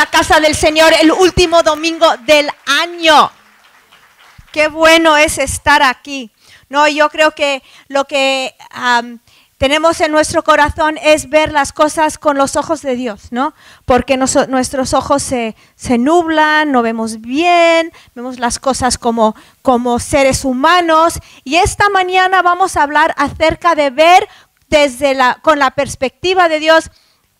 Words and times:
la 0.00 0.06
casa 0.06 0.40
del 0.40 0.54
Señor 0.54 0.94
el 0.98 1.12
último 1.12 1.62
domingo 1.62 2.06
del 2.24 2.48
año. 2.64 3.30
Qué 4.50 4.68
bueno 4.68 5.18
es 5.18 5.36
estar 5.36 5.82
aquí. 5.82 6.30
No, 6.70 6.88
yo 6.88 7.10
creo 7.10 7.32
que 7.32 7.62
lo 7.88 8.06
que 8.06 8.54
tenemos 9.58 10.00
en 10.00 10.10
nuestro 10.10 10.42
corazón 10.42 10.96
es 11.02 11.28
ver 11.28 11.52
las 11.52 11.74
cosas 11.74 12.16
con 12.16 12.38
los 12.38 12.56
ojos 12.56 12.80
de 12.80 12.96
Dios, 12.96 13.30
¿no? 13.30 13.52
Porque 13.84 14.16
nuestros 14.16 14.94
ojos 14.94 15.22
se, 15.22 15.54
nublan, 15.98 16.72
no 16.72 16.80
vemos 16.80 17.20
bien, 17.20 17.92
vemos 18.14 18.38
las 18.38 18.58
cosas 18.58 18.96
como, 18.96 19.36
como 19.60 19.98
seres 19.98 20.46
humanos. 20.46 21.20
Y 21.44 21.56
esta 21.56 21.90
mañana 21.90 22.40
vamos 22.40 22.78
a 22.78 22.84
hablar 22.84 23.14
acerca 23.18 23.74
de 23.74 23.90
ver 23.90 24.26
desde 24.70 25.12
la, 25.12 25.40
con 25.42 25.58
la 25.58 25.72
perspectiva 25.72 26.48
de 26.48 26.58
Dios, 26.58 26.90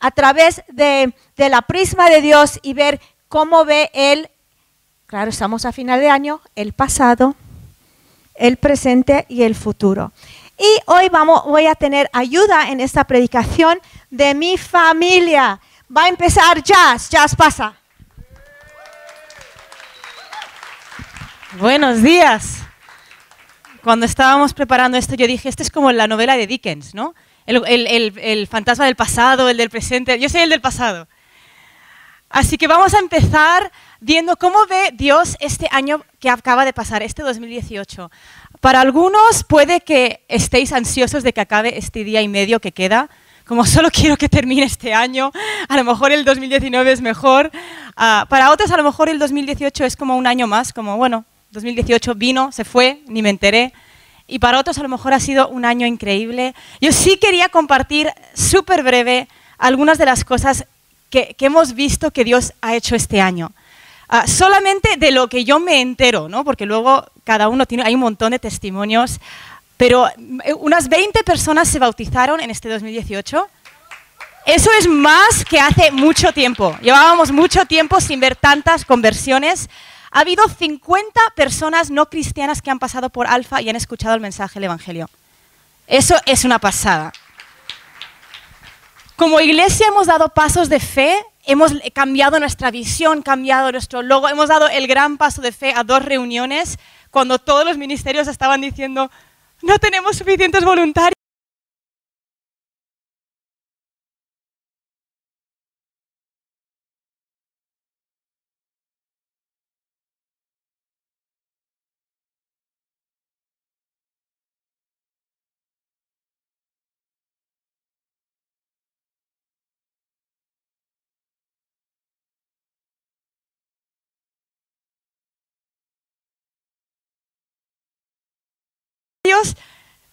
a 0.01 0.11
través 0.11 0.63
de, 0.69 1.15
de 1.37 1.49
la 1.49 1.63
prisma 1.63 2.11
de 2.11 2.23
Dios 2.23 2.59
y 2.63 2.75
ver 2.75 3.01
cómo 3.29 3.65
ve 3.65 3.91
Él, 3.95 4.31
claro, 5.07 5.31
estamos 5.31 5.65
a 5.65 5.73
final 5.73 6.01
de 6.01 6.09
año, 6.09 6.41
el 6.57 6.73
pasado, 6.73 7.37
el 8.35 8.57
presente 8.57 9.27
y 9.29 9.43
el 9.43 9.55
futuro. 9.55 10.13
Y 10.59 10.81
hoy 10.87 11.09
vamos, 11.09 11.45
voy 11.45 11.67
a 11.67 11.75
tener 11.75 12.11
ayuda 12.13 12.71
en 12.71 12.81
esta 12.81 13.05
predicación 13.05 13.79
de 14.11 14.35
mi 14.35 14.59
familia. 14.59 15.61
Va 15.95 16.05
a 16.05 16.09
empezar 16.09 16.63
Jazz. 16.63 17.09
Jazz 17.09 17.35
pasa. 17.35 17.75
Buenos 21.59 22.03
días. 22.03 22.59
Cuando 23.83 24.07
estábamos 24.07 24.53
preparando 24.53 24.99
esto, 24.99 25.15
yo 25.15 25.27
dije, 25.27 25.49
esto 25.49 25.63
es 25.63 25.71
como 25.71 25.91
la 25.93 26.07
novela 26.07 26.37
de 26.37 26.47
Dickens, 26.47 26.95
¿no? 26.95 27.15
El, 27.51 28.47
fantasma 28.47 28.85
del 28.85 28.95
pasado, 28.95 29.49
el 29.49 29.57
del 29.57 29.71
presente. 29.71 30.19
Yo 30.19 30.29
soy 30.29 30.43
el 30.43 30.51
del 30.51 30.61
pasado. 30.61 31.09
Así 32.29 32.57
que 32.57 32.69
vamos 32.69 32.95
a 32.95 33.01
empezar 33.01 33.73
viendo 33.99 34.37
cómo 34.37 34.65
ve 34.67 34.91
Dios 34.95 35.37
este 35.41 35.67
año 35.73 36.05
que 36.21 36.31
acaba 36.31 36.65
de 36.65 36.73
pasar, 36.73 37.03
este 37.03 37.23
2018. 37.23 38.09
Para 38.61 38.81
algunos 38.81 39.43
puede 39.43 39.81
que 39.81 40.25
estéis 40.29 40.73
ansiosos 40.73 41.25
de 41.25 41.33
que 41.33 41.41
acabe 41.41 41.77
este 41.77 42.05
día 42.05 42.23
y 42.23 42.29
medio 42.29 42.61
que 42.61 42.71
queda, 42.71 43.11
como 43.47 43.67
solo 43.67 43.91
quiero 43.93 44.17
que 44.17 44.29
termine 44.29 44.63
este 44.63 44.95
año, 44.95 45.33
a 45.69 45.77
lo 45.77 45.83
mejor 45.83 46.13
el 46.13 46.25
2019 46.25 46.93
es 46.93 47.01
mejor. 47.01 47.51
Ah, 47.97 48.27
para 48.29 48.53
otros 48.53 48.71
a 48.71 48.77
lo 48.77 48.85
mejor 48.85 49.09
el 49.09 49.19
2018 49.19 49.85
es 49.85 49.97
como 49.97 50.17
un 50.17 50.29
año 50.29 50.47
más, 50.47 50.73
como 50.73 50.97
bueno, 50.97 51.25
2018 51.51 52.15
vino, 52.15 52.53
se 52.53 52.65
fue, 52.65 53.03
ni 53.09 53.23
me 53.23 53.31
enteré. 53.31 53.73
Y 54.31 54.39
para 54.39 54.59
otros 54.59 54.79
a 54.79 54.83
lo 54.83 54.89
mejor 54.89 55.13
ha 55.13 55.21
sido 55.21 55.49
un 55.49 55.65
año 55.65 55.87
increíble. 55.87 56.55
Yo 56.81 56.93
sí 56.93 57.17
quería 57.17 57.49
compartir 57.49 58.11
súper 58.35 58.83
breve 58.83 59.29
algunas 59.59 59.99
de 59.99 60.07
las 60.07 60.25
cosas 60.25 60.65
que, 61.11 61.35
que 61.37 61.47
hemos 61.47 61.75
visto 61.75 62.11
que 62.13 62.25
Dios 62.25 62.53
ha 62.63 62.75
hecho 62.75 62.95
este 62.95 63.21
año. 63.21 63.53
Ah, 64.13 64.27
solamente 64.27 64.97
de 64.97 65.13
lo 65.13 65.29
que 65.29 65.45
yo 65.45 65.61
me 65.61 65.81
entero, 65.81 66.29
¿no? 66.29 66.43
porque 66.45 66.67
luego 66.67 67.07
cada 67.23 67.49
uno 67.49 67.65
tiene, 67.65 67.85
hay 67.85 67.95
un 67.95 68.01
montón 68.01 68.33
de 68.33 68.41
testimonios, 68.41 69.21
pero 69.77 70.09
eh, 70.09 70.53
unas 70.53 70.89
20 70.89 71.23
personas 71.23 71.69
se 71.69 71.79
bautizaron 71.79 72.41
en 72.41 72.51
este 72.51 72.69
2018. 72.69 73.49
Eso 74.47 74.71
es 74.81 74.89
más 74.89 75.45
que 75.45 75.61
hace 75.61 75.93
mucho 75.93 76.33
tiempo. 76.33 76.77
Llevábamos 76.83 77.31
mucho 77.31 77.65
tiempo 77.67 78.01
sin 78.01 78.19
ver 78.19 78.35
tantas 78.35 78.85
conversiones. 78.85 79.71
Ha 80.11 80.21
habido 80.21 80.49
50 80.49 81.21
personas 81.37 81.91
no 81.91 82.11
cristianas 82.11 82.63
que 82.63 82.71
han 82.71 82.79
pasado 82.79 83.11
por 83.11 83.27
Alfa 83.27 83.63
y 83.63 83.69
han 83.69 83.77
escuchado 83.77 84.15
el 84.15 84.21
mensaje 84.21 84.55
del 84.55 84.65
Evangelio. 84.65 85.09
Eso 85.87 86.17
es 86.27 86.45
una 86.45 86.59
pasada. 86.59 87.13
Como 89.17 89.41
iglesia 89.41 89.89
hemos 89.89 90.07
dado 90.07 90.31
pasos 90.31 90.69
de 90.69 90.81
fe 90.81 91.25
hemos 91.45 91.73
cambiado 91.93 92.39
nuestra 92.39 92.71
visión, 92.71 93.23
cambiado 93.23 93.73
nuestro 93.73 94.03
logo, 94.03 94.29
hemos 94.29 94.49
dado 94.49 94.69
el 94.69 94.87
gran 94.87 95.17
paso 95.17 95.41
de 95.43 95.53
fe 95.53 95.73
a 95.75 95.85
dos 95.85 96.05
reuniones 96.05 96.79
cuando 97.11 97.39
todos 97.39 97.65
los 97.65 97.77
ministerios 97.77 98.29
estaban 98.29 98.61
diciendo, 98.61 99.11
no 99.63 99.79
tenemos 99.79 100.17
suficientes 100.17 100.65
voluntarios. 100.65 101.20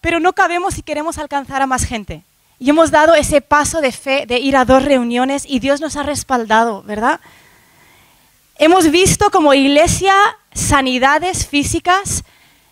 Pero 0.00 0.20
no 0.20 0.32
cabemos 0.32 0.74
si 0.74 0.82
queremos 0.82 1.18
alcanzar 1.18 1.62
a 1.62 1.66
más 1.66 1.84
gente. 1.84 2.22
Y 2.58 2.70
hemos 2.70 2.90
dado 2.90 3.14
ese 3.14 3.40
paso 3.40 3.80
de 3.80 3.92
fe 3.92 4.26
de 4.26 4.38
ir 4.38 4.56
a 4.56 4.64
dos 4.64 4.84
reuniones 4.84 5.44
y 5.46 5.60
Dios 5.60 5.80
nos 5.80 5.96
ha 5.96 6.02
respaldado, 6.02 6.82
¿verdad? 6.82 7.20
Hemos 8.56 8.90
visto 8.90 9.30
como 9.30 9.54
iglesia 9.54 10.14
sanidades 10.52 11.46
físicas, 11.46 12.24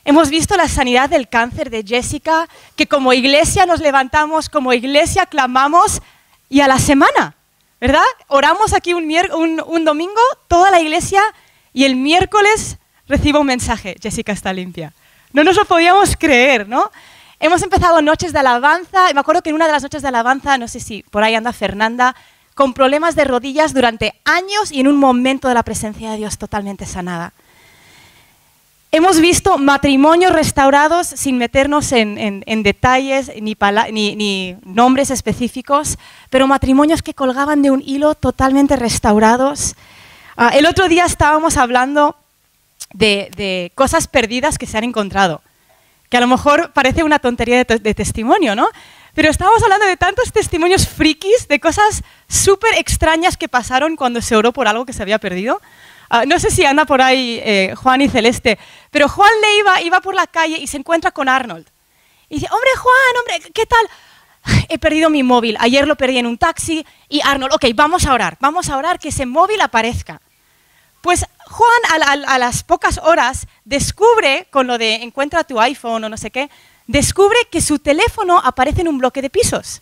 hemos 0.05 0.31
visto 0.31 0.57
la 0.57 0.69
sanidad 0.69 1.09
del 1.09 1.29
cáncer 1.29 1.71
de 1.71 1.85
Jessica, 1.85 2.49
que 2.75 2.89
como 2.89 3.13
iglesia 3.13 3.67
nos 3.67 3.81
levantamos, 3.81 4.49
como 4.49 4.73
iglesia 4.73 5.27
clamamos 5.27 6.03
y 6.49 6.61
a 6.61 6.69
la 6.69 6.81
semana, 6.81 7.37
¿verdad? 7.81 8.05
Oramos 8.27 8.73
aquí 8.73 8.95
un, 8.95 9.63
un 9.65 9.85
domingo, 9.85 10.21
toda 10.49 10.73
la 10.73 10.81
iglesia, 10.81 11.23
y 11.73 11.85
el 11.85 11.95
miércoles 11.95 12.79
recibo 13.07 13.41
un 13.41 13.47
mensaje, 13.47 13.97
Jessica 14.03 14.33
está 14.33 14.53
limpia. 14.53 14.93
No 15.33 15.45
nos 15.45 15.57
lo 15.57 15.65
podíamos 15.65 16.17
creer, 16.17 16.69
¿no? 16.69 16.91
Hemos 17.39 17.63
empezado 17.63 18.01
noches 18.01 18.33
de 18.33 18.39
alabanza, 18.39 19.11
y 19.11 19.15
me 19.15 19.21
acuerdo 19.21 19.43
que 19.43 19.51
en 19.51 19.57
una 19.57 19.67
de 19.67 19.73
las 19.73 19.83
noches 19.83 20.03
de 20.03 20.09
alabanza, 20.09 20.57
no 20.57 20.69
sé 20.69 20.81
si 20.81 21.03
por 21.03 21.23
ahí 21.23 21.35
anda 21.35 21.53
Fernanda, 21.53 22.17
con 22.55 22.73
problemas 22.73 23.15
de 23.15 23.25
rodillas 23.25 23.75
durante 23.75 24.15
años 24.25 24.73
y 24.73 24.81
en 24.81 24.89
un 24.89 24.97
momento 24.97 25.47
de 25.49 25.55
la 25.55 25.63
presencia 25.63 26.11
de 26.11 26.17
Dios 26.17 26.39
totalmente 26.39 26.87
sanada. 26.87 27.35
Hemos 28.93 29.21
visto 29.21 29.59
matrimonios 29.59 30.33
restaurados 30.33 31.07
sin 31.07 31.37
meternos 31.37 31.93
en, 31.93 32.63
detalles 32.63 33.31
ni, 33.43 34.57
nombres 34.65 35.11
específicos, 35.11 35.99
pero 36.31 36.47
matrimonios 36.47 37.03
que 37.03 37.13
colgaban 37.13 37.61
de 37.61 37.71
un 37.71 37.83
hilo 37.83 38.15
totalmente 38.15 38.75
restaurados. 38.77 39.75
Ah, 40.39 40.53
el 40.55 40.65
otro 40.65 40.89
día 40.89 41.05
estábamos 41.05 41.59
hablando 41.59 42.17
de, 42.97 43.73
cosas 43.75 44.09
perdidas 44.09 44.59
que 44.59 44.67
se 44.67 44.79
han 44.79 44.85
encontrado, 44.85 45.43
que 46.09 46.17
a 46.17 46.21
lo 46.21 46.27
mejor 46.27 46.73
parece 46.73 47.03
una 47.03 47.19
tontería 47.19 47.65
de, 47.65 47.95
testimonio, 47.95 48.55
¿no? 48.55 48.69
Pero 49.15 49.31
estábamos 49.31 49.63
hablando 49.63 49.87
de 49.87 49.97
tantos 49.97 50.33
testimonios 50.33 50.87
frikis, 50.87 51.49
de 51.49 51.59
cosas 51.59 52.03
súper 52.29 52.75
extrañas 52.75 53.37
que 53.37 53.49
pasaron 53.49 53.97
cuando 53.97 54.21
se 54.21 54.37
oró 54.37 54.53
por 54.53 54.69
algo 54.69 54.85
que 54.85 54.93
se 54.93 55.03
había 55.03 55.19
perdido. 55.19 55.61
Ah, 56.11 56.25
no 56.27 56.39
sé 56.39 56.51
si 56.51 56.65
anda 56.65 56.85
por 56.85 57.01
ahí 57.01 57.41
eh, 57.43 57.75
Juan 57.77 58.03
y 58.03 58.09
Celeste, 58.09 58.59
pero 58.91 59.09
Juan 59.09 59.33
le 59.41 59.59
iba, 59.59 59.83
iba 59.83 60.01
por 60.01 60.15
la 60.15 60.27
calle 60.27 60.59
y 60.59 60.67
se 60.67 60.77
encuentra 60.77 61.11
con 61.11 61.29
Arnold. 61.29 61.67
Y 62.29 62.37
dice, 62.37 62.49
hombre 62.51 62.71
Juan, 62.77 63.17
hombre, 63.21 63.51
¿qué 63.53 63.67
tal? 63.67 63.89
He 64.69 64.79
perdido 64.79 65.11
mi 65.11 65.23
móvil, 65.23 65.57
ayer 65.59 65.89
lo 65.89 65.97
perdí 65.97 66.19
en 66.19 66.27
un 66.27 66.39
taxi 66.39 66.87
y 67.09 67.21
Arnold, 67.25 67.55
ok, 67.55 67.65
vamos 67.75 68.07
a 68.07 68.13
orar, 68.13 68.37
vamos 68.39 68.69
a 68.69 68.77
orar 68.77 68.99
que 68.99 69.09
ese 69.09 69.27
móvil 69.27 69.61
aparezca. 69.61 70.21
Pues 71.01 71.25
Juan 71.49 72.25
a, 72.27 72.39
las 72.39 72.65
pocas 72.65 72.99
horas 72.99 73.47
descubre, 73.65 74.49
con 74.51 74.67
lo 74.67 74.79
de 74.79 74.95
encuentra 74.97 75.45
tu 75.45 75.61
iPhone 75.61 76.05
o 76.05 76.09
no 76.09 76.17
sé 76.17 76.31
qué, 76.31 76.51
descubre 76.87 77.39
que 77.51 77.61
su 77.61 77.79
teléfono 77.79 78.39
aparece 78.39 78.81
en 78.81 78.89
un 78.89 78.99
bloque 78.99 79.23
de 79.23 79.31
pisos. 79.31 79.81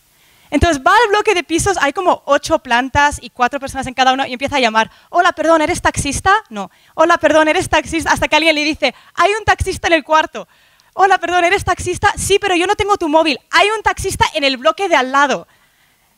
Entonces 0.51 0.83
va 0.87 0.93
al 0.93 1.09
bloque 1.09 1.35
de 1.35 1.43
pisos, 1.43 1.79
hay 1.81 1.93
como 1.93 2.23
ocho 2.27 2.59
plantas 2.59 3.19
y 3.21 3.31
cuatro 3.31 3.59
personas 3.59 3.87
en 3.87 3.95
cada 3.95 4.13
uno 4.13 4.27
y 4.27 4.33
empieza 4.33 4.57
a 4.57 4.61
llamar, 4.61 4.91
hola, 5.09 5.33
perdón, 5.33 5.63
¿eres 5.63 5.81
taxista? 5.81 6.35
No. 6.51 6.71
Hola, 6.95 7.17
perdón, 7.19 7.49
¿eres 7.49 7.69
taxista? 7.69 8.13
Hasta 8.13 8.29
que 8.29 8.37
alguien 8.37 8.55
le 8.55 8.63
dice, 8.63 8.95
hay 9.15 9.31
un 9.39 9.45
taxista 9.45 9.89
en 9.89 9.95
el 9.95 10.05
cuarto. 10.05 10.47
Hola, 10.93 11.19
perdón, 11.19 11.45
¿eres 11.45 11.65
taxista? 11.65 12.13
Sí, 12.17 12.39
pero 12.39 12.55
yo 12.55 12.67
no 12.67 12.77
tengo 12.77 12.97
tu 12.99 13.09
móvil. 13.09 13.41
Hay 13.51 13.69
un 13.71 13.83
taxista 13.83 14.27
en 14.35 14.45
el 14.45 14.59
bloque 14.59 14.89
de 14.89 14.97
al 14.97 15.11
lado. 15.11 15.49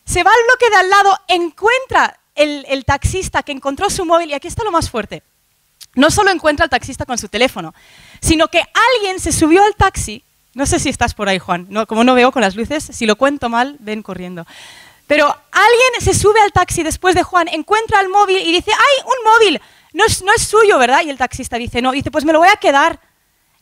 Se 0.04 0.22
va 0.22 0.31
al 0.31 0.44
bloque 0.46 0.70
de 0.70 0.76
al 0.76 0.90
lado, 0.90 1.19
encuentra 1.28 2.20
el, 2.34 2.84
taxista 2.84 3.42
que 3.42 3.52
encontró 3.52 3.88
su 3.88 4.04
móvil, 4.04 4.31
y 4.31 4.34
aquí 4.34 4.49
está 4.49 4.64
lo 4.64 4.70
más 4.70 4.90
fuerte, 4.90 5.22
no 5.96 6.10
solo 6.10 6.31
encuentra 6.31 6.64
al 6.64 6.70
taxista 6.70 7.04
con 7.04 7.19
su 7.19 7.28
teléfono, 7.28 7.75
sino 8.20 8.46
que 8.48 8.62
alguien 8.94 9.19
se 9.19 9.32
subió 9.32 9.64
al 9.64 9.75
taxi, 9.75 10.22
no 10.54 10.64
sé 10.64 10.78
si 10.78 10.88
estás 10.88 11.12
por 11.12 11.28
ahí, 11.28 11.38
Juan, 11.38 11.69
como 11.87 12.04
no 12.04 12.14
veo 12.14 12.31
con 12.31 12.43
las 12.43 12.54
luces, 12.54 12.88
si 12.93 13.04
lo 13.04 13.16
cuento 13.16 13.48
mal, 13.48 13.76
ven 13.81 14.02
corriendo. 14.02 14.46
Pero 15.06 15.26
alguien 15.26 16.00
se 16.00 16.14
sube 16.14 16.40
al 16.40 16.52
taxi 16.52 16.82
después 16.82 17.14
de 17.14 17.22
Juan, 17.22 17.48
encuentra 17.48 18.00
el 18.00 18.08
móvil 18.08 18.38
y 18.38 18.52
dice, 18.52 18.72
¡ay, 18.72 19.04
un 19.04 19.32
móvil! 19.32 19.60
No 19.93 20.04
es, 20.04 20.43
suyo, 20.43 20.78
¿verdad? 20.78 21.02
Y 21.04 21.10
el 21.10 21.16
taxista 21.16 21.56
dice, 21.56 21.81
no, 21.81 21.93
dice, 21.93 22.10
pues 22.10 22.25
me 22.25 22.32
lo 22.32 22.40
voy 22.40 22.49
a 22.49 22.56
quedar. 22.56 23.00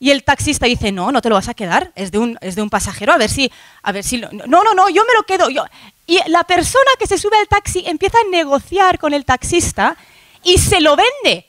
Y 0.00 0.10
el 0.10 0.24
taxista 0.24 0.66
dice, 0.66 0.90
no, 0.90 1.12
no 1.12 1.22
te 1.22 1.28
lo 1.28 1.36
vas 1.36 1.48
a 1.48 1.54
quedar, 1.54 1.92
es 1.94 2.10
de 2.10 2.18
un, 2.18 2.36
es 2.40 2.56
de 2.56 2.62
un 2.62 2.70
pasajero, 2.70 3.12
a 3.12 3.18
ver 3.18 3.30
si, 3.30 3.50
a 3.82 3.92
ver 3.92 4.02
si, 4.02 4.18
no, 4.18 4.28
no, 4.32 4.74
no, 4.74 4.88
yo 4.88 5.04
me 5.04 5.14
lo 5.14 5.22
quedo. 5.22 5.48
Yo. 5.48 5.64
Y 6.06 6.18
la 6.28 6.44
persona 6.44 6.90
que 6.98 7.06
se 7.06 7.18
sube 7.18 7.36
al 7.38 7.46
taxi 7.46 7.84
empieza 7.86 8.18
a 8.18 8.30
negociar 8.30 8.98
con 8.98 9.14
el 9.14 9.24
taxista 9.24 9.96
y 10.42 10.58
se 10.58 10.80
lo 10.80 10.96
vende. 10.96 11.46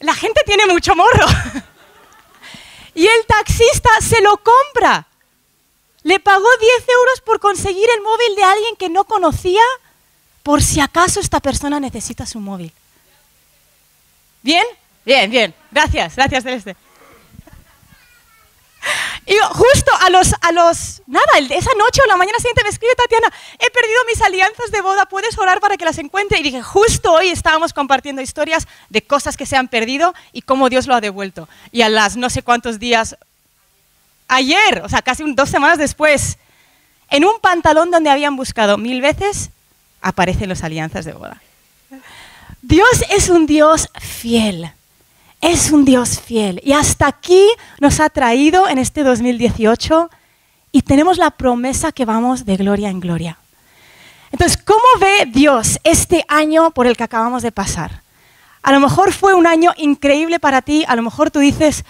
La 0.00 0.14
gente 0.14 0.42
tiene 0.44 0.66
mucho 0.66 0.94
morro. 0.94 1.26
Y 2.96 3.06
el 3.06 3.26
taxista 3.26 3.90
se 4.00 4.22
lo 4.22 4.38
compra. 4.38 5.06
Le 6.02 6.18
pagó 6.18 6.48
10 6.58 6.88
euros 6.88 7.20
por 7.26 7.40
conseguir 7.40 7.86
el 7.94 8.00
móvil 8.00 8.34
de 8.36 8.42
alguien 8.42 8.76
que 8.76 8.88
no 8.88 9.04
conocía 9.04 9.60
por 10.42 10.62
si 10.62 10.80
acaso 10.80 11.20
esta 11.20 11.40
persona 11.40 11.78
necesita 11.78 12.24
su 12.24 12.40
móvil. 12.40 12.72
¿Bien? 14.40 14.64
Bien, 15.04 15.30
bien. 15.30 15.54
Gracias, 15.70 16.16
gracias 16.16 16.44
Celeste. 16.44 16.76
Y 19.26 19.34
justo 19.50 19.90
a 20.00 20.08
los, 20.08 20.34
a 20.40 20.52
los, 20.52 21.02
nada, 21.08 21.26
esa 21.50 21.72
noche 21.76 22.00
o 22.00 22.06
la 22.06 22.16
mañana 22.16 22.38
siguiente 22.38 22.62
me 22.62 22.68
escribe 22.68 22.94
Tatiana, 22.94 23.26
he 23.58 23.70
perdido 23.70 23.98
mis 24.06 24.22
alianzas 24.22 24.70
de 24.70 24.80
boda, 24.80 25.06
¿puedes 25.06 25.36
orar 25.36 25.58
para 25.58 25.76
que 25.76 25.84
las 25.84 25.98
encuentre? 25.98 26.38
Y 26.38 26.44
dije, 26.44 26.62
justo 26.62 27.12
hoy 27.12 27.30
estábamos 27.30 27.72
compartiendo 27.72 28.22
historias 28.22 28.68
de 28.88 29.02
cosas 29.02 29.36
que 29.36 29.44
se 29.44 29.56
han 29.56 29.66
perdido 29.66 30.14
y 30.32 30.42
cómo 30.42 30.68
Dios 30.68 30.86
lo 30.86 30.94
ha 30.94 31.00
devuelto. 31.00 31.48
Y 31.72 31.82
a 31.82 31.88
las 31.88 32.16
no 32.16 32.30
sé 32.30 32.42
cuántos 32.42 32.78
días, 32.78 33.16
ayer, 34.28 34.82
o 34.84 34.88
sea, 34.88 35.02
casi 35.02 35.24
dos 35.34 35.50
semanas 35.50 35.78
después, 35.78 36.38
en 37.10 37.24
un 37.24 37.40
pantalón 37.40 37.90
donde 37.90 38.10
habían 38.10 38.36
buscado 38.36 38.78
mil 38.78 39.00
veces, 39.00 39.50
aparecen 40.02 40.48
las 40.48 40.62
alianzas 40.62 41.04
de 41.04 41.14
boda. 41.14 41.42
Dios 42.62 43.04
es 43.10 43.28
un 43.28 43.46
Dios 43.46 43.88
fiel 44.00 44.70
es 45.46 45.70
un 45.70 45.84
Dios 45.84 46.20
fiel. 46.20 46.60
Y 46.64 46.72
hasta 46.72 47.06
aquí 47.06 47.46
nos 47.78 48.00
ha 48.00 48.10
traído 48.10 48.68
en 48.68 48.78
este 48.78 49.04
2018 49.04 50.10
y 50.72 50.82
tenemos 50.82 51.18
la 51.18 51.30
promesa 51.30 51.92
que 51.92 52.04
vamos 52.04 52.44
de 52.44 52.56
gloria 52.56 52.90
en 52.90 52.98
gloria. 52.98 53.38
Entonces, 54.32 54.56
¿cómo 54.56 54.82
ve 54.98 55.26
Dios 55.32 55.78
este 55.84 56.24
año 56.26 56.72
por 56.72 56.88
el 56.88 56.96
que 56.96 57.04
acabamos 57.04 57.44
de 57.44 57.52
pasar? 57.52 58.02
A 58.60 58.72
lo 58.72 58.80
mejor 58.80 59.12
fue 59.12 59.34
un 59.34 59.46
año 59.46 59.72
increíble 59.76 60.40
para 60.40 60.62
ti, 60.62 60.84
a 60.88 60.96
lo 60.96 61.02
mejor 61.02 61.30
tú 61.30 61.38
dices, 61.38 61.84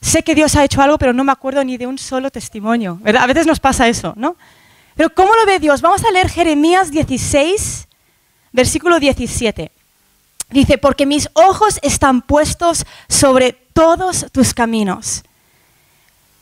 sé 0.00 0.24
que 0.24 0.34
Dios 0.34 0.56
ha 0.56 0.64
hecho 0.64 0.82
algo, 0.82 0.98
pero 0.98 1.12
no 1.12 1.22
me 1.22 1.30
acuerdo 1.30 1.62
ni 1.62 1.76
de 1.76 1.86
un 1.86 1.98
solo 1.98 2.32
testimonio. 2.32 3.00
A 3.04 3.26
veces 3.28 3.46
nos 3.46 3.60
pasa 3.60 3.86
eso, 3.86 4.12
¿no? 4.16 4.36
Pero 4.96 5.14
¿cómo 5.14 5.36
lo 5.36 5.46
ve 5.46 5.60
Dios? 5.60 5.82
Vamos 5.82 6.04
a 6.04 6.10
leer 6.10 6.28
Jeremías 6.28 6.90
16, 6.90 7.86
versículo 8.52 8.98
17. 8.98 9.70
Dice, 10.50 10.78
porque 10.78 11.06
mis 11.06 11.28
ojos 11.34 11.78
están 11.82 12.22
puestos 12.22 12.86
sobre 13.08 13.52
todos 13.52 14.26
tus 14.32 14.54
caminos. 14.54 15.22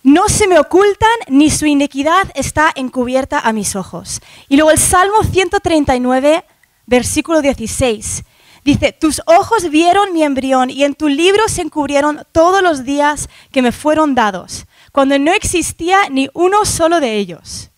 No 0.04 0.28
se 0.28 0.46
me 0.46 0.60
ocultan, 0.60 1.08
ni 1.28 1.50
su 1.50 1.66
iniquidad 1.66 2.30
está 2.36 2.72
encubierta 2.76 3.40
a 3.40 3.52
mis 3.52 3.74
ojos. 3.74 4.20
Y 4.48 4.56
luego 4.56 4.70
el 4.70 4.78
Salmo 4.78 5.24
139, 5.24 6.44
versículo 6.86 7.42
16. 7.42 8.22
Dice, 8.64 8.92
tus 8.92 9.20
ojos 9.26 9.68
vieron 9.70 10.12
mi 10.12 10.22
embrión 10.22 10.70
y 10.70 10.84
en 10.84 10.94
tu 10.94 11.08
libro 11.08 11.48
se 11.48 11.62
encubrieron 11.62 12.24
todos 12.30 12.62
los 12.62 12.84
días 12.84 13.28
que 13.50 13.62
me 13.62 13.72
fueron 13.72 14.14
dados, 14.14 14.66
cuando 14.92 15.18
no 15.18 15.32
existía 15.32 16.08
ni 16.08 16.28
uno 16.34 16.64
solo 16.64 17.00
de 17.00 17.16
ellos. 17.16 17.70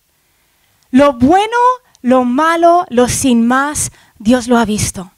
Lo 0.91 1.15
bueno, 1.15 1.57
lo 2.03 2.25
malo, 2.25 2.87
lo 2.91 3.09
sin 3.09 3.47
más, 3.47 3.91
Dios 4.19 4.49
lo 4.49 4.59
ha 4.59 4.67
visto. 4.67 5.11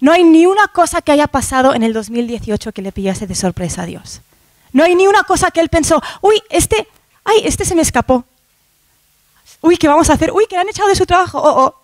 No 0.00 0.12
hay 0.12 0.24
ni 0.24 0.46
una 0.46 0.68
cosa 0.68 1.00
que 1.02 1.12
haya 1.12 1.26
pasado 1.26 1.74
en 1.74 1.82
el 1.82 1.92
2018 1.92 2.72
que 2.72 2.82
le 2.82 2.92
pillase 2.92 3.26
de 3.26 3.34
sorpresa 3.34 3.82
a 3.82 3.86
Dios. 3.86 4.20
No 4.72 4.84
hay 4.84 4.94
ni 4.94 5.06
una 5.06 5.22
cosa 5.22 5.50
que 5.50 5.60
él 5.60 5.68
pensó, 5.68 6.02
uy, 6.20 6.42
este, 6.50 6.86
ay, 7.24 7.40
este 7.44 7.64
se 7.64 7.74
me 7.74 7.82
escapó. 7.82 8.24
Uy, 9.62 9.76
¿qué 9.76 9.88
vamos 9.88 10.10
a 10.10 10.14
hacer? 10.14 10.32
Uy, 10.32 10.46
que 10.48 10.56
le 10.56 10.60
han 10.60 10.68
echado 10.68 10.88
de 10.88 10.94
su 10.94 11.06
trabajo. 11.06 11.38
Oh, 11.38 11.64
oh. 11.64 11.74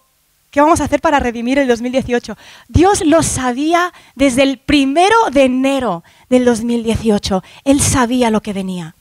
¿Qué 0.50 0.61
vamos 0.61 0.82
a 0.82 0.85
hacer 0.85 1.00
para 1.00 1.19
redimir 1.19 1.59
el 1.59 1.67
2018? 1.67 2.37
Dios 2.69 3.03
lo 3.06 3.23
sabía 3.23 3.91
desde 4.15 4.43
el 4.43 4.58
primero 4.58 5.17
de 5.31 5.44
enero 5.44 6.05
del 6.29 6.44
2018. 6.44 7.43
Él 7.65 7.81
sabía 7.81 8.31
lo 8.31 8.43
que 8.43 8.53
venía. 8.53 8.94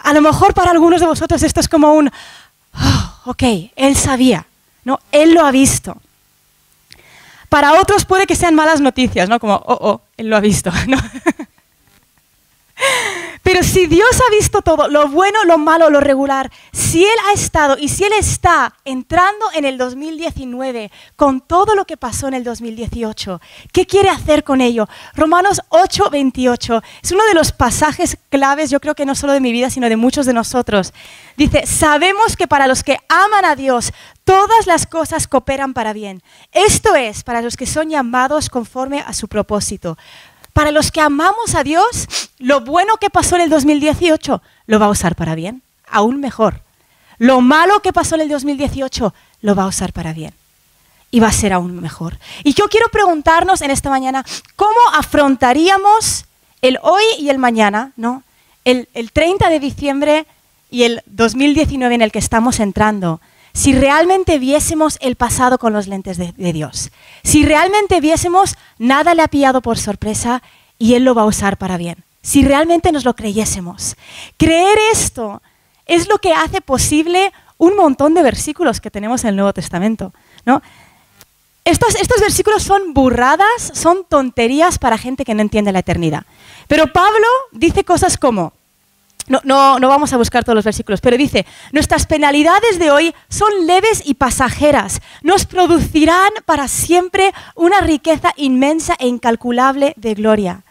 A 0.00 0.12
lo 0.12 0.20
mejor 0.20 0.52
para 0.52 0.70
algunos 0.70 1.00
de 1.00 1.06
vosotros 1.06 1.42
esto 1.42 1.60
es 1.60 1.68
como 1.68 1.94
un, 1.94 2.10
oh, 2.74 3.20
ok, 3.24 3.42
Él 3.74 3.96
sabía. 3.96 4.46
No, 4.84 5.00
Él 5.10 5.32
lo 5.32 5.46
ha 5.46 5.50
visto. 5.50 5.96
Para 7.50 7.74
otros 7.74 8.06
puede 8.06 8.26
que 8.26 8.36
sean 8.36 8.54
malas 8.54 8.80
noticias, 8.80 9.28
¿no? 9.28 9.38
Como, 9.40 9.56
oh, 9.56 9.78
oh, 9.80 10.00
él 10.16 10.30
lo 10.30 10.36
ha 10.36 10.40
visto, 10.40 10.70
¿no? 10.86 10.96
Pero 13.42 13.62
si 13.62 13.86
Dios 13.86 14.08
ha 14.26 14.30
visto 14.34 14.60
todo, 14.62 14.88
lo 14.88 15.08
bueno, 15.08 15.44
lo 15.44 15.56
malo, 15.56 15.90
lo 15.90 16.00
regular, 16.00 16.50
si 16.72 17.04
Él 17.04 17.16
ha 17.28 17.32
estado 17.32 17.76
y 17.78 17.88
si 17.88 18.04
Él 18.04 18.12
está 18.18 18.74
entrando 18.84 19.46
en 19.54 19.64
el 19.64 19.78
2019 19.78 20.90
con 21.16 21.40
todo 21.40 21.74
lo 21.74 21.84
que 21.84 21.96
pasó 21.96 22.28
en 22.28 22.34
el 22.34 22.44
2018, 22.44 23.40
¿qué 23.72 23.86
quiere 23.86 24.10
hacer 24.10 24.44
con 24.44 24.60
ello? 24.60 24.88
Romanos 25.14 25.62
8, 25.70 26.10
28 26.10 26.82
es 27.02 27.12
uno 27.12 27.24
de 27.24 27.34
los 27.34 27.52
pasajes 27.52 28.18
claves, 28.28 28.70
yo 28.70 28.80
creo 28.80 28.94
que 28.94 29.06
no 29.06 29.14
solo 29.14 29.32
de 29.32 29.40
mi 29.40 29.52
vida, 29.52 29.70
sino 29.70 29.88
de 29.88 29.96
muchos 29.96 30.26
de 30.26 30.34
nosotros. 30.34 30.92
Dice, 31.36 31.66
sabemos 31.66 32.36
que 32.36 32.46
para 32.46 32.66
los 32.66 32.82
que 32.82 32.98
aman 33.08 33.44
a 33.44 33.56
Dios, 33.56 33.92
todas 34.24 34.66
las 34.66 34.86
cosas 34.86 35.26
cooperan 35.26 35.74
para 35.74 35.92
bien. 35.92 36.22
Esto 36.52 36.94
es, 36.94 37.24
para 37.24 37.42
los 37.42 37.56
que 37.56 37.66
son 37.66 37.90
llamados 37.90 38.50
conforme 38.50 39.00
a 39.00 39.12
su 39.12 39.28
propósito. 39.28 39.96
Para 40.52 40.70
los 40.70 40.90
que 40.90 41.00
amamos 41.00 41.54
a 41.54 41.62
Dios, 41.62 42.06
lo 42.38 42.60
bueno 42.60 42.96
que 42.96 43.10
pasó 43.10 43.36
en 43.36 43.42
el 43.42 43.50
2018 43.50 44.42
lo 44.66 44.78
va 44.78 44.86
a 44.86 44.90
usar 44.90 45.14
para 45.14 45.34
bien, 45.34 45.62
aún 45.88 46.20
mejor. 46.20 46.62
Lo 47.18 47.40
malo 47.40 47.80
que 47.80 47.92
pasó 47.92 48.14
en 48.14 48.22
el 48.22 48.28
2018 48.28 49.14
lo 49.42 49.54
va 49.54 49.64
a 49.64 49.68
usar 49.68 49.92
para 49.92 50.12
bien 50.12 50.34
y 51.10 51.20
va 51.20 51.28
a 51.28 51.32
ser 51.32 51.52
aún 51.52 51.80
mejor. 51.80 52.18
Y 52.44 52.54
yo 52.54 52.68
quiero 52.68 52.88
preguntarnos 52.88 53.62
en 53.62 53.70
esta 53.70 53.90
mañana, 53.90 54.24
¿cómo 54.56 54.78
afrontaríamos 54.94 56.26
el 56.62 56.78
hoy 56.82 57.02
y 57.18 57.30
el 57.30 57.38
mañana, 57.38 57.92
¿no? 57.96 58.22
el, 58.64 58.88
el 58.94 59.12
30 59.12 59.48
de 59.48 59.60
diciembre 59.60 60.26
y 60.70 60.84
el 60.84 61.02
2019 61.06 61.94
en 61.94 62.02
el 62.02 62.12
que 62.12 62.18
estamos 62.18 62.60
entrando? 62.60 63.20
Si 63.52 63.72
realmente 63.72 64.38
viésemos 64.38 64.98
el 65.00 65.16
pasado 65.16 65.58
con 65.58 65.72
los 65.72 65.86
lentes 65.86 66.16
de, 66.16 66.52
Dios, 66.52 66.90
si 67.22 67.44
realmente 67.44 68.00
viésemos 68.00 68.56
nada 68.78 69.14
le 69.14 69.22
ha 69.22 69.28
pillado 69.28 69.60
por 69.62 69.78
sorpresa 69.78 70.42
y 70.78 70.94
Él 70.94 71.04
lo 71.04 71.14
va 71.14 71.22
a 71.22 71.26
usar 71.26 71.56
para 71.56 71.76
bien, 71.76 72.04
si 72.22 72.44
realmente 72.44 72.92
nos 72.92 73.04
lo 73.04 73.14
creyésemos. 73.14 73.96
Creer 74.36 74.78
esto 74.92 75.42
es 75.86 76.08
lo 76.08 76.18
que 76.18 76.32
hace 76.32 76.60
posible 76.60 77.32
un 77.58 77.76
montón 77.76 78.14
de 78.14 78.22
versículos 78.22 78.80
que 78.80 78.90
tenemos 78.90 79.24
en 79.24 79.30
el 79.30 79.36
Nuevo 79.36 79.52
Testamento. 79.52 80.12
¿no? 80.46 80.62
Estos, 81.64 81.94
estos 81.96 82.20
versículos 82.20 82.62
son 82.62 82.94
burradas, 82.94 83.72
son 83.74 84.04
tonterías 84.08 84.78
para 84.78 84.96
gente 84.96 85.24
que 85.24 85.34
no 85.34 85.42
entiende 85.42 85.72
la 85.72 85.80
eternidad. 85.80 86.24
Pero 86.68 86.92
Pablo 86.92 87.26
dice 87.52 87.84
cosas 87.84 88.16
como, 88.16 88.54
no, 89.28 89.78
no, 89.78 89.88
vamos 89.88 90.12
a 90.12 90.16
buscar 90.16 90.44
todos 90.44 90.56
los 90.56 90.64
versículos, 90.64 91.00
pero 91.00 91.16
dice, 91.16 91.46
nuestras 91.72 92.06
penalidades 92.06 92.78
de 92.78 92.90
hoy 92.90 93.14
son 93.28 93.66
leves 93.66 94.02
y 94.04 94.14
pasajeras, 94.14 95.00
nos 95.22 95.46
producirán 95.46 96.32
para 96.44 96.68
siempre 96.68 97.32
una 97.54 97.80
riqueza 97.80 98.32
inmensa 98.36 98.96
e 98.98 99.06
incalculable 99.06 99.94
de 99.96 100.14
gloria. 100.14 100.62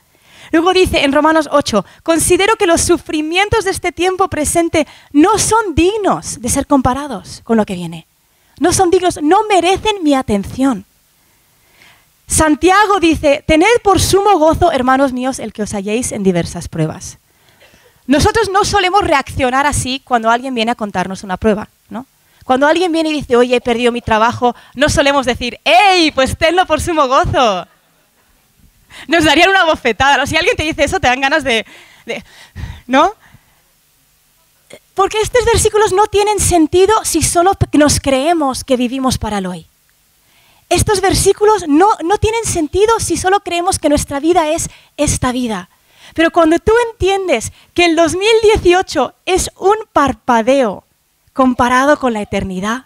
Luego 0.51 0.73
dice 0.73 1.03
en 1.03 1.13
Romanos 1.13 1.47
8, 1.51 1.85
considero 2.03 2.55
que 2.55 2.65
los 2.65 2.81
sufrimientos 2.81 3.65
de 3.65 3.71
este 3.71 3.91
tiempo 3.91 4.27
presente 4.29 4.87
no 5.11 5.37
son 5.37 5.75
dignos 5.75 6.41
de 6.41 6.49
ser 6.49 6.65
comparados 6.65 7.41
con 7.43 7.55
lo 7.55 7.65
que 7.65 7.75
viene. 7.75 8.07
No 8.59 8.73
son 8.73 8.89
dignos, 8.89 9.21
no 9.21 9.43
merecen 9.47 10.03
mi 10.03 10.15
atención. 10.15 10.85
Santiago 12.27 12.99
dice, 12.99 13.43
tened 13.47 13.81
por 13.83 13.99
sumo 13.99 14.37
gozo, 14.37 14.71
hermanos 14.71 15.13
míos, 15.13 15.39
el 15.39 15.53
que 15.53 15.63
os 15.63 15.73
halléis 15.73 16.11
en 16.11 16.23
diversas 16.23 16.67
pruebas 16.67 17.19
nosotros 18.09 18.49
no 18.49 18.65
solemos 18.65 19.03
reaccionar 19.03 19.67
así 19.67 20.01
cuando 20.03 20.31
alguien 20.31 20.55
viene 20.55 20.71
a 20.71 20.75
contarnos 20.75 21.23
una 21.23 21.37
prueba, 21.37 21.69
¿no? 21.89 22.07
Cuando 22.43 22.65
alguien 22.65 22.91
viene 22.91 23.09
y 23.09 23.13
dice, 23.13 23.35
oye, 23.35 23.57
he 23.57 23.61
perdido 23.61 23.91
mi 23.91 24.01
trabajo, 24.01 24.55
no 24.73 24.89
solemos 24.89 25.27
decir, 25.27 25.59
¡Ey, 25.63 26.09
pues 26.09 26.35
tenlo 26.35 26.65
por 26.65 26.81
sumo 26.81 27.07
gozo! 27.07 27.67
Nos 29.07 29.23
darían 29.25 29.51
una 29.51 29.63
bofetada. 29.63 30.25
Si 30.25 30.35
alguien 30.35 30.57
te 30.57 30.63
dice 30.63 30.85
eso, 30.85 30.99
te 30.99 31.05
dan 31.05 31.21
ganas 31.21 31.43
de, 31.43 31.67
de 32.07 32.23
¿no? 32.87 33.13
Porque 34.95 35.21
estos 35.21 35.45
versículos 35.45 35.93
no 35.93 36.07
tienen 36.07 36.39
sentido 36.39 37.05
si 37.05 37.21
solo 37.21 37.53
nos 37.73 37.99
creemos 37.99 38.63
que 38.63 38.75
vivimos 38.75 39.19
para 39.19 39.37
el 39.37 39.45
hoy. 39.45 39.67
Estos 40.69 41.01
versículos 41.01 41.67
no, 41.67 41.89
no 42.03 42.17
tienen 42.17 42.43
sentido 42.43 42.99
si 42.99 43.17
solo 43.17 43.41
creemos 43.41 43.77
que 43.77 43.87
nuestra 43.87 44.19
vida 44.19 44.49
es 44.49 44.67
esta 44.97 45.31
vida. 45.31 45.69
Pero 46.13 46.31
cuando 46.31 46.59
tú 46.59 46.71
entiendes 46.91 47.51
que 47.73 47.85
el 47.85 47.95
2018 47.95 49.13
es 49.25 49.51
un 49.57 49.75
parpadeo 49.93 50.83
comparado 51.33 51.97
con 51.97 52.13
la 52.13 52.21
eternidad, 52.21 52.85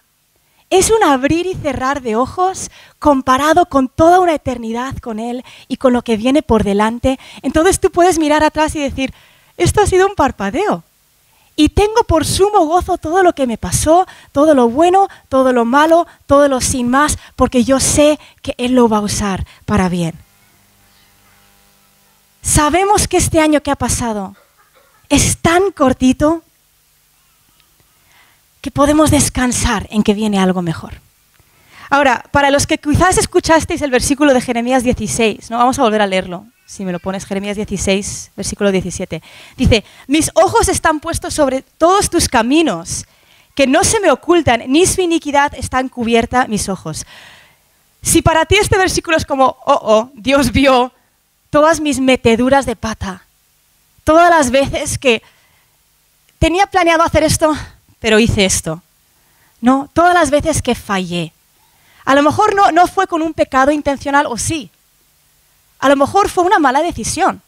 es 0.70 0.89
un 0.89 1.03
abrir 1.03 1.46
y 1.46 1.53
cerrar 1.53 2.01
de 2.01 2.15
ojos 2.15 2.72
comparado 2.98 3.68
con 3.68 3.89
toda 3.89 4.20
una 4.20 4.34
eternidad 4.34 4.98
con 4.98 5.20
Él 5.20 5.44
y 5.68 5.77
con 5.77 5.94
lo 5.94 6.01
que 6.01 6.18
viene 6.18 6.42
por 6.42 6.63
delante, 6.63 7.20
entonces 7.42 7.80
tú 7.80 7.92
puedes 7.92 8.18
mirar 8.18 8.44
atrás 8.44 8.75
y 8.75 8.80
decir, 8.80 9.13
esto 9.58 9.82
ha 9.82 9.86
sido 9.86 10.08
un 10.08 10.15
parpadeo. 10.15 10.84
Y 11.56 11.70
tengo 11.70 12.03
por 12.08 12.25
sumo 12.25 12.65
gozo 12.65 12.98
todo 12.98 13.22
lo 13.22 13.34
que 13.34 13.46
me 13.46 13.60
pasó, 13.60 14.08
todo 14.32 14.56
lo 14.56 14.70
bueno, 14.70 15.08
todo 15.30 15.53
lo 15.53 15.65
malo, 15.65 16.08
todo 16.25 16.48
lo 16.48 16.60
sin 16.62 16.89
más, 16.89 17.20
porque 17.36 17.63
yo 17.63 17.80
sé 17.80 18.20
que 18.42 18.56
Él 18.58 18.74
lo 18.74 18.89
va 18.89 18.98
a 18.98 19.01
usar 19.01 19.46
para 19.65 19.89
bien. 19.89 20.15
Sabemos 22.44 23.08
que 23.08 23.16
este 23.16 23.40
año 23.40 23.64
que 23.64 23.72
ha 23.72 23.76
pasado 23.78 24.36
es 25.08 25.38
tan 25.38 25.72
cortito 25.72 26.44
que 28.60 28.70
podemos 28.70 29.12
descansar 29.12 29.88
en 29.90 30.04
que 30.04 30.14
viene 30.14 30.40
algo 30.40 30.62
mejor. 30.62 30.96
Ahora, 31.90 32.26
para 32.32 32.52
los 32.52 32.68
que 32.68 32.78
quizás 32.78 33.18
escuchasteis 33.18 33.82
el 33.82 33.92
versículo 33.92 34.34
de 34.34 34.42
Jeremías 34.42 34.84
16, 34.84 35.52
¿no? 35.52 35.58
vamos 35.58 35.80
a 35.80 35.84
volver 35.84 36.02
a 36.02 36.08
leerlo, 36.08 36.46
si 36.66 36.84
me 36.84 36.92
lo 36.92 37.00
pones, 37.00 37.26
Jeremías 37.26 37.56
16, 37.56 38.32
versículo 38.36 38.72
17. 38.72 39.22
Dice, 39.56 39.86
mis 40.08 40.30
ojos 40.34 40.68
están 40.68 41.00
puestos 41.00 41.34
sobre 41.34 41.62
todos 41.62 42.10
tus 42.10 42.28
caminos, 42.28 43.06
que 43.56 43.68
no 43.68 43.86
se 43.86 44.02
me 44.02 44.12
ocultan, 44.12 44.64
ni 44.68 44.86
su 44.86 45.02
iniquidad 45.02 45.54
está 45.56 45.80
encubierta 45.80 46.48
mis 46.48 46.68
ojos. 46.68 47.06
Si 48.02 48.22
para 48.22 48.46
ti 48.46 48.56
este 48.56 48.78
versículo 48.78 49.16
es 49.16 49.26
como, 49.26 49.58
oh, 49.66 49.80
oh, 49.82 50.12
Dios 50.16 50.52
vio 50.52 50.92
todas 51.54 51.80
mis 51.80 52.00
meteduras 52.00 52.66
de 52.66 52.76
pata, 52.76 53.28
todas 54.04 54.28
las 54.32 54.50
veces 54.50 54.98
que 54.98 55.22
tenía 56.40 56.66
planeado 56.66 57.04
hacer 57.04 57.22
esto, 57.22 57.56
pero 58.00 58.18
hice 58.18 58.44
esto. 58.44 58.82
No, 59.62 59.88
todas 59.94 60.16
las 60.16 60.32
veces 60.32 60.64
que 60.64 60.74
fallé. 60.74 61.32
A 62.06 62.16
lo 62.16 62.24
mejor 62.24 62.56
no, 62.56 62.72
no 62.72 62.88
fue 62.88 63.06
con 63.06 63.22
un 63.22 63.36
pecado 63.36 63.72
intencional 63.72 64.26
o 64.26 64.36
sí. 64.36 64.72
A 65.78 65.90
lo 65.90 65.96
mejor 65.96 66.28
fue 66.28 66.44
una 66.44 66.58
mala 66.58 66.82
decisión. 66.82 67.40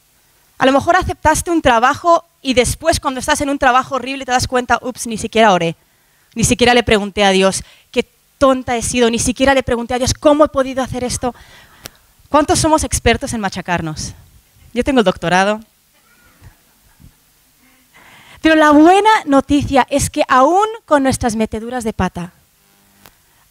A 0.60 0.68
lo 0.68 0.72
mejor 0.72 0.96
aceptaste 0.98 1.50
un 1.50 1.64
trabajo 1.64 2.26
y 2.44 2.54
después 2.54 3.00
cuando 3.00 3.20
estás 3.20 3.42
en 3.42 3.50
un 3.50 3.58
trabajo 3.58 3.96
horrible 3.96 4.24
te 4.24 4.32
das 4.32 4.48
cuenta, 4.48 4.78
ups, 4.84 5.08
ni 5.08 5.18
siquiera 5.18 5.52
oré. 5.52 5.76
Ni 6.36 6.44
siquiera 6.44 6.76
le 6.76 6.84
pregunté 6.84 7.24
a 7.24 7.32
Dios, 7.32 7.64
qué 7.90 8.08
tonta 8.38 8.78
he 8.78 8.84
sido, 8.84 9.10
ni 9.10 9.18
siquiera 9.18 9.56
le 9.56 9.64
pregunté 9.64 9.96
a 9.96 9.98
Dios, 9.98 10.14
¿cómo 10.14 10.46
he 10.46 10.50
podido 10.50 10.84
hacer 10.84 11.04
esto? 11.04 11.34
¿Cuántos 12.30 12.60
somos 12.60 12.84
expertos 12.84 13.34
en 13.34 13.42
machacarnos? 13.42 14.14
Yo 14.74 14.84
tengo 14.84 15.00
el 15.00 15.06
doctorado. 15.06 15.62
Pero 18.42 18.56
la 18.56 18.72
buena 18.72 19.10
noticia 19.26 19.88
es 19.90 20.10
que 20.10 20.24
aún 20.28 20.68
con 20.86 21.04
nuestras 21.04 21.36
meteduras 21.36 21.84
de 21.84 21.94
pata, 21.94 22.32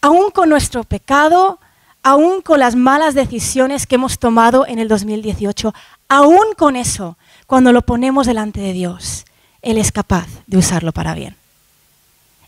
aún 0.01 0.31
con 0.31 0.49
nuestro 0.49 0.85
pecado, 0.85 1.59
aún 2.03 2.43
con 2.43 2.61
las 2.61 2.77
malas 2.77 3.15
decisiones 3.15 3.87
que 3.87 3.95
hemos 3.97 4.19
tomado 4.19 4.67
en 4.67 4.79
el 4.79 4.87
2018, 4.87 5.75
aún 6.09 6.55
con 6.57 6.77
eso, 6.77 7.17
cuando 7.47 7.73
lo 7.73 7.83
ponemos 7.83 8.27
delante 8.27 8.61
de 8.61 8.73
Dios, 8.73 9.25
Él 9.63 9.79
es 9.79 9.91
capaz 9.91 10.27
de 10.47 10.59
usarlo 10.59 10.93
para 10.93 11.15
bien. 11.15 11.37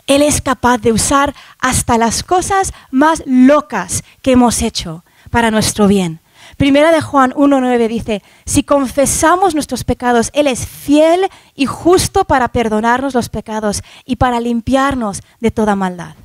Él 0.05 0.21
es 0.21 0.41
capaz 0.41 0.77
de 0.77 0.93
usar 0.93 1.35
hasta 1.59 1.97
las 1.97 2.23
cosas 2.23 2.73
más 2.91 3.23
locas 3.25 4.03
que 4.21 4.31
hemos 4.31 4.61
hecho 4.61 5.03
para 5.29 5.51
nuestro 5.51 5.87
bien. 5.87 6.19
Primera 6.55 6.91
de 6.91 7.01
Juan 7.01 7.33
1.9 7.33 7.87
dice, 7.87 8.23
si 8.45 8.63
confesamos 8.63 9.53
nuestros 9.53 9.83
pecados, 9.83 10.31
Él 10.33 10.47
es 10.47 10.65
fiel 10.65 11.27
y 11.55 11.65
justo 11.65 12.23
para 12.23 12.47
perdonarnos 12.47 13.13
los 13.13 13.29
pecados 13.29 13.83
y 14.05 14.15
para 14.15 14.39
limpiarnos 14.39 15.21
de 15.39 15.51
toda 15.51 15.75
maldad. 15.75 16.15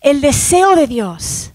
El 0.00 0.20
deseo 0.20 0.74
de 0.74 0.86
Dios 0.86 1.52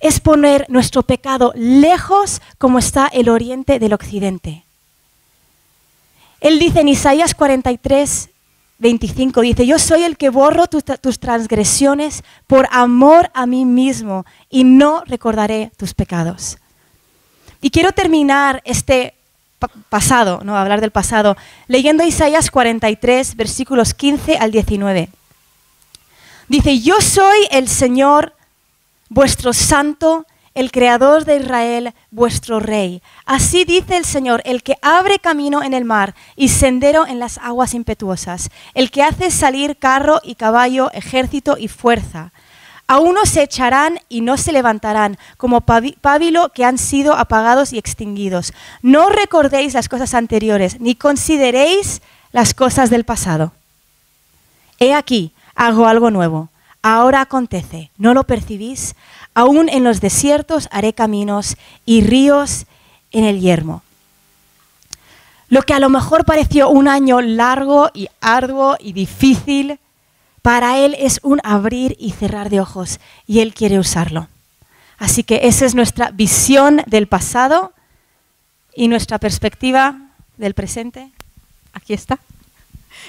es 0.00 0.20
poner 0.20 0.66
nuestro 0.68 1.02
pecado 1.02 1.52
lejos 1.56 2.42
como 2.58 2.78
está 2.78 3.06
el 3.06 3.28
oriente 3.28 3.78
del 3.78 3.94
occidente. 3.94 4.64
Él 6.40 6.58
dice 6.58 6.80
en 6.80 6.88
Isaías 6.88 7.34
43, 7.34 8.28
25 8.78 9.40
dice, 9.40 9.66
yo 9.66 9.78
soy 9.78 10.02
el 10.02 10.16
que 10.16 10.28
borro 10.28 10.66
tus 10.66 11.18
transgresiones 11.18 12.22
por 12.46 12.68
amor 12.70 13.30
a 13.32 13.46
mí 13.46 13.64
mismo 13.64 14.26
y 14.50 14.64
no 14.64 15.02
recordaré 15.06 15.72
tus 15.76 15.94
pecados. 15.94 16.58
Y 17.62 17.70
quiero 17.70 17.92
terminar 17.92 18.62
este 18.64 19.14
pasado, 19.88 20.40
no 20.44 20.56
hablar 20.56 20.82
del 20.82 20.90
pasado, 20.90 21.36
leyendo 21.68 22.04
Isaías 22.04 22.50
43, 22.50 23.36
versículos 23.36 23.94
15 23.94 24.36
al 24.36 24.50
19. 24.50 25.08
Dice, 26.48 26.80
yo 26.80 27.00
soy 27.00 27.48
el 27.50 27.68
Señor, 27.68 28.34
vuestro 29.08 29.52
santo, 29.52 30.26
el 30.56 30.72
creador 30.72 31.26
de 31.26 31.36
Israel, 31.36 31.92
vuestro 32.10 32.60
rey. 32.60 33.02
Así 33.26 33.66
dice 33.66 33.98
el 33.98 34.06
Señor, 34.06 34.40
el 34.46 34.62
que 34.62 34.78
abre 34.80 35.18
camino 35.18 35.62
en 35.62 35.74
el 35.74 35.84
mar 35.84 36.14
y 36.34 36.48
sendero 36.48 37.06
en 37.06 37.18
las 37.18 37.36
aguas 37.36 37.74
impetuosas, 37.74 38.48
el 38.72 38.90
que 38.90 39.02
hace 39.02 39.30
salir 39.30 39.76
carro 39.76 40.18
y 40.24 40.34
caballo, 40.34 40.90
ejército 40.92 41.58
y 41.58 41.68
fuerza. 41.68 42.32
A 42.88 43.00
unos 43.00 43.28
se 43.28 43.42
echarán 43.42 43.98
y 44.08 44.22
no 44.22 44.38
se 44.38 44.50
levantarán, 44.50 45.18
como 45.36 45.60
pábilo 45.60 46.48
que 46.54 46.64
han 46.64 46.78
sido 46.78 47.12
apagados 47.14 47.74
y 47.74 47.78
extinguidos. 47.78 48.54
No 48.80 49.10
recordéis 49.10 49.74
las 49.74 49.90
cosas 49.90 50.14
anteriores, 50.14 50.80
ni 50.80 50.94
consideréis 50.94 52.00
las 52.32 52.54
cosas 52.54 52.88
del 52.88 53.04
pasado. 53.04 53.52
He 54.78 54.94
aquí, 54.94 55.32
hago 55.54 55.86
algo 55.86 56.10
nuevo. 56.10 56.48
Ahora 56.88 57.20
acontece, 57.20 57.90
¿no 57.98 58.14
lo 58.14 58.22
percibís? 58.22 58.94
Aún 59.34 59.68
en 59.68 59.82
los 59.82 60.00
desiertos 60.00 60.68
haré 60.70 60.92
caminos 60.92 61.56
y 61.84 62.02
ríos 62.02 62.66
en 63.10 63.24
el 63.24 63.40
yermo. 63.40 63.82
Lo 65.48 65.62
que 65.62 65.74
a 65.74 65.80
lo 65.80 65.88
mejor 65.88 66.24
pareció 66.24 66.68
un 66.68 66.86
año 66.86 67.20
largo 67.20 67.90
y 67.92 68.06
arduo 68.20 68.76
y 68.78 68.92
difícil, 68.92 69.80
para 70.42 70.78
Él 70.78 70.94
es 70.96 71.18
un 71.24 71.40
abrir 71.42 71.96
y 71.98 72.12
cerrar 72.12 72.50
de 72.50 72.60
ojos 72.60 73.00
y 73.26 73.40
Él 73.40 73.52
quiere 73.52 73.80
usarlo. 73.80 74.28
Así 74.96 75.24
que 75.24 75.40
esa 75.42 75.66
es 75.66 75.74
nuestra 75.74 76.12
visión 76.12 76.84
del 76.86 77.08
pasado 77.08 77.72
y 78.76 78.86
nuestra 78.86 79.18
perspectiva 79.18 80.12
del 80.36 80.54
presente. 80.54 81.10
Aquí 81.72 81.94
está. 81.94 82.20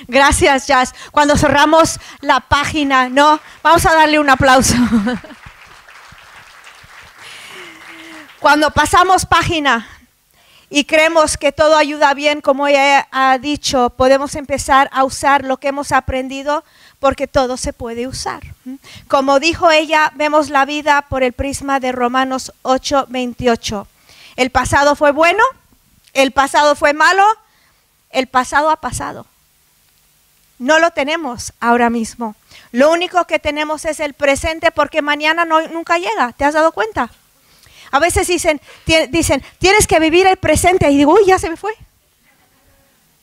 Gracias, 0.08 0.67
Jazz. 0.67 0.94
Cuando 1.12 1.38
cerramos 1.38 2.00
la 2.22 2.39
página, 2.39 3.10
¿no? 3.10 3.39
Vamos 3.63 3.86
a 3.86 3.94
darle 3.94 4.20
un 4.20 4.29
aplauso. 4.29 4.75
Cuando 8.39 8.70
pasamos 8.72 9.25
página 9.25 9.88
y 10.70 10.84
creemos 10.84 11.38
que 11.38 11.51
todo 11.51 11.75
ayuda 11.75 12.13
bien, 12.13 12.41
como 12.41 12.67
ella 12.67 13.08
ha 13.12 13.38
dicho, 13.38 13.89
podemos 13.91 14.36
empezar 14.36 14.89
a 14.91 15.03
usar 15.06 15.44
lo 15.44 15.58
que 15.58 15.70
hemos 15.70 15.91
aprendido 15.91 16.63
porque 17.00 17.27
todo 17.27 17.58
se 17.58 17.74
puede 17.74 18.08
usar. 18.08 18.44
Como 19.08 19.39
dijo 19.39 19.72
ella, 19.72 20.12
vemos 20.15 20.50
la 20.50 20.65
vida 20.65 21.03
por 21.10 21.24
el 21.24 21.34
prisma 21.34 21.79
de 21.79 21.91
Romanos 21.91 22.53
8, 22.63 23.08
28. 23.10 23.88
El 24.36 24.50
pasado 24.51 24.96
fue 24.96 25.12
bueno, 25.12 25.44
el 26.13 26.32
pasado 26.32 26.75
fue 26.75 26.94
malo, 26.94 27.25
el 28.12 28.27
pasado 28.27 28.70
ha 28.70 28.77
pasado. 28.77 29.25
No 30.60 30.80
lo 30.80 30.92
tenemos 30.92 31.54
ahora 31.60 31.90
mismo. 31.90 32.36
Lo 32.72 32.92
único 32.92 33.26
que 33.26 33.40
tenemos 33.40 33.86
es 33.86 34.00
el 34.00 34.14
presente 34.14 34.72
porque 34.72 35.02
mañana 35.02 35.46
nunca 35.46 35.98
llega. 35.98 36.34
¿Te 36.34 36.46
has 36.46 36.54
dado 36.54 36.72
cuenta? 36.72 37.10
A 37.92 38.00
veces 38.00 38.28
dicen, 38.28 38.60
dicen, 39.10 39.44
tienes 39.60 39.88
que 39.88 40.00
vivir 40.00 40.28
el 40.28 40.38
presente. 40.38 40.90
Y 40.90 40.98
digo, 40.98 41.14
uy, 41.14 41.26
ya 41.26 41.40
se 41.40 41.50
me 41.50 41.58
fue. 41.58 41.74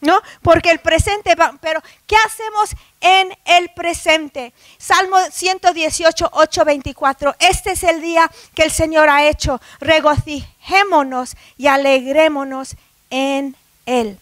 ¿No? 0.01 0.21
Porque 0.43 0.71
el 0.71 0.81
presente 0.81 1.35
va, 1.35 1.57
pero 1.63 1.83
¿qué 2.07 2.15
hacemos 2.27 2.71
en 3.01 3.35
el 3.47 3.71
presente? 3.71 4.53
Salmo 4.77 5.17
118, 5.31 6.31
8, 6.31 6.65
24. 6.65 7.35
Este 7.39 7.73
es 7.73 7.83
el 7.85 8.03
día 8.03 8.31
que 8.55 8.65
el 8.65 8.71
Señor 8.71 9.09
ha 9.09 9.27
hecho. 9.27 9.61
Regocijémonos 9.81 11.37
y 11.57 11.69
alegrémonos 11.69 12.77
en 13.09 13.57
Él. 13.87 14.19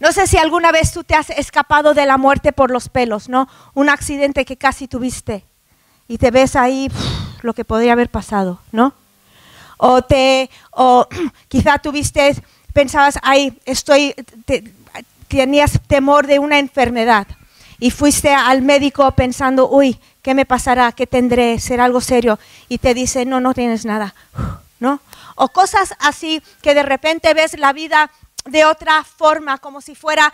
No 0.00 0.12
sé 0.12 0.26
si 0.26 0.36
alguna 0.36 0.72
vez 0.72 0.92
tú 0.92 1.04
te 1.04 1.14
has 1.14 1.30
escapado 1.30 1.94
de 1.94 2.06
la 2.06 2.18
muerte 2.18 2.52
por 2.52 2.70
los 2.70 2.88
pelos, 2.88 3.28
¿no? 3.28 3.48
Un 3.74 3.88
accidente 3.88 4.44
que 4.44 4.56
casi 4.56 4.88
tuviste 4.88 5.44
y 6.08 6.18
te 6.18 6.30
ves 6.30 6.56
ahí 6.56 6.90
lo 7.42 7.54
que 7.54 7.64
podría 7.64 7.92
haber 7.92 8.10
pasado, 8.10 8.60
¿no? 8.72 8.94
O 9.78 10.02
te, 10.02 10.50
o 10.70 11.06
quizá 11.48 11.78
tuviste, 11.78 12.36
pensabas, 12.72 13.18
ahí 13.22 13.58
estoy, 13.64 14.14
tenías 15.28 15.80
temor 15.86 16.26
de 16.26 16.38
una 16.38 16.58
enfermedad 16.58 17.26
y 17.78 17.90
fuiste 17.90 18.32
al 18.32 18.62
médico 18.62 19.10
pensando, 19.12 19.68
uy, 19.68 19.98
¿qué 20.22 20.34
me 20.34 20.46
pasará? 20.46 20.92
¿Qué 20.92 21.06
tendré? 21.06 21.60
¿Será 21.60 21.84
algo 21.84 22.00
serio? 22.00 22.38
Y 22.68 22.78
te 22.78 22.94
dice, 22.94 23.24
no, 23.26 23.40
no 23.40 23.54
tienes 23.54 23.84
nada, 23.84 24.14
¿no? 24.80 25.00
O 25.34 25.48
cosas 25.48 25.94
así 26.00 26.42
que 26.62 26.74
de 26.74 26.82
repente 26.82 27.34
ves 27.34 27.58
la 27.58 27.72
vida 27.72 28.10
de 28.46 28.64
otra 28.64 29.04
forma, 29.04 29.58
como 29.58 29.80
si 29.80 29.94
fuera 29.94 30.32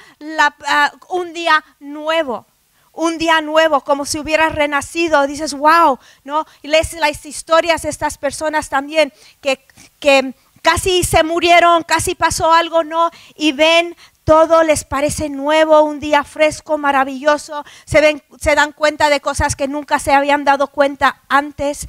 ah, 0.66 0.92
un 1.08 1.32
día 1.32 1.64
nuevo. 1.80 2.46
Un 2.94 3.16
día 3.16 3.40
nuevo, 3.40 3.80
como 3.80 4.04
si 4.04 4.18
hubieras 4.18 4.54
renacido. 4.54 5.26
Dices, 5.26 5.54
wow, 5.54 5.98
¿no? 6.24 6.46
Y 6.60 6.68
lees 6.68 6.92
las 6.94 7.24
historias 7.24 7.82
de 7.82 7.88
estas 7.88 8.18
personas 8.18 8.68
también 8.68 9.12
que, 9.40 9.64
que 9.98 10.34
casi 10.60 11.02
se 11.02 11.22
murieron, 11.24 11.84
casi 11.84 12.14
pasó 12.14 12.52
algo, 12.52 12.84
¿no? 12.84 13.10
Y 13.34 13.52
ven 13.52 13.96
todo 14.24 14.62
les 14.62 14.84
parece 14.84 15.28
nuevo, 15.28 15.82
un 15.82 15.98
día 15.98 16.22
fresco, 16.22 16.78
maravilloso, 16.78 17.64
se, 17.84 18.00
ven, 18.00 18.22
se 18.38 18.54
dan 18.54 18.72
cuenta 18.72 19.08
de 19.08 19.20
cosas 19.20 19.56
que 19.56 19.68
nunca 19.68 19.98
se 19.98 20.12
habían 20.12 20.44
dado 20.44 20.68
cuenta 20.68 21.22
antes. 21.28 21.88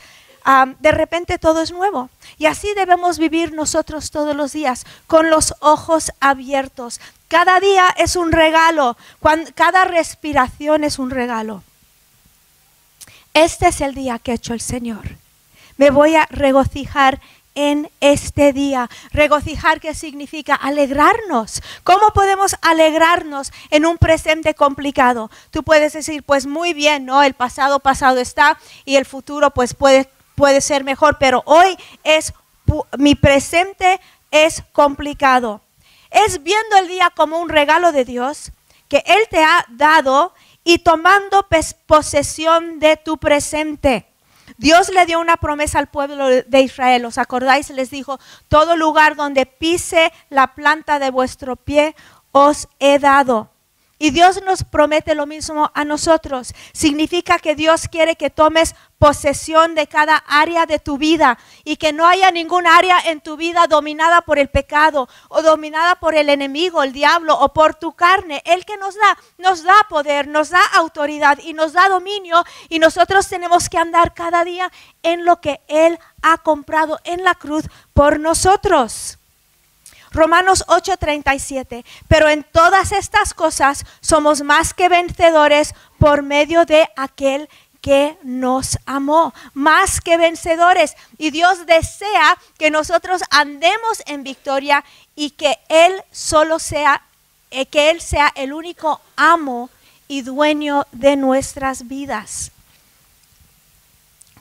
De 0.79 0.91
repente 0.91 1.37
todo 1.37 1.61
es 1.61 1.71
nuevo. 1.71 2.09
Y 2.37 2.45
así 2.45 2.73
debemos 2.75 3.17
vivir 3.17 3.53
nosotros 3.53 4.11
todos 4.11 4.35
los 4.35 4.53
días, 4.53 4.85
con 5.07 5.29
los 5.29 5.53
ojos 5.59 6.11
abiertos. 6.19 6.99
Cada 7.27 7.59
día 7.59 7.87
es 7.97 8.15
un 8.15 8.31
regalo, 8.31 8.97
cada 9.55 9.85
respiración 9.85 10.83
es 10.83 10.99
un 10.99 11.09
regalo. 11.09 11.63
Este 13.33 13.67
es 13.69 13.81
el 13.81 13.95
día 13.95 14.19
que 14.19 14.31
ha 14.31 14.35
hecho 14.35 14.53
el 14.53 14.61
Señor. 14.61 15.17
Me 15.77 15.89
voy 15.89 16.15
a 16.15 16.27
regocijar 16.29 17.19
en 17.55 17.89
este 17.99 18.53
día. 18.53 18.89
Regocijar, 19.11 19.79
¿qué 19.79 19.93
significa? 19.93 20.55
Alegrarnos. 20.55 21.61
¿Cómo 21.83 22.11
podemos 22.13 22.55
alegrarnos 22.61 23.51
en 23.69 23.85
un 23.85 23.97
presente 23.97 24.53
complicado? 24.53 25.31
Tú 25.51 25.63
puedes 25.63 25.93
decir, 25.93 26.23
pues 26.23 26.45
muy 26.45 26.73
bien, 26.73 27.05
¿no? 27.05 27.23
El 27.23 27.33
pasado 27.33 27.79
pasado 27.79 28.19
está 28.19 28.57
y 28.85 28.95
el 28.95 29.05
futuro 29.05 29.51
pues 29.51 29.73
puede, 29.73 30.09
puede 30.43 30.59
ser 30.59 30.83
mejor, 30.83 31.19
pero 31.19 31.41
hoy 31.45 31.77
es, 32.03 32.33
mi 32.97 33.15
presente 33.15 34.01
es 34.29 34.61
complicado. 34.73 35.61
Es 36.11 36.43
viendo 36.43 36.75
el 36.75 36.89
día 36.89 37.13
como 37.15 37.39
un 37.39 37.47
regalo 37.47 37.93
de 37.93 38.03
Dios 38.03 38.51
que 38.89 39.05
Él 39.05 39.21
te 39.29 39.41
ha 39.41 39.65
dado 39.69 40.33
y 40.65 40.79
tomando 40.79 41.47
posesión 41.85 42.79
de 42.79 42.97
tu 42.97 43.17
presente. 43.19 44.05
Dios 44.57 44.89
le 44.89 45.05
dio 45.05 45.21
una 45.21 45.37
promesa 45.37 45.79
al 45.79 45.87
pueblo 45.87 46.27
de 46.27 46.59
Israel. 46.59 47.05
¿Os 47.05 47.17
acordáis? 47.17 47.69
Les 47.69 47.89
dijo, 47.89 48.19
todo 48.49 48.75
lugar 48.75 49.15
donde 49.15 49.45
pise 49.45 50.11
la 50.29 50.55
planta 50.55 50.99
de 50.99 51.09
vuestro 51.09 51.55
pie, 51.55 51.95
os 52.33 52.67
he 52.79 52.99
dado. 52.99 53.52
Y 54.03 54.11
Dios 54.11 54.43
nos 54.43 54.65
promete 54.65 55.15
lo 55.15 55.25
mismo 55.25 55.71
a 55.73 55.85
nosotros. 55.85 56.53
Significa 56.73 57.39
que 57.39 57.55
Dios 57.55 57.87
quiere 57.87 58.17
que 58.17 58.29
tomes 58.29 58.75
posesión 58.99 59.75
de 59.75 59.87
cada 59.87 60.17
área 60.27 60.65
de 60.65 60.77
tu 60.77 60.97
vida 60.97 61.37
y 61.63 61.77
que 61.77 61.93
no 61.93 62.05
haya 62.05 62.29
ningún 62.29 62.67
área 62.67 62.99
en 62.99 63.21
tu 63.21 63.37
vida 63.37 63.65
dominada 63.65 64.19
por 64.19 64.39
el 64.39 64.49
pecado 64.49 65.07
o 65.29 65.41
dominada 65.41 65.95
por 65.95 66.15
el 66.15 66.27
enemigo, 66.27 66.83
el 66.83 66.91
diablo 66.91 67.39
o 67.39 67.53
por 67.53 67.75
tu 67.75 67.93
carne. 67.93 68.41
El 68.43 68.65
que 68.65 68.75
nos 68.75 68.93
da, 68.95 69.17
nos 69.37 69.63
da 69.63 69.75
poder, 69.87 70.27
nos 70.27 70.49
da 70.49 70.65
autoridad 70.73 71.39
y 71.41 71.53
nos 71.53 71.71
da 71.71 71.87
dominio 71.87 72.43
y 72.67 72.79
nosotros 72.79 73.29
tenemos 73.29 73.69
que 73.69 73.77
andar 73.77 74.13
cada 74.13 74.43
día 74.43 74.69
en 75.01 75.23
lo 75.23 75.39
que 75.39 75.61
Él 75.69 75.97
ha 76.21 76.39
comprado 76.39 76.99
en 77.05 77.23
la 77.23 77.35
cruz 77.35 77.69
por 77.93 78.19
nosotros. 78.19 79.17
Romanos 80.13 80.63
8:37, 80.67 81.83
pero 82.07 82.29
en 82.29 82.43
todas 82.43 82.91
estas 82.91 83.33
cosas 83.33 83.85
somos 83.99 84.41
más 84.43 84.73
que 84.73 84.87
vencedores 84.87 85.73
por 85.97 86.21
medio 86.21 86.65
de 86.65 86.87
aquel 86.95 87.49
que 87.81 88.17
nos 88.23 88.79
amó, 88.85 89.33
más 89.53 89.99
que 89.99 90.15
vencedores. 90.15 90.95
Y 91.17 91.31
Dios 91.31 91.65
desea 91.65 92.37
que 92.57 92.71
nosotros 92.71 93.21
andemos 93.29 94.01
en 94.05 94.23
victoria 94.23 94.85
y 95.17 95.31
que 95.31 95.59
Él 95.67 96.01
solo 96.09 96.59
sea, 96.59 97.01
eh, 97.51 97.65
que 97.65 97.89
Él 97.89 97.99
sea 97.99 98.31
el 98.35 98.53
único 98.53 99.01
amo 99.17 99.69
y 100.07 100.21
dueño 100.21 100.87
de 100.93 101.17
nuestras 101.17 101.89
vidas. 101.89 102.52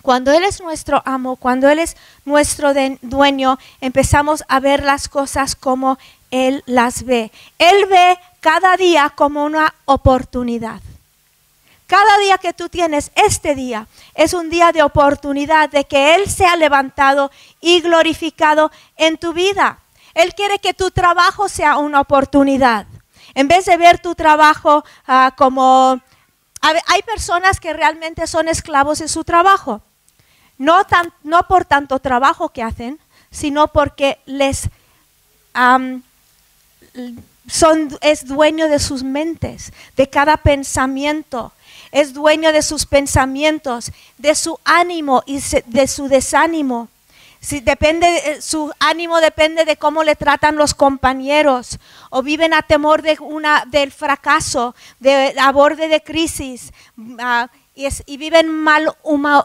Cuando 0.02 0.32
Él 0.32 0.42
es 0.42 0.60
nuestro 0.60 1.00
amo, 1.04 1.36
cuando 1.36 1.68
Él 1.68 1.78
es 1.78 1.96
nuestro 2.24 2.72
dueño, 3.02 3.58
empezamos 3.80 4.42
a 4.48 4.58
ver 4.58 4.82
las 4.82 5.08
cosas 5.08 5.54
como 5.54 5.96
Él 6.32 6.64
las 6.66 7.04
ve. 7.04 7.30
Él 7.58 7.86
ve 7.88 8.18
cada 8.40 8.76
día 8.76 9.12
como 9.14 9.44
una 9.44 9.72
oportunidad. 9.84 10.80
Cada 11.86 12.18
día 12.18 12.38
que 12.38 12.52
tú 12.52 12.68
tienes 12.68 13.12
este 13.14 13.54
día 13.54 13.86
es 14.14 14.34
un 14.34 14.50
día 14.50 14.72
de 14.72 14.82
oportunidad 14.82 15.70
de 15.70 15.84
que 15.84 16.16
Él 16.16 16.28
sea 16.28 16.56
levantado 16.56 17.30
y 17.60 17.80
glorificado 17.80 18.72
en 18.96 19.18
tu 19.18 19.32
vida. 19.32 19.78
Él 20.14 20.34
quiere 20.34 20.58
que 20.58 20.74
tu 20.74 20.90
trabajo 20.90 21.48
sea 21.48 21.78
una 21.78 22.00
oportunidad. 22.00 22.86
En 23.34 23.46
vez 23.46 23.66
de 23.66 23.76
ver 23.76 24.00
tu 24.00 24.14
trabajo 24.14 24.84
ah, 25.06 25.32
como... 25.36 26.00
Hay 26.60 27.02
personas 27.02 27.58
que 27.58 27.72
realmente 27.72 28.26
son 28.28 28.46
esclavos 28.46 29.00
en 29.00 29.08
su 29.08 29.24
trabajo 29.24 29.82
no, 30.62 31.42
por 31.48 31.64
tanto 31.64 31.98
trabajo 31.98 32.50
que 32.50 32.62
hacen, 32.62 32.98
sino 33.30 33.68
porque 33.68 34.18
les 34.26 34.68
son, 37.48 37.98
es 38.00 38.26
dueño 38.26 38.68
de 38.68 38.78
sus 38.78 39.02
mentes, 39.02 39.72
de 39.96 40.08
cada 40.08 40.36
pensamiento, 40.36 41.52
es 41.90 42.14
dueño 42.14 42.52
de 42.52 42.62
sus 42.62 42.86
pensamientos, 42.86 43.90
de 44.18 44.34
su 44.34 44.58
ánimo 44.64 45.22
y 45.26 45.40
de 45.66 45.86
su 45.88 46.08
desánimo. 46.08 46.88
Si 47.40 47.58
depende, 47.58 48.06
eh, 48.06 48.40
su 48.40 48.72
ánimo 48.78 49.20
depende 49.20 49.64
de 49.64 49.76
cómo 49.76 50.04
le 50.04 50.14
tratan 50.14 50.54
los 50.54 50.74
compañeros 50.74 51.80
o 52.08 52.22
viven 52.22 52.54
a 52.54 52.62
temor 52.62 53.02
de 53.02 53.16
una, 53.18 53.64
del 53.66 53.90
fracaso, 53.90 54.76
de, 55.00 55.34
a 55.36 55.50
borde 55.50 55.88
de 55.88 56.00
crisis. 56.02 56.72
Ah, 57.18 57.50
y, 57.74 58.16
viven 58.16 58.50
mal, 58.50 58.94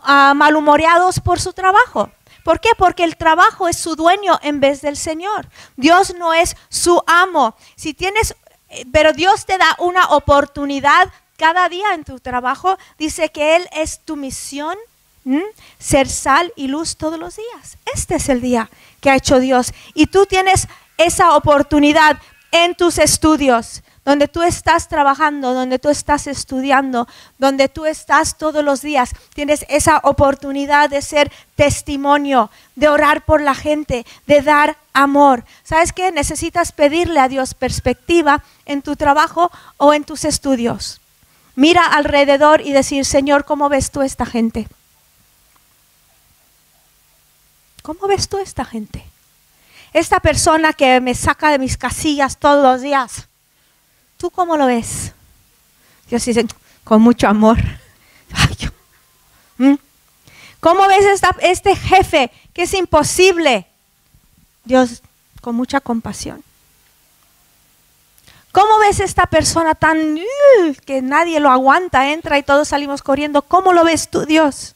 ah, 0.03 0.33
malhumoreados 0.35 1.19
por 1.19 1.39
su 1.39 1.53
trabajo. 1.53 2.11
¿Por 2.43 2.59
qué? 2.59 2.69
Porque 2.77 3.03
el 3.03 3.17
trabajo 3.17 3.67
es 3.67 3.77
su 3.77 3.95
dueño 3.95 4.39
en 4.41 4.59
vez 4.59 4.81
del 4.81 4.97
Señor. 4.97 5.47
Dios 5.75 6.15
no 6.15 6.33
es 6.33 6.55
su 6.69 7.03
amo. 7.05 7.55
Si 7.75 7.93
tienes, 7.93 8.35
eh, 8.69 8.85
pero 8.91 9.13
Dios 9.13 9.45
te 9.45 9.57
da 9.57 9.75
una 9.79 10.07
oportunidad 10.09 11.11
cada 11.37 11.67
día 11.69 11.93
en 11.93 12.03
tu 12.03 12.19
trabajo. 12.19 12.77
Dice 12.97 13.29
que 13.29 13.55
Él 13.57 13.67
es 13.73 13.99
tu 13.99 14.15
misión, 14.15 14.77
ser 15.77 16.07
sal 16.07 16.53
y 16.55 16.67
luz 16.67 16.95
todos 16.95 17.19
los 17.19 17.35
días. 17.35 17.77
Este 17.93 18.15
es 18.15 18.29
el 18.29 18.39
día 18.39 18.69
que 19.01 19.09
ha 19.09 19.15
hecho 19.15 19.39
Dios. 19.39 19.73
Y 19.93 20.07
tú 20.07 20.25
tienes 20.25 20.67
esa 20.97 21.35
oportunidad 21.35 22.17
en 22.51 22.75
tus 22.75 22.97
estudios 22.97 23.83
donde 24.07 24.29
tú 24.29 24.41
estás 24.41 24.87
trabajando, 24.87 25.53
donde 25.53 25.79
tú 25.79 25.89
estás 25.89 26.27
estudiando, 26.27 27.09
donde 27.37 27.67
tú 27.67 27.85
estás 27.85 28.37
todos 28.37 28.63
los 28.63 28.81
días, 28.81 29.11
tienes 29.33 29.65
esa 29.67 29.99
oportunidad 30.01 30.89
de 30.89 31.01
ser 31.01 31.29
testimonio, 31.57 32.49
de 32.77 32.87
orar 32.87 33.25
por 33.25 33.41
la 33.41 33.53
gente, 33.53 34.05
de 34.25 34.41
dar 34.41 34.77
amor. 34.93 35.43
¿Sabes 35.65 35.91
qué? 35.91 36.13
Necesitas 36.13 36.71
pedirle 36.71 37.19
a 37.19 37.27
Dios 37.27 37.53
perspectiva 37.53 38.45
en 38.65 38.81
tu 38.81 38.95
trabajo 38.95 39.51
o 39.75 39.93
en 39.93 40.05
tus 40.05 40.23
estudios. 40.23 41.01
Mira 41.55 41.85
alrededor 41.85 42.61
y 42.61 42.71
decir, 42.71 43.03
Señor, 43.03 43.43
¿cómo 43.43 43.67
ves 43.67 43.91
tú 43.91 44.03
esta 44.03 44.25
gente? 44.25 44.69
¿Cómo 47.81 48.07
ves 48.07 48.29
tú 48.29 48.37
esta 48.37 48.63
gente? 48.63 49.03
Esta 49.91 50.21
persona 50.21 50.71
que 50.71 51.01
me 51.01 51.13
saca 51.13 51.49
de 51.49 51.59
mis 51.59 51.75
casillas 51.75 52.37
todos 52.37 52.63
los 52.63 52.81
días 52.81 53.27
¿Tú 54.17 54.31
cómo 54.31 54.57
lo 54.57 54.65
ves? 54.65 55.13
Dios 56.09 56.25
dice, 56.25 56.45
con 56.83 57.01
mucho 57.01 57.27
amor. 57.27 57.57
¿Mm? 59.57 59.75
¿Cómo 60.59 60.87
ves 60.87 61.21
este 61.41 61.75
jefe 61.75 62.31
que 62.53 62.63
es 62.63 62.73
imposible? 62.73 63.67
Dios, 64.65 65.01
con 65.41 65.55
mucha 65.55 65.79
compasión. 65.79 66.43
¿Cómo 68.51 68.79
ves 68.79 68.99
esta 68.99 69.27
persona 69.27 69.75
tan 69.75 70.17
uh, 70.17 70.73
que 70.85 71.01
nadie 71.01 71.39
lo 71.39 71.51
aguanta, 71.51 72.11
entra 72.11 72.39
y 72.39 72.43
todos 72.43 72.69
salimos 72.69 73.03
corriendo? 73.03 73.43
¿Cómo 73.43 73.71
lo 73.71 73.83
ves 73.83 74.09
tú, 74.09 74.25
Dios? 74.25 74.75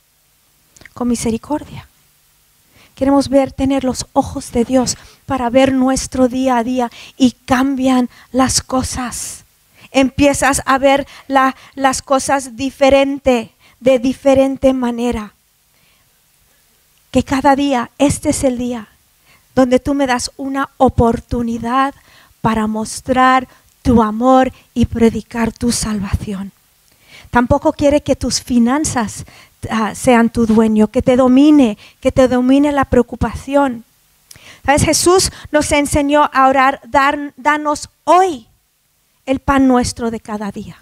Con 0.93 1.07
misericordia. 1.07 1.87
Queremos 3.01 3.29
ver, 3.29 3.51
tener 3.51 3.83
los 3.83 4.05
ojos 4.13 4.51
de 4.51 4.63
Dios 4.63 4.95
para 5.25 5.49
ver 5.49 5.73
nuestro 5.73 6.27
día 6.27 6.57
a 6.57 6.63
día 6.63 6.91
y 7.17 7.31
cambian 7.31 8.11
las 8.31 8.61
cosas. 8.61 9.43
Empiezas 9.89 10.61
a 10.67 10.77
ver 10.77 11.07
las 11.27 12.03
cosas 12.03 12.55
diferente, 12.55 13.53
de 13.79 13.97
diferente 13.97 14.71
manera. 14.73 15.33
Que 17.09 17.23
cada 17.23 17.55
día, 17.55 17.89
este 17.97 18.29
es 18.29 18.43
el 18.43 18.59
día 18.59 18.87
donde 19.55 19.79
tú 19.79 19.95
me 19.95 20.05
das 20.05 20.29
una 20.37 20.69
oportunidad 20.77 21.95
para 22.39 22.67
mostrar 22.67 23.47
tu 23.81 24.03
amor 24.03 24.53
y 24.75 24.85
predicar 24.85 25.51
tu 25.51 25.71
salvación. 25.71 26.51
Tampoco 27.31 27.73
quiere 27.73 28.01
que 28.01 28.15
tus 28.15 28.43
finanzas 28.43 29.25
Ah, 29.69 29.93
sean 29.93 30.29
tu 30.29 30.45
dueño, 30.45 30.87
que 30.87 31.01
te 31.01 31.15
domine, 31.15 31.77
que 31.99 32.11
te 32.11 32.27
domine 32.27 32.71
la 32.71 32.85
preocupación. 32.85 33.83
¿Sabes? 34.65 34.83
Jesús 34.83 35.31
nos 35.51 35.71
enseñó 35.71 36.29
a 36.33 36.47
orar, 36.47 36.81
dar, 36.87 37.33
danos 37.37 37.89
hoy 38.03 38.47
el 39.25 39.39
pan 39.39 39.67
nuestro 39.67 40.11
de 40.11 40.19
cada 40.19 40.51
día. 40.51 40.77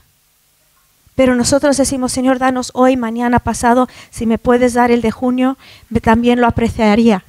Pero 1.16 1.36
nosotros 1.36 1.76
decimos, 1.76 2.14
Señor, 2.14 2.40
danos 2.40 2.72
hoy, 2.74 2.96
mañana, 2.96 3.40
pasado, 3.40 3.90
si 4.10 4.26
me 4.26 4.38
puedes 4.38 4.74
dar 4.74 4.92
el 4.92 5.02
de 5.02 5.12
junio, 5.12 5.58
también 6.02 6.40
lo 6.40 6.48
apreciaría. 6.48 7.26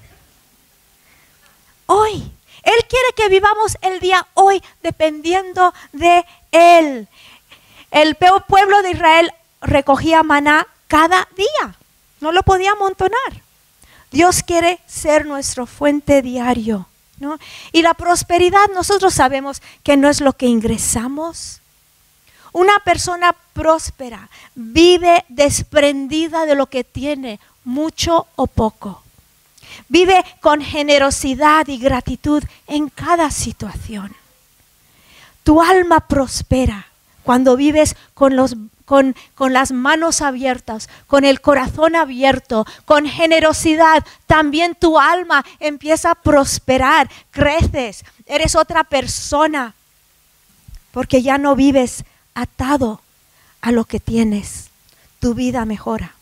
Hoy, 1.87 2.31
Él 2.63 2.85
quiere 2.89 3.09
que 3.17 3.29
vivamos 3.29 3.77
el 3.83 3.99
día 3.99 4.29
hoy 4.35 4.63
dependiendo 4.83 5.75
de 5.93 6.25
Él. 6.53 7.09
El 7.91 8.15
pueblo 8.15 8.83
de 8.83 8.93
Israel 8.93 9.33
recogía 9.61 10.23
maná 10.23 10.69
cada 10.91 11.29
día. 11.37 11.77
No 12.21 12.33
lo 12.33 12.43
podía 12.43 12.73
amontonar. 12.73 13.43
Dios 14.11 14.43
quiere 14.43 14.81
ser 14.87 15.25
nuestro 15.25 15.65
fuente 15.67 16.21
diario. 16.21 16.89
¿no? 17.21 17.39
Y 17.71 17.83
la 17.83 17.95
prosperidad, 17.95 18.69
nosotros 18.75 19.15
sabemos 19.15 19.63
que 19.85 19.97
no 19.97 20.11
es 20.11 20.21
lo 20.21 20.33
que 20.33 20.47
ingresamos. 20.47 21.61
Una 22.53 22.81
persona 22.81 23.37
próspera 23.53 24.29
vive 24.57 25.25
desprendida 25.29 26.45
de 26.45 26.57
lo 26.57 26.67
que 26.67 26.83
tiene, 26.83 27.39
mucho 27.63 28.27
o 28.35 28.49
poco. 28.49 29.05
Vive 29.89 30.25
con 30.41 30.61
generosidad 30.61 31.69
y 31.69 31.79
gratitud 31.79 32.43
en 32.67 32.89
cada 32.89 33.31
situación. 33.31 34.17
Tu 35.45 35.63
alma 35.63 36.01
prospera 36.01 36.89
cuando 37.23 37.57
vives 37.57 37.95
con, 38.15 38.35
los, 38.35 38.57
con, 38.91 39.15
con, 39.37 39.53
las 39.53 39.71
manos 39.71 40.21
abiertas, 40.21 40.89
con 41.07 41.25
el 41.25 41.41
corazón 41.41 41.95
abierto, 41.95 42.67
con 42.87 43.07
generosidad. 43.07 44.05
También 44.27 44.75
tu 44.75 44.99
alma 44.99 45.45
empieza 45.61 46.11
a 46.11 46.15
prosperar, 46.17 47.09
creces, 47.31 48.05
eres 48.27 48.57
otra 48.57 48.83
persona, 48.83 49.77
porque 50.91 51.23
ya 51.23 51.39
no 51.39 51.55
vives 51.55 52.03
atado 52.35 53.01
a 53.61 53.71
lo 53.71 53.85
que 53.85 54.01
tienes. 54.01 54.71
Tu 55.21 55.35
vida 55.35 55.65
mejora 55.65 56.15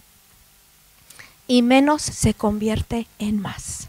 y 1.47 1.63
menos 1.63 2.03
se 2.03 2.35
convierte 2.35 3.07
en 3.19 3.41
más. 3.41 3.89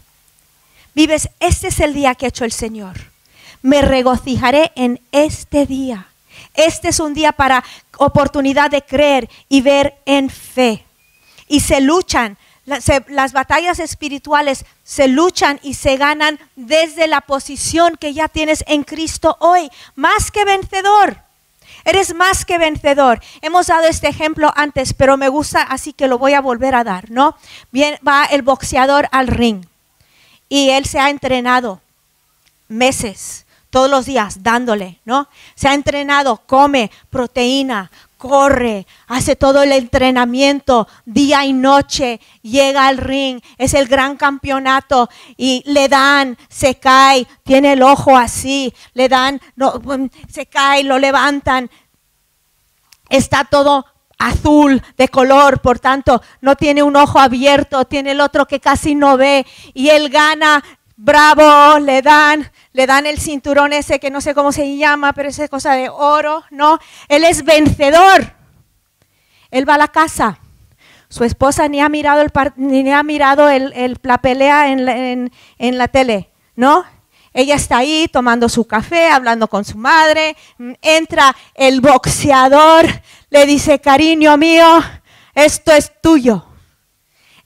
Vives, 0.94 1.28
este 1.38 1.68
es 1.68 1.80
el 1.80 1.92
día 1.92 2.14
que 2.14 2.24
ha 2.24 2.30
hecho 2.30 2.46
el 2.46 2.52
Señor. 2.52 3.10
Me 3.60 3.82
regocijaré 3.82 4.72
en 4.74 5.02
este 5.12 5.66
día. 5.66 6.09
Este 6.54 6.88
es 6.88 7.00
un 7.00 7.14
día 7.14 7.32
para 7.32 7.64
oportunidad 7.98 8.70
de 8.70 8.82
creer 8.82 9.28
y 9.48 9.60
ver 9.62 9.94
en 10.06 10.30
fe. 10.30 10.84
Y 11.48 11.60
se 11.60 11.80
luchan, 11.80 12.38
las 12.64 13.32
batallas 13.32 13.78
espirituales 13.78 14.64
se 14.84 15.08
luchan 15.08 15.58
y 15.62 15.74
se 15.74 15.96
ganan 15.96 16.38
desde 16.56 17.08
la 17.08 17.20
posición 17.20 17.96
que 17.96 18.14
ya 18.14 18.28
tienes 18.28 18.64
en 18.66 18.84
Cristo 18.84 19.36
hoy, 19.40 19.70
más 19.96 20.30
que 20.30 20.44
vencedor. 20.44 21.16
Eres 21.84 22.14
más 22.14 22.44
que 22.44 22.58
vencedor. 22.58 23.20
Hemos 23.40 23.68
dado 23.68 23.86
este 23.86 24.08
ejemplo 24.08 24.52
antes, 24.54 24.92
pero 24.92 25.16
me 25.16 25.28
gusta, 25.28 25.62
así 25.62 25.92
que 25.92 26.08
lo 26.08 26.18
voy 26.18 26.34
a 26.34 26.40
volver 26.40 26.74
a 26.74 26.84
dar, 26.84 27.10
¿no? 27.10 27.36
Bien, 27.72 27.98
va 28.06 28.24
el 28.26 28.42
boxeador 28.42 29.08
al 29.12 29.28
ring 29.28 29.64
y 30.48 30.70
él 30.70 30.84
se 30.84 30.98
ha 30.98 31.08
entrenado 31.08 31.80
meses, 32.68 33.46
todos 33.70 33.88
los 33.88 34.06
días, 34.06 34.42
dándole, 34.42 35.00
¿no? 35.04 35.28
Se 35.54 35.68
ha 35.68 35.74
entrenado, 35.74 36.42
come 36.46 36.90
proteína, 37.08 37.90
corre, 38.20 38.86
hace 39.06 39.34
todo 39.34 39.62
el 39.62 39.72
entrenamiento 39.72 40.86
día 41.06 41.46
y 41.46 41.54
noche, 41.54 42.20
llega 42.42 42.86
al 42.86 42.98
ring, 42.98 43.40
es 43.56 43.72
el 43.72 43.88
gran 43.88 44.18
campeonato 44.18 45.08
y 45.38 45.62
le 45.64 45.88
dan, 45.88 46.36
se 46.50 46.74
cae, 46.74 47.26
tiene 47.44 47.72
el 47.72 47.82
ojo 47.82 48.16
así, 48.16 48.74
le 48.92 49.08
dan, 49.08 49.40
no, 49.56 49.80
se 50.28 50.44
cae, 50.44 50.84
lo 50.84 50.98
levantan, 50.98 51.70
está 53.08 53.44
todo 53.44 53.86
azul 54.18 54.82
de 54.98 55.08
color, 55.08 55.60
por 55.60 55.78
tanto 55.78 56.20
no 56.42 56.56
tiene 56.56 56.82
un 56.82 56.96
ojo 56.96 57.18
abierto, 57.18 57.86
tiene 57.86 58.10
el 58.10 58.20
otro 58.20 58.46
que 58.46 58.60
casi 58.60 58.94
no 58.94 59.16
ve 59.16 59.46
y 59.72 59.88
él 59.88 60.10
gana, 60.10 60.62
bravo, 61.02 61.78
le 61.78 62.02
dan, 62.02 62.50
le 62.72 62.86
dan 62.86 63.06
el 63.06 63.18
cinturón 63.18 63.72
ese 63.72 63.98
que 63.98 64.10
no 64.10 64.20
sé 64.20 64.34
cómo 64.34 64.52
se 64.52 64.76
llama, 64.76 65.14
pero 65.14 65.30
es 65.30 65.40
cosa 65.48 65.72
de 65.72 65.88
oro, 65.88 66.44
¿no? 66.50 66.78
Él 67.08 67.24
es 67.24 67.44
vencedor. 67.44 68.34
Él 69.50 69.68
va 69.68 69.74
a 69.74 69.78
la 69.78 69.88
casa. 69.88 70.38
Su 71.08 71.24
esposa 71.24 71.68
ni 71.68 71.80
ha 71.80 71.88
mirado, 71.88 72.20
el, 72.20 72.30
ni 72.56 72.92
ha 72.92 73.02
mirado 73.02 73.48
la 74.02 74.18
pelea 74.18 74.70
en 74.70 75.32
en 75.58 75.78
la 75.78 75.88
tele, 75.88 76.30
¿no? 76.54 76.84
Ella 77.32 77.54
está 77.54 77.78
ahí 77.78 78.08
tomando 78.12 78.48
su 78.48 78.66
café, 78.66 79.08
hablando 79.08 79.48
con 79.48 79.64
su 79.64 79.78
madre. 79.78 80.36
Entra 80.82 81.34
el 81.54 81.80
boxeador, 81.80 82.86
le 83.30 83.46
dice, 83.46 83.80
cariño 83.80 84.36
mío, 84.36 84.82
esto 85.34 85.72
es 85.72 85.92
tuyo. 86.02 86.44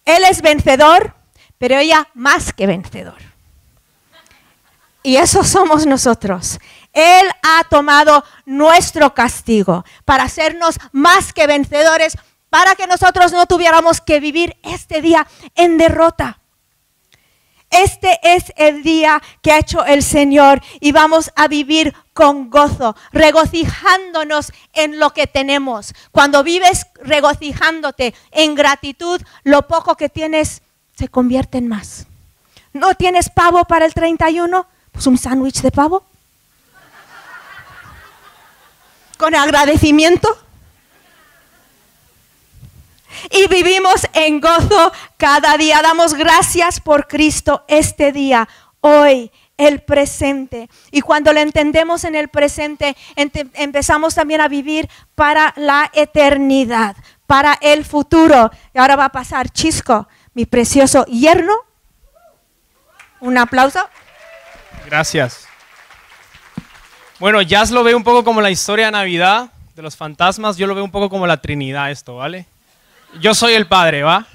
Él 0.04 0.24
es 0.24 0.42
vencedor, 0.42 1.14
pero 1.56 1.78
ella 1.78 2.08
más 2.14 2.52
que 2.52 2.66
vencedor. 2.66 3.23
Y 5.04 5.18
eso 5.18 5.44
somos 5.44 5.84
nosotros. 5.84 6.58
Él 6.94 7.26
ha 7.42 7.64
tomado 7.64 8.24
nuestro 8.46 9.12
castigo 9.12 9.84
para 10.06 10.24
hacernos 10.24 10.76
más 10.92 11.34
que 11.34 11.46
vencedores, 11.46 12.16
para 12.48 12.74
que 12.74 12.86
nosotros 12.86 13.30
no 13.30 13.44
tuviéramos 13.44 14.00
que 14.00 14.18
vivir 14.18 14.56
este 14.62 15.02
día 15.02 15.26
en 15.56 15.76
derrota. 15.76 16.38
Este 17.68 18.18
es 18.22 18.50
el 18.56 18.82
día 18.82 19.22
que 19.42 19.52
ha 19.52 19.58
hecho 19.58 19.84
el 19.84 20.02
Señor 20.02 20.62
y 20.80 20.92
vamos 20.92 21.30
a 21.36 21.48
vivir 21.48 21.94
con 22.14 22.48
gozo, 22.48 22.96
regocijándonos 23.12 24.52
en 24.72 24.98
lo 24.98 25.10
que 25.10 25.26
tenemos. 25.26 25.92
Cuando 26.12 26.42
vives 26.42 26.86
regocijándote 27.02 28.14
en 28.30 28.54
gratitud, 28.54 29.20
lo 29.42 29.66
poco 29.66 29.96
que 29.96 30.08
tienes 30.08 30.62
se 30.96 31.08
convierte 31.08 31.58
en 31.58 31.68
más. 31.68 32.06
¿No 32.72 32.94
tienes 32.94 33.28
pavo 33.28 33.66
para 33.66 33.84
el 33.84 33.92
31? 33.92 34.66
Pues 34.94 35.06
un 35.08 35.18
sándwich 35.18 35.60
de 35.60 35.72
pavo. 35.72 36.04
Con 39.18 39.34
agradecimiento. 39.34 40.38
Y 43.30 43.48
vivimos 43.48 44.06
en 44.12 44.40
gozo 44.40 44.92
cada 45.16 45.56
día. 45.56 45.82
Damos 45.82 46.14
gracias 46.14 46.80
por 46.80 47.08
Cristo 47.08 47.64
este 47.66 48.12
día, 48.12 48.48
hoy, 48.80 49.32
el 49.56 49.82
presente. 49.82 50.68
Y 50.92 51.00
cuando 51.00 51.32
lo 51.32 51.40
entendemos 51.40 52.04
en 52.04 52.14
el 52.14 52.28
presente, 52.28 52.96
empezamos 53.16 54.14
también 54.14 54.40
a 54.40 54.48
vivir 54.48 54.88
para 55.16 55.52
la 55.56 55.90
eternidad, 55.92 56.96
para 57.26 57.54
el 57.60 57.84
futuro. 57.84 58.50
Y 58.72 58.78
ahora 58.78 58.94
va 58.96 59.06
a 59.06 59.12
pasar 59.12 59.50
Chisco, 59.50 60.06
mi 60.34 60.46
precioso 60.46 61.04
yerno. 61.06 61.54
Un 63.20 63.38
aplauso. 63.38 63.80
Gracias. 64.86 65.46
Bueno, 67.18 67.40
Jazz 67.42 67.70
lo 67.70 67.84
ve 67.84 67.94
un 67.94 68.04
poco 68.04 68.24
como 68.24 68.40
la 68.40 68.50
historia 68.50 68.86
de 68.86 68.92
Navidad 68.92 69.50
de 69.74 69.82
los 69.82 69.96
fantasmas, 69.96 70.56
yo 70.56 70.66
lo 70.68 70.74
veo 70.74 70.84
un 70.84 70.90
poco 70.90 71.10
como 71.10 71.26
la 71.26 71.40
Trinidad 71.40 71.90
esto, 71.90 72.16
¿vale? 72.16 72.46
Yo 73.20 73.34
soy 73.34 73.54
el 73.54 73.66
Padre, 73.66 74.02
¿va? 74.02 74.26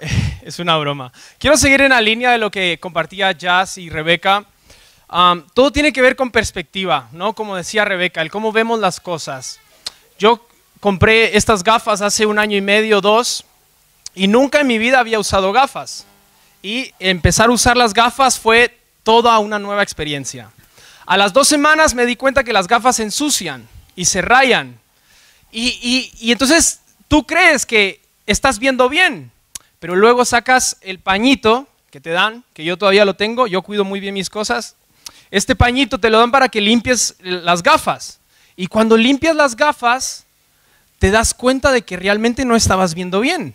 Es 0.42 0.58
una 0.58 0.76
broma. 0.78 1.12
Quiero 1.38 1.56
seguir 1.56 1.82
en 1.82 1.90
la 1.90 2.00
línea 2.00 2.30
de 2.30 2.38
lo 2.38 2.50
que 2.50 2.78
compartía 2.80 3.32
Jazz 3.32 3.76
y 3.76 3.90
Rebeca. 3.90 4.44
todo 5.52 5.70
tiene 5.70 5.92
que 5.92 6.00
ver 6.00 6.16
con 6.16 6.30
perspectiva, 6.30 7.08
¿no? 7.12 7.34
Como 7.34 7.56
decía 7.56 7.84
Rebeca, 7.84 8.22
el 8.22 8.30
cómo 8.30 8.52
vemos 8.52 8.80
las 8.80 9.00
cosas. 9.00 9.60
Yo 10.18 10.46
compré 10.80 11.36
estas 11.36 11.62
gafas 11.62 12.00
hace 12.00 12.24
un 12.24 12.38
año 12.38 12.56
y 12.56 12.62
medio, 12.62 13.00
dos, 13.00 13.44
y 14.14 14.28
nunca 14.28 14.60
en 14.60 14.66
mi 14.66 14.78
vida 14.78 14.98
había 14.98 15.18
usado 15.18 15.52
gafas. 15.52 16.06
Y 16.62 16.92
empezar 16.98 17.48
a 17.48 17.52
usar 17.52 17.76
las 17.76 17.92
gafas 17.92 18.38
fue 18.38 18.79
toda 19.02 19.38
una 19.38 19.58
nueva 19.58 19.82
experiencia. 19.82 20.50
A 21.06 21.16
las 21.16 21.32
dos 21.32 21.48
semanas 21.48 21.94
me 21.94 22.06
di 22.06 22.16
cuenta 22.16 22.44
que 22.44 22.52
las 22.52 22.68
gafas 22.68 22.96
se 22.96 23.02
ensucian 23.02 23.68
y 23.96 24.04
se 24.04 24.22
rayan. 24.22 24.78
Y, 25.50 26.12
y, 26.20 26.30
entonces 26.30 26.80
tú 27.08 27.26
crees 27.26 27.66
que 27.66 28.00
estás 28.26 28.58
viendo 28.58 28.88
bien, 28.88 29.32
pero 29.80 29.96
luego 29.96 30.24
sacas 30.24 30.76
el 30.80 31.00
pañito 31.00 31.66
que 31.90 32.00
te 32.00 32.10
dan, 32.10 32.44
que 32.54 32.64
yo 32.64 32.78
todavía 32.78 33.04
lo 33.04 33.14
tengo, 33.14 33.48
yo 33.48 33.62
cuido 33.62 33.84
muy 33.84 33.98
bien 33.98 34.14
mis 34.14 34.30
cosas. 34.30 34.76
Este 35.32 35.56
pañito 35.56 35.98
te 35.98 36.10
lo 36.10 36.18
dan 36.18 36.30
para 36.30 36.48
que 36.48 36.60
limpies 36.60 37.16
las 37.20 37.62
gafas. 37.62 38.20
Y 38.54 38.68
cuando 38.68 38.96
limpias 38.96 39.34
las 39.34 39.56
gafas, 39.56 40.26
te 41.00 41.10
das 41.10 41.34
cuenta 41.34 41.72
de 41.72 41.82
que 41.82 41.96
realmente 41.96 42.44
no 42.44 42.54
estabas 42.54 42.94
viendo 42.94 43.20
bien. 43.20 43.54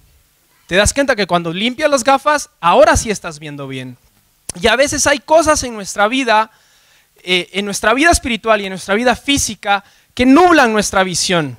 Te 0.68 0.76
das 0.76 0.94
cuenta 0.94 1.16
que 1.16 1.28
cuando 1.28 1.54
limpias 1.54 1.90
las 1.90 2.04
gafas, 2.04 2.50
ahora 2.60 2.98
sí 2.98 3.12
estás 3.12 3.40
viendo 3.40 3.68
bien. 3.68 3.98
Y 4.56 4.68
a 4.68 4.76
veces 4.76 5.06
hay 5.08 5.20
cosas 5.20 5.64
en 5.64 5.74
nuestra 5.74 6.08
vida, 6.08 6.52
eh, 7.24 7.50
en 7.54 7.66
nuestra 7.66 7.94
vida 7.94 8.12
espiritual 8.12 8.62
y 8.62 8.66
en 8.66 8.72
nuestra 8.72 8.96
vida 8.96 9.16
física, 9.16 9.84
que 10.14 10.26
nublan 10.26 10.72
nuestra 10.72 11.04
visión. 11.04 11.58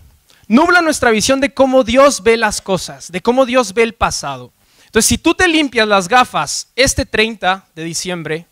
Nublan 0.49 0.85
nuestra 0.85 1.11
visión 1.11 1.41
de 1.41 1.53
cómo 1.53 1.85
Dios 1.85 2.23
ve 2.23 2.37
las 2.37 2.61
cosas, 2.61 3.11
de 3.11 3.21
cómo 3.21 3.47
Dios 3.47 3.75
ve 3.75 3.83
el 3.83 3.95
pasado. 3.95 4.53
Entonces, 4.87 5.09
si 5.09 5.19
tú 5.19 5.35
te 5.35 5.49
limpias 5.49 5.87
las 5.87 6.09
gafas 6.09 6.69
este 6.77 7.05
30 7.05 7.67
de 7.75 7.85
diciembre, 7.85 8.47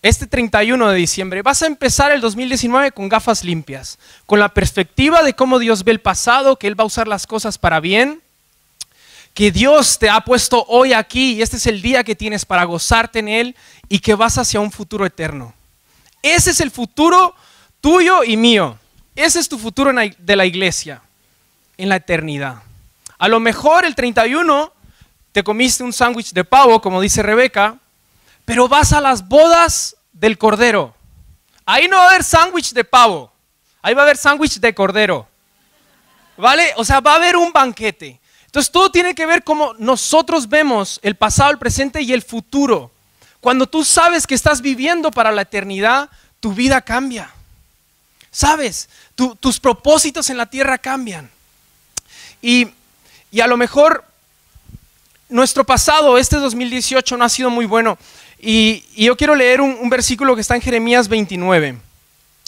este 0.00 0.26
31 0.26 0.88
de 0.88 0.96
diciembre, 0.96 1.42
vas 1.42 1.62
a 1.62 1.66
empezar 1.66 2.10
el 2.10 2.20
2019 2.20 2.90
con 2.90 3.08
gafas 3.08 3.44
limpias, 3.44 3.98
con 4.26 4.40
la 4.40 4.48
perspectiva 4.48 5.22
de 5.22 5.34
cómo 5.34 5.60
Dios 5.60 5.84
ve 5.84 5.92
el 5.92 6.00
pasado, 6.00 6.56
que 6.56 6.66
Él 6.66 6.78
va 6.78 6.82
a 6.82 6.88
usar 6.88 7.06
las 7.06 7.28
cosas 7.28 7.58
para 7.58 7.78
bien, 7.78 8.21
que 9.34 9.50
Dios 9.50 9.98
te 9.98 10.10
ha 10.10 10.20
puesto 10.20 10.64
hoy 10.68 10.92
aquí 10.92 11.34
y 11.34 11.42
este 11.42 11.56
es 11.56 11.66
el 11.66 11.80
día 11.80 12.04
que 12.04 12.14
tienes 12.14 12.44
para 12.44 12.64
gozarte 12.64 13.20
en 13.20 13.28
Él 13.28 13.56
y 13.88 14.00
que 14.00 14.14
vas 14.14 14.38
hacia 14.38 14.60
un 14.60 14.70
futuro 14.70 15.06
eterno. 15.06 15.54
Ese 16.22 16.50
es 16.50 16.60
el 16.60 16.70
futuro 16.70 17.34
tuyo 17.80 18.24
y 18.24 18.36
mío. 18.36 18.78
Ese 19.14 19.40
es 19.40 19.48
tu 19.48 19.58
futuro 19.58 19.92
de 19.92 20.36
la 20.36 20.46
iglesia, 20.46 21.02
en 21.76 21.88
la 21.88 21.96
eternidad. 21.96 22.62
A 23.18 23.28
lo 23.28 23.40
mejor 23.40 23.84
el 23.84 23.94
31 23.94 24.72
te 25.32 25.42
comiste 25.42 25.82
un 25.82 25.92
sándwich 25.92 26.32
de 26.32 26.44
pavo, 26.44 26.80
como 26.80 27.00
dice 27.00 27.22
Rebeca, 27.22 27.76
pero 28.44 28.68
vas 28.68 28.92
a 28.92 29.00
las 29.00 29.28
bodas 29.28 29.96
del 30.12 30.38
cordero. 30.38 30.94
Ahí 31.64 31.88
no 31.88 31.96
va 31.96 32.04
a 32.04 32.08
haber 32.08 32.24
sándwich 32.24 32.72
de 32.72 32.84
pavo, 32.84 33.32
ahí 33.80 33.94
va 33.94 34.02
a 34.02 34.04
haber 34.04 34.16
sándwich 34.16 34.58
de 34.58 34.74
cordero. 34.74 35.28
¿Vale? 36.36 36.72
O 36.76 36.84
sea, 36.84 37.00
va 37.00 37.12
a 37.12 37.16
haber 37.16 37.36
un 37.36 37.52
banquete. 37.52 38.18
Entonces 38.52 38.70
todo 38.70 38.90
tiene 38.90 39.14
que 39.14 39.24
ver 39.24 39.44
cómo 39.44 39.72
nosotros 39.78 40.46
vemos 40.46 41.00
el 41.02 41.14
pasado, 41.16 41.52
el 41.52 41.58
presente 41.58 42.02
y 42.02 42.12
el 42.12 42.20
futuro. 42.20 42.90
Cuando 43.40 43.66
tú 43.66 43.82
sabes 43.82 44.26
que 44.26 44.34
estás 44.34 44.60
viviendo 44.60 45.10
para 45.10 45.32
la 45.32 45.40
eternidad, 45.40 46.10
tu 46.38 46.52
vida 46.52 46.82
cambia. 46.82 47.30
¿Sabes? 48.30 48.90
tus 49.14 49.58
propósitos 49.58 50.28
en 50.28 50.36
la 50.36 50.44
tierra 50.44 50.76
cambian. 50.76 51.30
Y, 52.42 52.68
a 53.40 53.46
lo 53.46 53.56
mejor 53.56 54.04
nuestro 55.30 55.64
pasado, 55.64 56.18
este 56.18 56.36
2018, 56.36 57.16
no 57.16 57.24
ha 57.24 57.30
sido 57.30 57.48
muy 57.48 57.64
bueno. 57.64 57.96
Y, 58.38 58.84
yo 59.02 59.16
quiero 59.16 59.34
leer 59.34 59.62
un, 59.62 59.88
versículo 59.88 60.34
que 60.34 60.42
está 60.42 60.56
en 60.56 60.60
Jeremías 60.60 61.08
29. 61.08 61.78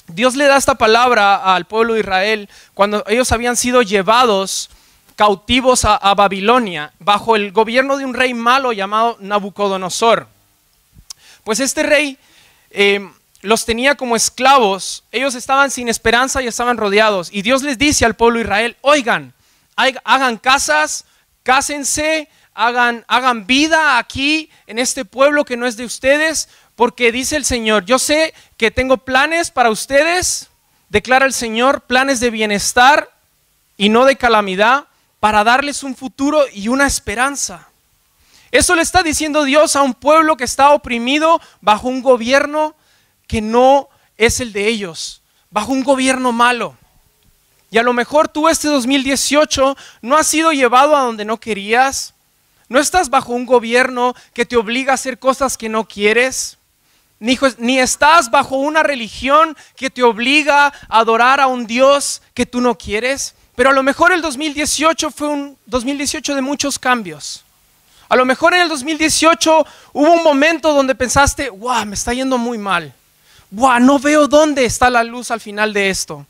Dios 0.09 0.37
le 0.37 0.45
da 0.45 0.59
esta 0.59 0.75
palabra 0.75 1.55
al 1.55 1.65
pueblo 1.65 1.95
de 1.95 2.01
Israel 2.01 2.51
cuando 2.75 3.03
ellos 3.07 3.33
habían 3.33 3.57
sido 3.57 3.81
llevados 3.81 4.69
cautivos 5.17 5.85
a, 5.85 6.15
Babilonia 6.15 6.93
bajo 6.99 7.37
el 7.37 7.53
gobierno 7.53 7.97
de 7.97 8.05
un 8.05 8.15
rey 8.15 8.35
malo 8.35 8.73
llamado 8.73 9.17
Nabucodonosor. 9.21 10.27
Pues 11.45 11.61
este 11.61 11.83
rey 11.83 12.19
eh, 12.71 13.09
los 13.43 13.65
tenía 13.65 13.95
como 13.95 14.17
esclavos, 14.17 15.05
ellos 15.13 15.35
estaban 15.35 15.71
sin 15.71 15.89
esperanza 15.89 16.43
y 16.43 16.47
estaban 16.47 16.77
rodeados. 16.77 17.29
Y 17.31 17.43
Dios 17.43 17.63
les 17.63 17.79
dice 17.79 18.05
al 18.05 18.15
pueblo 18.15 18.39
de 18.39 18.45
Israel, 18.45 18.77
oigan, 18.81 19.35
hagan 19.77 20.39
casas, 20.39 21.05
cásense, 21.43 22.29
hagan, 22.55 23.05
hagan 23.07 23.47
vida 23.47 23.99
aquí 23.99 24.51
en 24.67 24.79
este 24.79 25.05
pueblo 25.05 25.45
que 25.45 25.57
no 25.57 25.67
es 25.67 25.77
de 25.77 25.85
ustedes, 25.85 26.49
porque 26.77 27.13
dice 27.13 27.37
el 27.37 27.45
Señor, 27.45 27.85
yo 27.85 27.99
sé 27.99 28.35
que 28.57 28.71
tengo 28.71 28.97
planes 28.97 29.51
para 29.51 29.71
ustedes, 29.71 30.49
declara 30.89 31.27
el 31.27 31.33
Señor, 31.33 31.83
planes 31.83 32.21
de 32.21 32.31
bienestar 32.31 33.11
y 33.77 33.89
no 33.91 34.05
de 34.05 34.17
calamidad, 34.17 34.87
para 35.25 35.43
darles 35.43 35.83
un 35.83 35.97
futuro 35.97 36.45
y 36.53 36.69
una 36.69 36.87
esperanza. 36.87 37.67
Eso 38.51 38.75
le 38.75 38.83
está 38.83 39.03
diciendo 39.03 39.45
Dios 39.45 39.75
a 39.75 39.81
un 39.81 39.95
pueblo 39.95 40.37
que 40.37 40.45
está 40.45 40.73
oprimido 40.73 41.41
bajo 41.63 41.89
un 41.89 42.03
gobierno 42.03 42.77
que 43.27 43.41
no 43.41 43.89
es 44.19 44.41
el 44.41 44.53
de 44.53 44.69
ellos, 44.69 45.23
bajo 45.49 45.73
un 45.73 45.83
gobierno 45.83 46.31
malo. 46.31 46.77
Y 47.71 47.79
a 47.79 47.83
lo 47.83 47.95
mejor 47.95 48.29
tú 48.29 48.51
este 48.51 48.69
2018 48.69 49.75
no 50.03 50.19
has 50.19 50.27
sido 50.27 50.53
llevado 50.53 50.95
a 50.95 51.01
donde 51.01 51.25
no 51.25 51.41
querías, 51.41 52.13
no 52.69 52.79
estás 52.79 53.09
bajo 53.09 53.33
un 53.33 53.47
gobierno 53.47 54.15
que 54.35 54.45
te 54.45 54.59
obliga 54.59 54.93
a 54.93 54.97
hacer 54.97 55.19
cosas 55.19 55.57
que 55.57 55.71
no 55.71 55.89
quieres, 55.89 56.59
ni, 57.19 57.39
ni 57.57 57.79
estás 57.79 58.31
bajo 58.31 58.57
una 58.57 58.83
religión 58.83 59.57
que 59.75 59.89
te 59.89 60.03
obliga 60.03 60.67
a 60.67 60.99
adorar 60.99 61.41
a 61.41 61.47
un 61.47 61.67
Dios 61.67 62.21
que 62.35 62.45
tú 62.45 62.61
no 62.61 62.77
quieres. 62.77 63.35
Pero 63.57 63.71
a 63.71 63.73
lo 63.73 63.83
mejor 63.83 64.13
el 64.13 64.21
2018 64.23 65.11
fue 65.11 65.29
un 65.29 65.57
2018 65.67 66.35
de 66.35 66.43
muchos 66.43 66.79
cambios. 66.79 67.45
A 68.09 68.17
lo 68.17 68.25
mejor 68.25 68.55
en 68.55 68.63
el 68.63 68.69
2018 68.69 69.67
hubo 69.93 70.13
un 70.13 70.23
momento 70.23 70.73
donde 70.73 70.95
pensaste, 70.95 71.51
wow, 71.51 71.87
me 71.87 71.95
está 71.95 72.13
yendo 72.13 72.39
muy 72.39 72.59
mal 72.59 72.95
no 73.81 73.99
veo 73.99 74.27
dónde 74.29 74.65
está 74.65 74.91
la 74.91 75.05
luz 75.05 75.31
al 75.31 75.41
final 75.41 75.73
de 75.73 75.91
esto. 75.91 76.27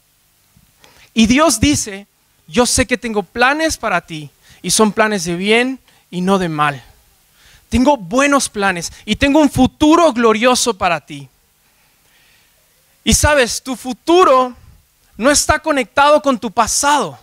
Y 1.12 1.26
Dios 1.26 1.60
dice, 1.60 2.06
yo 2.46 2.66
sé 2.66 2.87
que 2.87 2.98
tengo 2.98 3.22
planes 3.22 3.76
para 3.76 4.00
ti 4.00 4.30
y 4.62 4.70
son 4.70 4.92
planes 4.92 5.24
de 5.24 5.37
bien 5.37 5.78
y 6.10 6.20
no 6.20 6.38
de 6.38 6.48
mal. 6.48 6.82
Tengo 7.68 7.96
buenos 7.96 8.48
planes 8.48 8.92
y 9.04 9.16
tengo 9.16 9.40
un 9.40 9.50
futuro 9.50 10.12
glorioso 10.12 10.74
para 10.74 11.00
ti. 11.00 11.28
Y 13.04 13.14
sabes, 13.14 13.62
tu 13.62 13.76
futuro 13.76 14.54
no 15.16 15.31
está 15.31 15.59
conectado 15.59 16.20
con 16.20 16.38
tu 16.38 16.50
pasado. 16.50 17.18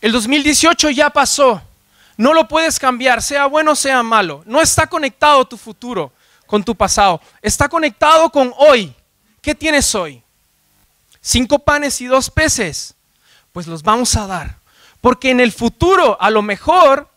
El 0.00 0.12
2018 0.12 0.90
ya 0.90 1.10
pasó. 1.10 1.62
No 2.16 2.34
lo 2.34 2.46
puedes 2.46 2.78
cambiar, 2.78 3.22
sea 3.22 3.46
bueno 3.46 3.72
o 3.72 3.76
sea 3.76 4.02
malo. 4.02 4.42
No 4.46 4.60
está 4.60 4.86
conectado 4.86 5.44
tu 5.46 5.56
futuro 5.56 6.12
con 6.46 6.62
tu 6.62 6.74
pasado. 6.74 7.20
Está 7.40 7.68
conectado 7.68 8.30
con 8.30 8.52
hoy. 8.58 8.94
¿Qué 9.40 9.54
tienes 9.54 9.94
hoy? 9.94 10.22
Cinco 11.20 11.58
panes 11.58 12.00
y 12.00 12.06
dos 12.06 12.30
peces. 12.30 12.94
Pues 13.52 13.66
los 13.66 13.82
vamos 13.82 14.16
a 14.16 14.26
dar. 14.26 14.58
Porque 15.00 15.30
en 15.30 15.40
el 15.40 15.50
futuro, 15.50 16.16
a 16.20 16.30
lo 16.30 16.42
mejor, 16.42 17.08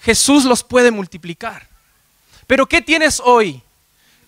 Jesús 0.00 0.44
los 0.44 0.62
puede 0.62 0.90
multiplicar. 0.90 1.66
Pero 2.46 2.66
¿qué 2.66 2.82
tienes 2.82 3.20
hoy? 3.24 3.62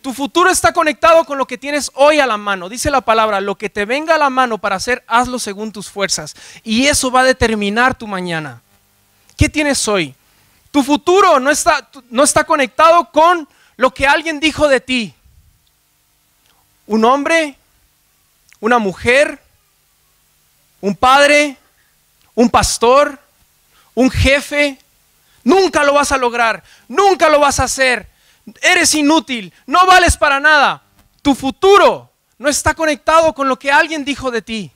Tu 0.02 0.12
futuro 0.12 0.50
está 0.50 0.72
conectado 0.72 1.24
con 1.24 1.38
lo 1.38 1.46
que 1.46 1.56
tienes 1.56 1.90
hoy 1.94 2.18
a 2.18 2.26
la 2.26 2.36
mano. 2.36 2.68
Dice 2.68 2.90
la 2.90 3.00
palabra, 3.00 3.40
lo 3.40 3.56
que 3.56 3.70
te 3.70 3.84
venga 3.84 4.16
a 4.16 4.18
la 4.18 4.30
mano 4.30 4.58
para 4.58 4.76
hacer, 4.76 5.04
hazlo 5.06 5.38
según 5.38 5.70
tus 5.72 5.88
fuerzas. 5.88 6.34
Y 6.64 6.86
eso 6.86 7.10
va 7.10 7.20
a 7.20 7.24
determinar 7.24 7.94
tu 7.94 8.08
mañana. 8.08 8.60
¿Qué 9.36 9.48
tienes 9.48 9.86
hoy? 9.86 10.14
Tu 10.72 10.82
futuro 10.82 11.38
no 11.38 11.50
está, 11.50 11.88
no 12.10 12.24
está 12.24 12.44
conectado 12.44 13.10
con 13.12 13.48
lo 13.76 13.94
que 13.94 14.06
alguien 14.06 14.40
dijo 14.40 14.68
de 14.68 14.80
ti 14.80 15.14
un 16.86 17.04
hombre, 17.04 17.56
una 18.60 18.78
mujer, 18.78 19.40
un 20.80 20.94
padre, 20.96 21.56
un 22.34 22.50
pastor, 22.50 23.18
un 23.94 24.10
jefe. 24.10 24.78
Nunca 25.44 25.84
lo 25.84 25.94
vas 25.94 26.12
a 26.12 26.18
lograr, 26.18 26.62
nunca 26.88 27.28
lo 27.28 27.40
vas 27.40 27.60
a 27.60 27.64
hacer. 27.64 28.11
Eres 28.60 28.94
inútil, 28.94 29.52
no 29.66 29.86
vales 29.86 30.16
para 30.16 30.40
nada. 30.40 30.82
Tu 31.22 31.34
futuro 31.34 32.10
no 32.38 32.48
está 32.48 32.74
conectado 32.74 33.32
con 33.34 33.48
lo 33.48 33.58
que 33.58 33.70
alguien 33.70 34.04
dijo 34.04 34.30
de 34.30 34.42
ti. 34.42 34.72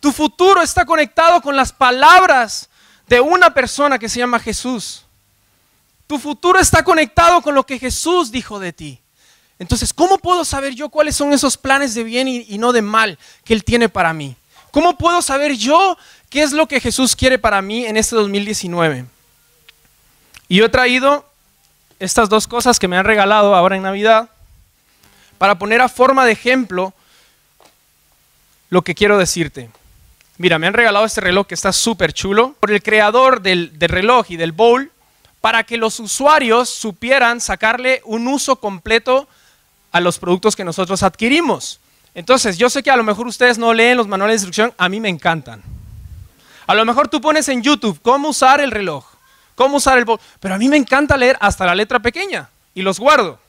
Tu 0.00 0.12
futuro 0.12 0.62
está 0.62 0.84
conectado 0.84 1.40
con 1.40 1.56
las 1.56 1.72
palabras 1.72 2.68
de 3.06 3.20
una 3.20 3.54
persona 3.54 3.98
que 3.98 4.08
se 4.08 4.18
llama 4.18 4.40
Jesús. 4.40 5.04
Tu 6.06 6.18
futuro 6.18 6.58
está 6.58 6.84
conectado 6.84 7.42
con 7.42 7.54
lo 7.54 7.64
que 7.64 7.78
Jesús 7.78 8.30
dijo 8.30 8.58
de 8.58 8.72
ti. 8.72 9.00
Entonces, 9.58 9.92
¿cómo 9.92 10.18
puedo 10.18 10.44
saber 10.44 10.74
yo 10.74 10.88
cuáles 10.88 11.16
son 11.16 11.32
esos 11.32 11.56
planes 11.56 11.94
de 11.94 12.04
bien 12.04 12.28
y, 12.28 12.58
no 12.58 12.72
de 12.72 12.82
mal 12.82 13.18
que 13.44 13.54
Él 13.54 13.64
tiene 13.64 13.88
para 13.88 14.12
mí? 14.12 14.36
¿Cómo 14.70 14.98
puedo 14.98 15.22
saber 15.22 15.56
yo 15.56 15.96
qué 16.28 16.42
es 16.42 16.52
lo 16.52 16.68
que 16.68 16.80
Jesús 16.80 17.16
quiere 17.16 17.38
para 17.38 17.62
mí 17.62 17.86
en 17.86 17.96
este 17.96 18.16
2019? 18.16 19.06
Y 20.48 20.56
yo 20.56 20.66
he 20.66 20.68
traído 20.68 21.24
estas 21.98 22.28
dos 22.28 22.46
cosas 22.46 22.78
que 22.78 22.88
me 22.88 22.96
han 22.96 23.04
regalado 23.04 23.54
ahora 23.54 23.76
en 23.76 23.82
Navidad 23.82 24.30
para 25.38 25.58
poner 25.58 25.80
a 25.80 25.88
forma 25.88 26.24
de 26.24 26.32
ejemplo 26.32 26.94
lo 28.70 28.82
que 28.82 28.94
quiero 28.94 29.18
decirte. 29.18 29.70
Mira, 30.38 30.58
me 30.58 30.66
han 30.66 30.74
regalado 30.74 31.04
este 31.06 31.20
reloj 31.20 31.46
que 31.46 31.54
está 31.54 31.72
súper 31.72 32.12
chulo 32.12 32.54
por 32.60 32.70
el 32.70 32.82
creador 32.82 33.40
del, 33.40 33.78
del 33.78 33.88
reloj 33.88 34.30
y 34.30 34.36
del 34.36 34.52
bowl 34.52 34.90
para 35.40 35.64
que 35.64 35.76
los 35.76 36.00
usuarios 36.00 36.68
supieran 36.68 37.40
sacarle 37.40 38.02
un 38.04 38.26
uso 38.28 38.56
completo 38.56 39.28
a 39.92 40.00
los 40.00 40.18
productos 40.18 40.56
que 40.56 40.64
nosotros 40.64 41.02
adquirimos. 41.02 41.80
Entonces, 42.14 42.58
yo 42.58 42.68
sé 42.68 42.82
que 42.82 42.90
a 42.90 42.96
lo 42.96 43.04
mejor 43.04 43.26
ustedes 43.26 43.56
no 43.56 43.72
leen 43.72 43.96
los 43.96 44.08
manuales 44.08 44.40
de 44.40 44.46
instrucción, 44.46 44.74
a 44.76 44.88
mí 44.88 45.00
me 45.00 45.08
encantan. 45.08 45.62
A 46.66 46.74
lo 46.74 46.84
mejor 46.84 47.08
tú 47.08 47.20
pones 47.20 47.48
en 47.48 47.62
YouTube 47.62 48.00
cómo 48.02 48.30
usar 48.30 48.60
el 48.60 48.70
reloj, 48.70 49.06
cómo 49.56 49.78
usar 49.78 49.98
el 49.98 50.06
pero 50.38 50.54
a 50.54 50.58
mí 50.58 50.68
me 50.68 50.76
encanta 50.76 51.16
leer 51.16 51.36
hasta 51.40 51.66
la 51.66 51.74
letra 51.74 51.98
pequeña 51.98 52.48
y 52.74 52.82
los 52.82 53.00
guardo 53.00 53.40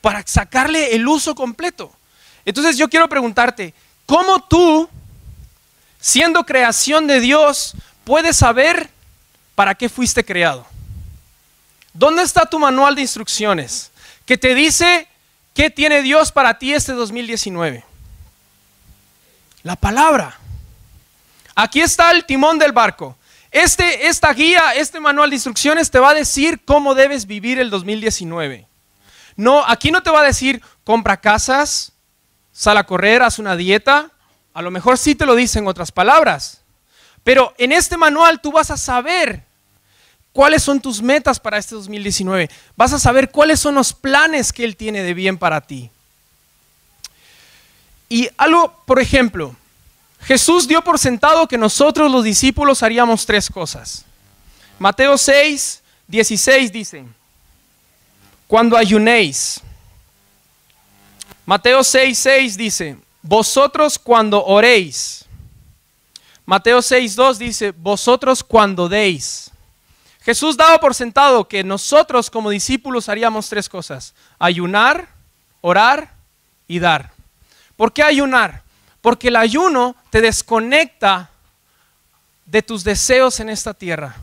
para 0.00 0.24
sacarle 0.24 0.94
el 0.94 1.08
uso 1.08 1.34
completo. 1.34 1.92
Entonces 2.44 2.78
yo 2.78 2.88
quiero 2.88 3.08
preguntarte, 3.08 3.74
¿cómo 4.06 4.44
tú, 4.44 4.88
siendo 6.00 6.44
creación 6.44 7.08
de 7.08 7.18
Dios, 7.18 7.74
puedes 8.04 8.36
saber 8.36 8.88
para 9.56 9.74
qué 9.74 9.88
fuiste 9.88 10.24
creado? 10.24 10.64
¿Dónde 11.92 12.22
está 12.22 12.46
tu 12.46 12.60
manual 12.60 12.94
de 12.94 13.02
instrucciones 13.02 13.90
que 14.24 14.38
te 14.38 14.54
dice 14.54 15.08
¿Qué 15.54 15.68
tiene 15.68 16.02
Dios 16.02 16.32
para 16.32 16.58
ti 16.58 16.72
este 16.72 16.92
2019? 16.92 17.84
La 19.62 19.76
palabra. 19.76 20.38
Aquí 21.54 21.80
está 21.80 22.10
el 22.10 22.24
timón 22.24 22.58
del 22.58 22.72
barco. 22.72 23.16
Este, 23.52 24.08
esta 24.08 24.32
guía, 24.32 24.72
este 24.74 24.98
manual 24.98 25.28
de 25.28 25.36
instrucciones 25.36 25.90
te 25.90 25.98
va 25.98 26.10
a 26.10 26.14
decir 26.14 26.64
cómo 26.64 26.94
debes 26.94 27.26
vivir 27.26 27.58
el 27.58 27.68
2019. 27.68 28.66
No, 29.36 29.62
aquí 29.66 29.90
no 29.90 30.02
te 30.02 30.10
va 30.10 30.20
a 30.20 30.24
decir 30.24 30.62
compra 30.84 31.20
casas, 31.20 31.92
sal 32.50 32.78
a 32.78 32.84
correr, 32.84 33.22
haz 33.22 33.38
una 33.38 33.54
dieta. 33.54 34.10
A 34.54 34.62
lo 34.62 34.70
mejor 34.70 34.96
sí 34.96 35.14
te 35.14 35.26
lo 35.26 35.34
dicen 35.34 35.66
otras 35.66 35.92
palabras. 35.92 36.62
Pero 37.24 37.54
en 37.58 37.72
este 37.72 37.98
manual 37.98 38.40
tú 38.40 38.52
vas 38.52 38.70
a 38.70 38.78
saber 38.78 39.44
cuáles 40.32 40.62
son 40.62 40.80
tus 40.80 41.02
metas 41.02 41.38
para 41.38 41.58
este 41.58 41.74
2019. 41.74 42.50
Vas 42.74 42.94
a 42.94 42.98
saber 42.98 43.30
cuáles 43.30 43.60
son 43.60 43.74
los 43.74 43.92
planes 43.92 44.52
que 44.52 44.64
Él 44.64 44.76
tiene 44.76 45.02
de 45.02 45.12
bien 45.12 45.36
para 45.36 45.60
ti. 45.60 45.90
Y 48.08 48.28
algo, 48.38 48.82
por 48.86 48.98
ejemplo, 48.98 49.54
Jesús 50.24 50.68
dio 50.68 50.82
por 50.82 50.98
sentado 50.98 51.48
que 51.48 51.58
nosotros 51.58 52.10
los 52.10 52.24
discípulos 52.24 52.82
haríamos 52.82 53.26
tres 53.26 53.50
cosas. 53.50 54.04
Mateo 54.78 55.18
6, 55.18 55.82
16 56.06 56.72
dice, 56.72 57.04
cuando 58.46 58.76
ayunéis. 58.76 59.60
Mateo 61.44 61.82
6, 61.82 62.18
6 62.18 62.56
dice, 62.56 62.96
vosotros 63.22 63.98
cuando 63.98 64.44
oréis. 64.44 65.24
Mateo 66.44 66.82
6, 66.82 67.16
2 67.16 67.38
dice, 67.38 67.72
vosotros 67.72 68.44
cuando 68.44 68.88
deis. 68.88 69.50
Jesús 70.22 70.56
daba 70.56 70.78
por 70.78 70.94
sentado 70.94 71.48
que 71.48 71.64
nosotros 71.64 72.30
como 72.30 72.50
discípulos 72.50 73.08
haríamos 73.08 73.48
tres 73.48 73.68
cosas, 73.68 74.14
ayunar, 74.38 75.08
orar 75.60 76.14
y 76.68 76.78
dar. 76.78 77.12
¿Por 77.76 77.92
qué 77.92 78.04
ayunar? 78.04 78.61
Porque 79.02 79.28
el 79.28 79.36
ayuno 79.36 79.96
te 80.10 80.22
desconecta 80.22 81.28
de 82.46 82.62
tus 82.62 82.84
deseos 82.84 83.40
en 83.40 83.50
esta 83.50 83.74
tierra. 83.74 84.14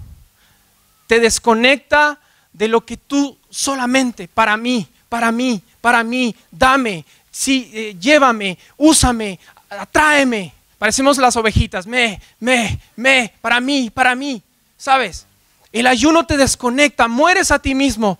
Te 1.06 1.20
desconecta 1.20 2.20
de 2.54 2.68
lo 2.68 2.86
que 2.86 2.98
tú 2.98 3.38
solamente, 3.50 4.28
para 4.28 4.58
mí, 4.58 4.88
para 5.10 5.32
mí, 5.32 5.62
para 5.82 6.04
mí, 6.04 6.36
dame, 6.50 7.06
sí, 7.30 7.70
eh, 7.74 7.96
llévame, 8.00 8.58
úsame, 8.78 9.39
atráeme. 9.70 10.54
Parecemos 10.78 11.18
las 11.18 11.36
ovejitas, 11.36 11.86
me, 11.86 12.22
me, 12.39 12.80
me, 12.96 13.34
para 13.42 13.60
mí, 13.60 13.89
para 13.89 14.15
mí. 14.15 14.42
¿Sabes? 14.78 15.26
El 15.74 15.88
ayuno 15.88 16.26
te 16.26 16.38
desconecta, 16.38 17.08
mueres 17.08 17.52
a 17.52 17.60
ti 17.60 17.76
mismo. 17.76 18.18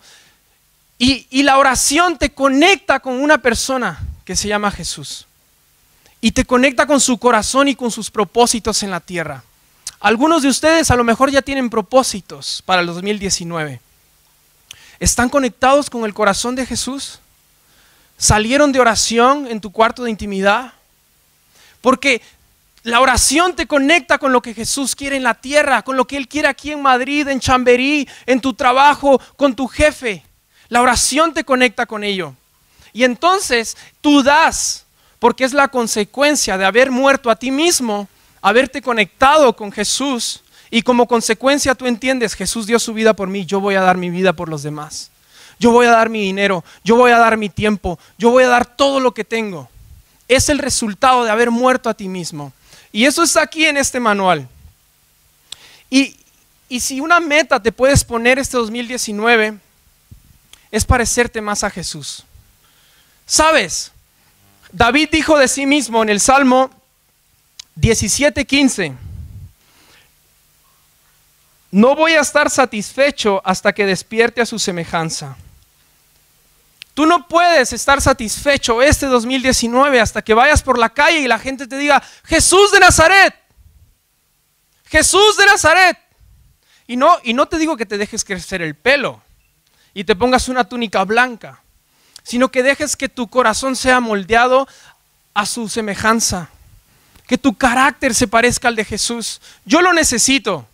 Y, 0.98 1.26
y 1.30 1.42
la 1.42 1.56
oración 1.56 2.18
te 2.18 2.34
conecta 2.34 3.00
con 3.00 3.14
una 3.14 3.38
persona 3.38 3.98
que 4.26 4.36
se 4.36 4.48
llama 4.48 4.70
Jesús. 4.70 5.26
Y 6.20 6.32
te 6.32 6.44
conecta 6.44 6.86
con 6.86 7.00
su 7.00 7.18
corazón 7.18 7.68
y 7.68 7.74
con 7.74 7.90
sus 7.90 8.10
propósitos 8.10 8.82
en 8.82 8.90
la 8.90 9.00
tierra. 9.00 9.42
Algunos 10.00 10.42
de 10.42 10.48
ustedes 10.48 10.90
a 10.90 10.96
lo 10.96 11.04
mejor 11.04 11.30
ya 11.30 11.42
tienen 11.42 11.70
propósitos 11.70 12.62
para 12.64 12.80
el 12.80 12.86
2019. 12.86 13.80
¿Están 14.98 15.28
conectados 15.28 15.88
con 15.88 16.04
el 16.04 16.14
corazón 16.14 16.54
de 16.54 16.66
Jesús? 16.66 17.20
¿Salieron 18.18 18.70
de 18.72 18.80
oración 18.80 19.46
en 19.46 19.60
tu 19.60 19.72
cuarto 19.72 20.04
de 20.04 20.10
intimidad? 20.10 20.74
Porque 21.80 22.20
la 22.82 23.00
oración 23.00 23.54
te 23.54 23.66
conecta 23.66 24.18
con 24.18 24.32
lo 24.32 24.40
que 24.40 24.54
Jesús 24.54 24.96
quiere 24.96 25.16
en 25.16 25.22
la 25.22 25.34
tierra, 25.34 25.82
con 25.82 25.96
lo 25.96 26.06
que 26.06 26.16
Él 26.16 26.28
quiere 26.28 26.48
aquí 26.48 26.72
en 26.72 26.82
Madrid, 26.82 27.28
en 27.28 27.40
Chamberí, 27.40 28.08
en 28.26 28.40
tu 28.40 28.54
trabajo, 28.54 29.20
con 29.36 29.54
tu 29.54 29.66
jefe. 29.66 30.22
La 30.68 30.80
oración 30.80 31.34
te 31.34 31.44
conecta 31.44 31.84
con 31.84 32.04
ello. 32.04 32.34
Y 32.92 33.04
entonces 33.04 33.76
tú 34.00 34.22
das, 34.22 34.86
porque 35.20 35.44
es 35.44 35.52
la 35.52 35.68
consecuencia 35.68 36.58
de 36.58 36.64
haber 36.64 36.90
muerto 36.90 37.30
a 37.30 37.36
ti 37.36 37.52
mismo, 37.52 38.08
haberte 38.42 38.82
conectado 38.82 39.54
con 39.54 39.70
Jesús 39.70 40.42
y 40.70 40.82
como 40.82 41.06
consecuencia 41.06 41.74
tú 41.74 41.86
entiendes, 41.86 42.34
Jesús 42.34 42.66
dio 42.66 42.78
su 42.78 42.94
vida 42.94 43.14
por 43.14 43.28
mí, 43.28 43.44
yo 43.44 43.60
voy 43.60 43.74
a 43.74 43.82
dar 43.82 43.96
mi 43.96 44.08
vida 44.08 44.32
por 44.32 44.48
los 44.48 44.62
demás. 44.62 45.10
Yo 45.58 45.72
voy 45.72 45.86
a 45.86 45.90
dar 45.90 46.08
mi 46.08 46.22
dinero, 46.22 46.64
yo 46.82 46.96
voy 46.96 47.10
a 47.10 47.18
dar 47.18 47.36
mi 47.36 47.50
tiempo, 47.50 47.98
yo 48.16 48.30
voy 48.30 48.44
a 48.44 48.48
dar 48.48 48.64
todo 48.64 48.98
lo 48.98 49.12
que 49.12 49.24
tengo. 49.24 49.68
Es 50.26 50.48
el 50.48 50.58
resultado 50.58 51.22
de 51.24 51.30
haber 51.30 51.50
muerto 51.50 51.90
a 51.90 51.94
ti 51.94 52.08
mismo. 52.08 52.52
Y 52.90 53.04
eso 53.04 53.22
está 53.22 53.42
aquí 53.42 53.66
en 53.66 53.76
este 53.76 54.00
manual. 54.00 54.48
Y, 55.90 56.16
y 56.70 56.80
si 56.80 57.00
una 57.00 57.20
meta 57.20 57.60
te 57.60 57.72
puedes 57.72 58.04
poner 58.04 58.38
este 58.38 58.56
2019, 58.56 59.58
es 60.70 60.84
parecerte 60.86 61.42
más 61.42 61.62
a 61.62 61.68
Jesús. 61.68 62.24
¿Sabes? 63.26 63.92
David 64.72 65.08
dijo 65.10 65.38
de 65.38 65.48
sí 65.48 65.66
mismo 65.66 66.02
en 66.02 66.08
el 66.08 66.20
Salmo 66.20 66.70
17:15, 67.76 68.96
no 71.72 71.94
voy 71.94 72.12
a 72.12 72.20
estar 72.20 72.50
satisfecho 72.50 73.40
hasta 73.44 73.72
que 73.72 73.86
despierte 73.86 74.40
a 74.40 74.46
su 74.46 74.58
semejanza. 74.58 75.36
Tú 76.94 77.06
no 77.06 77.28
puedes 77.28 77.72
estar 77.72 78.00
satisfecho 78.00 78.82
este 78.82 79.06
2019 79.06 80.00
hasta 80.00 80.22
que 80.22 80.34
vayas 80.34 80.62
por 80.62 80.78
la 80.78 80.90
calle 80.90 81.20
y 81.20 81.28
la 81.28 81.38
gente 81.38 81.66
te 81.66 81.78
diga, 81.78 82.02
Jesús 82.24 82.72
de 82.72 82.80
Nazaret, 82.80 83.34
Jesús 84.86 85.36
de 85.36 85.46
Nazaret. 85.46 85.96
Y 86.88 86.96
no, 86.96 87.18
y 87.22 87.34
no 87.34 87.46
te 87.46 87.58
digo 87.58 87.76
que 87.76 87.86
te 87.86 87.98
dejes 87.98 88.24
crecer 88.24 88.62
el 88.62 88.74
pelo 88.74 89.22
y 89.94 90.02
te 90.02 90.16
pongas 90.16 90.48
una 90.48 90.68
túnica 90.68 91.04
blanca, 91.04 91.62
sino 92.30 92.48
que 92.48 92.62
dejes 92.62 92.94
que 92.94 93.08
tu 93.08 93.26
corazón 93.26 93.74
sea 93.74 93.98
moldeado 93.98 94.68
a 95.34 95.44
su 95.46 95.68
semejanza, 95.68 96.48
que 97.26 97.36
tu 97.36 97.56
carácter 97.56 98.14
se 98.14 98.28
parezca 98.28 98.68
al 98.68 98.76
de 98.76 98.84
Jesús. 98.84 99.40
Yo 99.64 99.82
lo 99.82 99.92
necesito. 99.92 100.64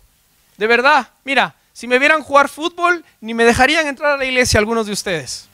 De 0.55 0.67
verdad, 0.67 1.09
mira, 1.23 1.55
si 1.73 1.87
me 1.87 1.97
vieran 1.97 2.21
jugar 2.21 2.47
fútbol, 2.47 3.03
ni 3.21 3.33
me 3.33 3.43
dejarían 3.43 3.87
entrar 3.87 4.11
a 4.11 4.17
la 4.17 4.25
iglesia 4.25 4.59
algunos 4.59 4.85
de 4.85 4.91
ustedes. 4.91 5.47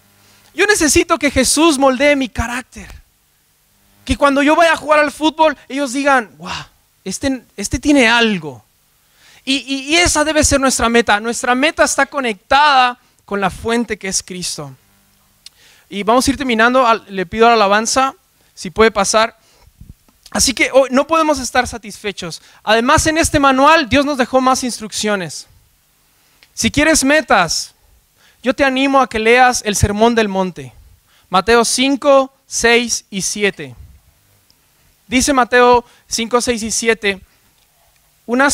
Yo 0.53 0.65
necesito 0.65 1.17
que 1.17 1.31
Jesús 1.31 1.79
moldee 1.79 2.17
mi 2.17 2.27
carácter. 2.27 2.93
Que 4.03 4.17
cuando 4.17 4.43
yo 4.43 4.57
vaya 4.57 4.73
a 4.73 4.77
jugar 4.77 4.99
al 4.99 5.11
fútbol, 5.13 5.57
ellos 5.69 5.93
digan, 5.93 6.35
wow, 6.37 6.65
este, 7.05 7.43
este 7.55 7.79
tiene 7.79 8.09
algo. 8.09 8.61
Y, 9.45 9.59
y, 9.73 9.95
esa 9.95 10.25
debe 10.25 10.43
ser 10.43 10.59
nuestra 10.59 10.89
meta. 10.89 11.21
Nuestra 11.21 11.55
meta 11.55 11.85
está 11.85 12.05
conectada 12.07 12.99
con 13.23 13.39
la 13.39 13.49
fuente 13.49 13.97
que 13.97 14.09
es 14.09 14.21
Cristo. 14.21 14.75
Y 15.93 16.01
vamos 16.01 16.27
a 16.27 16.31
ir 16.31 16.37
terminando. 16.37 16.83
Le 17.07 17.27
pido 17.27 17.47
la 17.47 17.53
alabanza, 17.53 18.15
si 18.55 18.71
puede 18.71 18.89
pasar. 18.89 19.37
Así 20.31 20.55
que 20.55 20.71
no 20.89 21.05
podemos 21.05 21.37
estar 21.37 21.67
satisfechos. 21.67 22.41
Además, 22.63 23.05
en 23.05 23.19
este 23.19 23.39
manual 23.39 23.87
Dios 23.87 24.03
nos 24.03 24.17
dejó 24.17 24.41
más 24.41 24.63
instrucciones. 24.63 25.45
Si 26.55 26.71
quieres 26.71 27.03
metas, 27.03 27.75
yo 28.41 28.55
te 28.55 28.63
animo 28.63 29.01
a 29.01 29.07
que 29.07 29.19
leas 29.19 29.61
el 29.65 29.75
Sermón 29.75 30.15
del 30.15 30.29
Monte. 30.29 30.73
Mateo 31.29 31.63
5, 31.63 32.33
6 32.47 33.05
y 33.11 33.21
7. 33.21 33.75
Dice 35.05 35.31
Mateo 35.31 35.85
5, 36.07 36.41
6 36.41 36.63
y 36.63 36.71
7 36.71 37.21
una, 38.25 38.49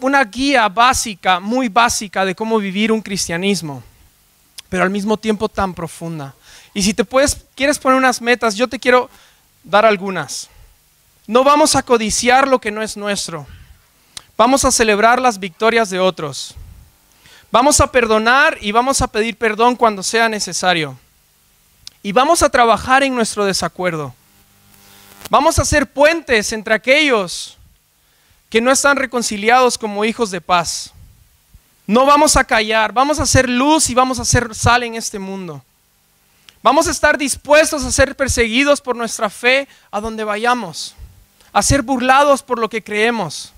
una 0.00 0.24
guía 0.24 0.68
básica, 0.68 1.40
muy 1.40 1.68
básica 1.68 2.26
de 2.26 2.34
cómo 2.34 2.58
vivir 2.58 2.92
un 2.92 3.00
cristianismo, 3.00 3.82
pero 4.76 4.84
al 4.84 4.90
mismo 4.90 5.16
tiempo 5.16 5.48
tan 5.48 5.72
profunda. 5.72 6.34
Y 6.74 6.82
si 6.82 6.92
te 6.92 7.02
quieres 7.54 7.78
poner 7.78 7.96
unas 7.96 8.20
metas, 8.20 8.56
yo 8.56 8.68
te 8.68 8.78
quiero 8.78 9.08
dar 9.64 9.86
algunas. 9.86 10.50
No 11.26 11.44
vamos 11.44 11.74
a 11.74 11.82
codiciar 11.82 12.46
lo 12.46 12.60
que 12.60 12.70
no 12.70 12.82
es 12.82 12.94
nuestro. 12.94 13.46
Vamos 14.36 14.66
a 14.66 14.70
celebrar 14.70 15.18
las 15.18 15.38
victorias 15.38 15.88
de 15.88 15.98
otros. 15.98 16.54
Vamos 17.50 17.80
a 17.80 17.90
perdonar 17.90 18.58
y 18.60 18.70
vamos 18.70 19.00
a 19.00 19.06
pedir 19.06 19.38
perdón 19.38 19.76
cuando 19.76 20.02
sea 20.02 20.28
necesario. 20.28 20.98
Y 22.02 22.12
vamos 22.12 22.42
a 22.42 22.50
trabajar 22.50 23.02
en 23.02 23.14
nuestro 23.14 23.46
desacuerdo. 23.46 24.14
Vamos 25.30 25.58
a 25.58 25.62
hacer 25.62 25.90
puentes 25.90 26.52
entre 26.52 26.74
aquellos 26.74 27.56
que 28.50 28.60
no 28.60 28.70
están 28.70 28.98
reconciliados 28.98 29.78
como 29.78 30.04
hijos 30.04 30.30
de 30.30 30.42
paz. 30.42 30.92
No 31.86 32.04
vamos 32.04 32.36
a 32.36 32.44
callar, 32.44 32.92
vamos 32.92 33.20
a 33.20 33.22
hacer 33.22 33.48
luz 33.48 33.90
y 33.90 33.94
vamos 33.94 34.18
a 34.18 34.22
hacer 34.22 34.54
sal 34.54 34.82
en 34.82 34.94
este 34.94 35.18
mundo. 35.18 35.62
Vamos 36.62 36.88
a 36.88 36.90
estar 36.90 37.16
dispuestos 37.16 37.84
a 37.84 37.92
ser 37.92 38.16
perseguidos 38.16 38.80
por 38.80 38.96
nuestra 38.96 39.30
fe 39.30 39.68
a 39.90 40.00
donde 40.00 40.24
vayamos 40.24 40.96
a 41.56 41.62
ser 41.62 41.80
burlados 41.80 42.42
por 42.42 42.58
lo 42.58 42.68
que 42.68 42.84
creemos. 42.84 43.50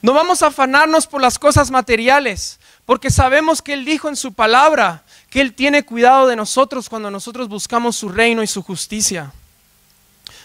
No 0.00 0.14
vamos 0.14 0.42
a 0.42 0.46
afanarnos 0.46 1.06
por 1.06 1.20
las 1.20 1.38
cosas 1.38 1.70
materiales, 1.70 2.58
porque 2.86 3.10
sabemos 3.10 3.60
que 3.60 3.74
Él 3.74 3.84
dijo 3.84 4.08
en 4.08 4.16
su 4.16 4.32
palabra 4.32 5.02
que 5.28 5.42
Él 5.42 5.52
tiene 5.52 5.84
cuidado 5.84 6.26
de 6.26 6.34
nosotros 6.34 6.88
cuando 6.88 7.10
nosotros 7.10 7.46
buscamos 7.46 7.96
su 7.96 8.08
reino 8.08 8.42
y 8.42 8.46
su 8.46 8.62
justicia. 8.62 9.32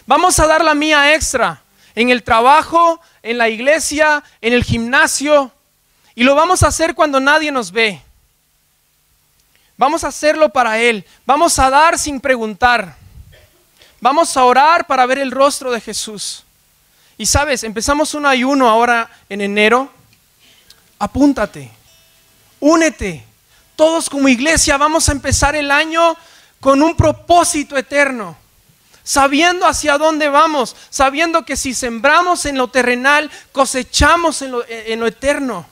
Vamos 0.06 0.38
a 0.38 0.46
dar 0.46 0.62
la 0.62 0.74
mía 0.74 1.14
extra 1.14 1.62
en 1.94 2.10
el 2.10 2.22
trabajo, 2.24 3.00
en 3.22 3.38
la 3.38 3.48
iglesia, 3.48 4.22
en 4.42 4.52
el 4.52 4.62
gimnasio, 4.62 5.52
y 6.14 6.24
lo 6.24 6.34
vamos 6.34 6.62
a 6.62 6.68
hacer 6.68 6.94
cuando 6.94 7.20
nadie 7.20 7.52
nos 7.52 7.70
ve. 7.72 8.02
Vamos 9.76 10.04
a 10.04 10.08
hacerlo 10.08 10.50
para 10.50 10.78
Él. 10.78 11.06
Vamos 11.24 11.58
a 11.58 11.70
dar 11.70 11.98
sin 11.98 12.20
preguntar. 12.20 12.96
Vamos 13.98 14.36
a 14.36 14.44
orar 14.44 14.86
para 14.86 15.06
ver 15.06 15.18
el 15.18 15.30
rostro 15.30 15.70
de 15.70 15.80
Jesús. 15.80 16.44
Y 17.16 17.24
sabes, 17.24 17.64
empezamos 17.64 18.12
un 18.14 18.26
ayuno 18.26 18.68
ahora 18.68 19.10
en 19.28 19.40
enero. 19.40 19.90
Apúntate, 20.98 21.70
únete. 22.60 23.24
Todos 23.74 24.10
como 24.10 24.28
iglesia 24.28 24.76
vamos 24.76 25.08
a 25.08 25.12
empezar 25.12 25.56
el 25.56 25.70
año 25.70 26.14
con 26.60 26.82
un 26.82 26.94
propósito 26.94 27.78
eterno, 27.78 28.36
sabiendo 29.02 29.66
hacia 29.66 29.96
dónde 29.96 30.28
vamos, 30.28 30.76
sabiendo 30.90 31.46
que 31.46 31.56
si 31.56 31.72
sembramos 31.72 32.44
en 32.44 32.58
lo 32.58 32.68
terrenal, 32.68 33.30
cosechamos 33.52 34.42
en 34.42 35.00
lo 35.00 35.06
eterno. 35.06 35.66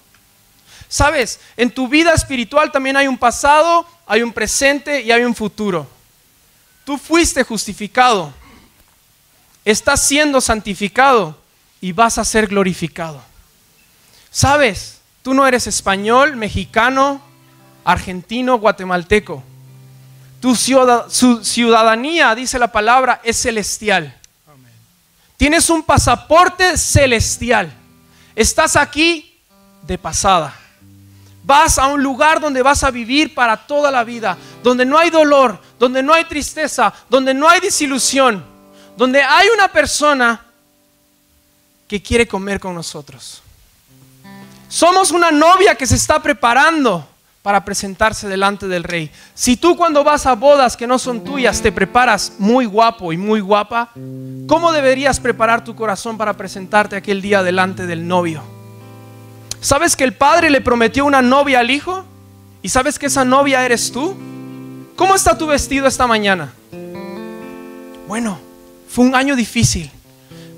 Sabes, 0.89 1.39
en 1.57 1.71
tu 1.71 1.87
vida 1.87 2.15
espiritual 2.15 2.73
también 2.73 2.97
hay 2.97 3.07
un 3.07 3.19
pasado, 3.19 3.87
hay 4.07 4.23
un 4.23 4.33
presente 4.33 5.03
y 5.03 5.13
hay 5.13 5.23
un 5.23 5.35
futuro. 5.35 5.87
Tú 6.85 6.97
fuiste 6.97 7.43
justificado, 7.43 8.33
estás 9.65 10.07
siendo 10.07 10.41
santificado 10.41 11.37
y 11.81 11.93
vas 11.93 12.17
a 12.17 12.25
ser 12.25 12.47
glorificado. 12.47 13.23
Sabes, 14.31 15.01
tú 15.23 15.35
no 15.35 15.47
eres 15.47 15.67
español, 15.67 16.37
mexicano, 16.37 17.21
argentino, 17.85 18.59
guatemalteco. 18.59 19.43
Tu 20.41 20.55
ciudadanía, 20.57 22.35
dice 22.35 22.59
la 22.59 22.73
palabra, 22.73 23.21
es 23.25 23.37
celestial. 23.37 24.15
Tienes 25.37 25.69
un 25.69 25.83
pasaporte 25.83 26.79
celestial. 26.79 27.73
Estás 28.35 28.77
aquí 28.77 29.39
de 29.83 29.99
pasada. 29.99 30.55
Vas 31.49 31.79
a 31.79 31.87
un 31.87 32.03
lugar 32.03 32.41
donde 32.41 32.61
vas 32.61 32.85
a 32.85 32.91
vivir 32.91 33.35
para 33.35 33.57
toda 33.57 33.91
la 33.91 34.05
vida, 34.05 34.37
donde 34.63 34.85
no 34.85 34.99
hay 34.99 35.09
dolor, 35.09 35.59
donde 35.79 36.03
no 36.03 36.13
hay 36.13 36.27
tristeza, 36.27 36.93
donde 37.09 37.33
no 37.33 37.49
hay 37.49 37.59
desilusión, 37.59 38.45
donde 38.99 39.23
hay 39.23 39.49
una 39.49 39.73
persona 39.73 40.43
que 41.89 42.03
quiere 42.03 42.29
comer 42.29 42.61
con 42.61 42.75
nosotros. 42.75 43.41
Somos 44.69 45.11
una 45.11 45.31
novia 45.31 45.75
que 45.75 45.87
se 45.87 45.95
está 45.95 46.23
preparando 46.23 47.09
para 47.41 47.65
presentarse 47.65 48.29
delante 48.29 48.69
del 48.69 48.85
rey. 48.85 49.11
Si 49.33 49.57
tú 49.57 49.75
cuando 49.75 50.05
vas 50.05 50.27
a 50.27 50.35
bodas 50.35 50.77
que 50.77 50.87
no 50.87 50.99
son 50.99 51.25
tuyas 51.25 51.63
te 51.63 51.73
preparas 51.73 52.35
muy 52.39 52.67
guapo 52.67 53.11
y 53.11 53.17
muy 53.17 53.41
guapa, 53.41 53.89
¿cómo 54.47 54.71
deberías 54.71 55.19
preparar 55.19 55.65
tu 55.65 55.75
corazón 55.75 56.19
para 56.19 56.35
presentarte 56.35 56.95
aquel 56.95 57.23
día 57.23 57.43
delante 57.43 57.87
del 57.87 58.07
novio? 58.07 58.58
¿Sabes 59.61 59.97
que 59.97 60.05
el 60.05 60.15
padre 60.15 60.51
le 60.51 60.61
prometió 60.61 61.05
una 61.05 61.23
novia 61.23 61.61
al 61.61 61.71
hijo? 61.71 62.05
¿Y 62.63 62.69
sabes 62.69 62.99
que 62.99 63.07
esa 63.07 63.25
novia 63.25 63.65
eres 63.65 63.91
tú? 63.91 64.17
¿Cómo 64.97 65.15
está 65.15 65.37
tu 65.37 65.47
vestido 65.47 65.87
esta 65.87 66.07
mañana? 66.07 66.53
Bueno, 68.07 68.39
fue 68.89 69.05
un 69.05 69.15
año 69.15 69.37
difícil. 69.37 69.91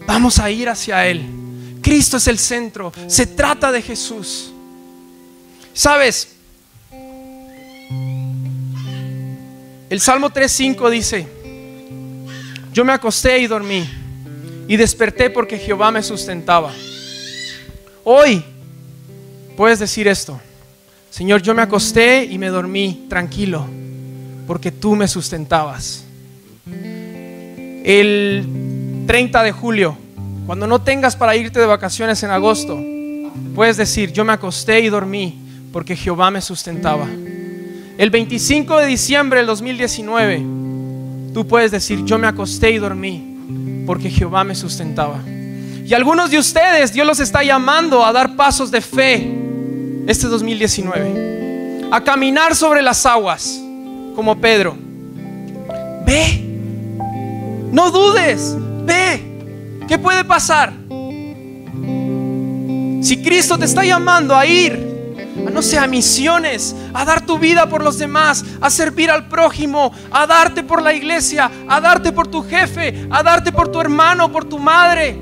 Vamos 0.06 0.38
a 0.38 0.50
ir 0.50 0.68
hacia 0.68 1.06
Él. 1.06 1.24
Cristo 1.82 2.18
es 2.18 2.26
el 2.26 2.38
centro. 2.38 2.92
Se 3.06 3.26
trata 3.26 3.72
de 3.72 3.82
Jesús. 3.82 4.52
¿Sabes? 5.72 6.36
El 9.88 10.00
Salmo 10.00 10.30
3.5 10.30 10.90
dice, 10.90 11.26
yo 12.72 12.84
me 12.84 12.92
acosté 12.92 13.38
y 13.40 13.46
dormí 13.46 13.88
y 14.68 14.76
desperté 14.76 15.30
porque 15.30 15.58
Jehová 15.58 15.90
me 15.90 16.02
sustentaba. 16.02 16.72
Hoy 18.04 18.44
puedes 19.60 19.78
decir 19.78 20.08
esto. 20.08 20.40
Señor, 21.10 21.42
yo 21.42 21.52
me 21.52 21.60
acosté 21.60 22.24
y 22.24 22.38
me 22.38 22.48
dormí 22.48 23.04
tranquilo 23.10 23.66
porque 24.46 24.72
tú 24.72 24.96
me 24.96 25.06
sustentabas. 25.06 26.02
El 26.64 29.04
30 29.06 29.42
de 29.42 29.52
julio, 29.52 29.98
cuando 30.46 30.66
no 30.66 30.80
tengas 30.80 31.14
para 31.14 31.36
irte 31.36 31.60
de 31.60 31.66
vacaciones 31.66 32.22
en 32.22 32.30
agosto, 32.30 32.82
puedes 33.54 33.76
decir, 33.76 34.14
yo 34.14 34.24
me 34.24 34.32
acosté 34.32 34.80
y 34.80 34.88
dormí 34.88 35.38
porque 35.74 35.94
Jehová 35.94 36.30
me 36.30 36.40
sustentaba. 36.40 37.06
El 37.98 38.08
25 38.08 38.78
de 38.78 38.86
diciembre 38.86 39.40
del 39.40 39.46
2019, 39.46 40.38
tú 41.34 41.46
puedes 41.46 41.70
decir, 41.70 42.02
yo 42.06 42.18
me 42.18 42.28
acosté 42.28 42.70
y 42.70 42.78
dormí 42.78 43.84
porque 43.86 44.08
Jehová 44.08 44.42
me 44.42 44.54
sustentaba. 44.54 45.20
Y 45.84 45.92
algunos 45.92 46.30
de 46.30 46.38
ustedes, 46.38 46.94
Dios 46.94 47.06
los 47.06 47.20
está 47.20 47.42
llamando 47.42 48.02
a 48.02 48.10
dar 48.10 48.36
pasos 48.36 48.70
de 48.70 48.80
fe 48.80 49.39
este 50.06 50.26
2019 50.26 51.88
a 51.90 52.02
caminar 52.02 52.54
sobre 52.54 52.82
las 52.82 53.04
aguas 53.06 53.60
como 54.14 54.40
Pedro. 54.40 54.76
Ve, 56.04 56.44
no 57.72 57.90
dudes, 57.90 58.54
ve, 58.84 59.20
¿qué 59.88 59.98
puede 59.98 60.24
pasar? 60.24 60.72
Si 63.02 63.22
Cristo 63.22 63.58
te 63.58 63.64
está 63.64 63.84
llamando 63.84 64.36
a 64.36 64.44
ir, 64.46 64.90
a 65.46 65.50
no 65.50 65.62
sé, 65.62 65.78
a 65.78 65.86
misiones, 65.86 66.76
a 66.92 67.04
dar 67.04 67.24
tu 67.24 67.38
vida 67.38 67.68
por 67.68 67.82
los 67.82 67.98
demás, 67.98 68.44
a 68.60 68.70
servir 68.70 69.10
al 69.10 69.28
prójimo, 69.28 69.92
a 70.10 70.26
darte 70.26 70.62
por 70.62 70.82
la 70.82 70.92
iglesia, 70.92 71.50
a 71.68 71.80
darte 71.80 72.12
por 72.12 72.28
tu 72.28 72.42
jefe, 72.42 73.08
a 73.10 73.22
darte 73.22 73.52
por 73.52 73.68
tu 73.68 73.80
hermano, 73.80 74.30
por 74.30 74.44
tu 74.44 74.58
madre. 74.58 75.16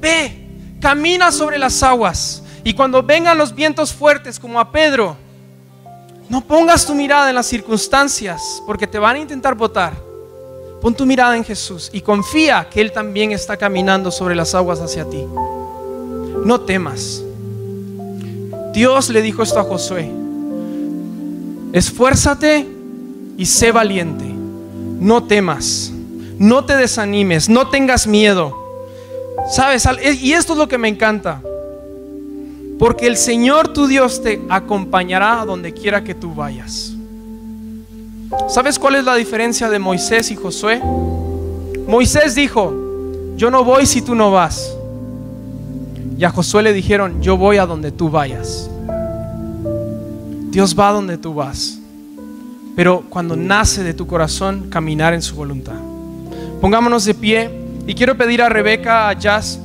Ve, 0.00 0.76
camina 0.80 1.32
sobre 1.32 1.58
las 1.58 1.82
aguas. 1.82 2.41
Y 2.64 2.74
cuando 2.74 3.02
vengan 3.02 3.36
los 3.36 3.54
vientos 3.54 3.92
fuertes 3.92 4.38
como 4.38 4.60
a 4.60 4.70
Pedro, 4.70 5.16
no 6.28 6.40
pongas 6.40 6.86
tu 6.86 6.94
mirada 6.94 7.28
en 7.28 7.34
las 7.34 7.46
circunstancias 7.46 8.62
porque 8.66 8.86
te 8.86 8.98
van 8.98 9.16
a 9.16 9.18
intentar 9.18 9.54
botar. 9.54 9.92
Pon 10.80 10.94
tu 10.94 11.06
mirada 11.06 11.36
en 11.36 11.44
Jesús 11.44 11.90
y 11.92 12.00
confía 12.00 12.68
que 12.68 12.80
Él 12.80 12.90
también 12.90 13.32
está 13.32 13.56
caminando 13.56 14.10
sobre 14.10 14.34
las 14.34 14.54
aguas 14.54 14.80
hacia 14.80 15.08
ti. 15.08 15.24
No 16.44 16.60
temas. 16.62 17.22
Dios 18.72 19.08
le 19.10 19.22
dijo 19.22 19.42
esto 19.42 19.60
a 19.60 19.64
Josué. 19.64 20.10
Esfuérzate 21.72 22.66
y 23.36 23.46
sé 23.46 23.70
valiente. 23.70 24.24
No 24.24 25.24
temas. 25.24 25.92
No 26.38 26.64
te 26.64 26.76
desanimes. 26.76 27.48
No 27.48 27.68
tengas 27.68 28.06
miedo. 28.06 28.58
¿Sabes? 29.50 29.86
Y 30.20 30.32
esto 30.32 30.54
es 30.54 30.58
lo 30.58 30.68
que 30.68 30.78
me 30.78 30.88
encanta. 30.88 31.42
Porque 32.82 33.06
el 33.06 33.16
Señor 33.16 33.68
tu 33.68 33.86
Dios 33.86 34.24
te 34.24 34.42
acompañará 34.48 35.40
a 35.40 35.44
donde 35.44 35.72
quiera 35.72 36.02
que 36.02 36.16
tú 36.16 36.34
vayas. 36.34 36.92
¿Sabes 38.48 38.76
cuál 38.76 38.96
es 38.96 39.04
la 39.04 39.14
diferencia 39.14 39.70
de 39.70 39.78
Moisés 39.78 40.32
y 40.32 40.34
Josué? 40.34 40.82
Moisés 41.86 42.34
dijo, 42.34 42.74
yo 43.36 43.52
no 43.52 43.62
voy 43.62 43.86
si 43.86 44.02
tú 44.02 44.16
no 44.16 44.32
vas. 44.32 44.74
Y 46.18 46.24
a 46.24 46.30
Josué 46.30 46.64
le 46.64 46.72
dijeron, 46.72 47.22
yo 47.22 47.36
voy 47.36 47.58
a 47.58 47.66
donde 47.66 47.92
tú 47.92 48.10
vayas. 48.10 48.68
Dios 50.50 50.76
va 50.76 50.88
a 50.88 50.92
donde 50.92 51.18
tú 51.18 51.34
vas. 51.34 51.78
Pero 52.74 53.04
cuando 53.08 53.36
nace 53.36 53.84
de 53.84 53.94
tu 53.94 54.08
corazón, 54.08 54.70
caminar 54.70 55.14
en 55.14 55.22
su 55.22 55.36
voluntad. 55.36 55.78
Pongámonos 56.60 57.04
de 57.04 57.14
pie 57.14 57.48
y 57.86 57.94
quiero 57.94 58.16
pedir 58.16 58.42
a 58.42 58.48
Rebeca, 58.48 59.08
a 59.08 59.12
Jazz, 59.12 59.60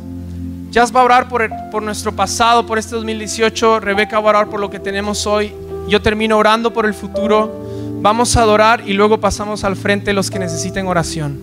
Jazz 0.70 0.93
va 0.93 1.01
a 1.01 1.03
orar 1.05 1.30
por, 1.30 1.49
por 1.72 1.82
nuestro 1.82 2.11
pasado, 2.11 2.65
por 2.65 2.78
este 2.78 2.95
2018. 2.95 3.80
Rebeca 3.80 4.20
va 4.20 4.28
a 4.28 4.30
orar 4.30 4.47
por 4.49 4.59
lo 4.59 4.70
que 4.70 4.80
tenemos 4.80 5.26
hoy. 5.26 5.53
Yo 5.88 6.01
termino 6.01 6.38
orando 6.38 6.74
por 6.74 6.86
el 6.86 6.93
futuro. 6.93 7.65
Vamos 8.01 8.36
a 8.36 8.41
adorar 8.41 8.84
y 8.86 8.93
luego 8.93 9.20
pasamos 9.20 9.63
al 9.63 9.76
frente 9.76 10.13
los 10.13 10.30
que 10.30 10.39
necesiten 10.39 10.88
oración. 10.88 11.39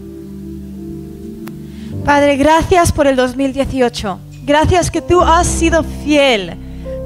Padre, 2.05 2.37
gracias 2.37 2.93
por 2.93 3.07
el 3.07 3.17
2018. 3.17 4.19
Gracias 4.45 4.91
que 4.91 5.01
tú 5.01 5.23
has 5.23 5.47
sido 5.47 5.83
fiel. 5.83 6.57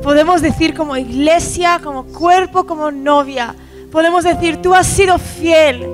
Podemos 0.03 0.43
decir 0.43 0.75
como 0.75 0.97
iglesia, 0.97 1.81
como 1.83 2.05
cuerpo, 2.05 2.65
como 2.67 2.91
novia. 2.91 3.55
Podemos 3.93 4.25
decir, 4.25 4.61
tú 4.61 4.75
has 4.75 4.89
sido 4.89 5.19
fiel. 5.19 5.87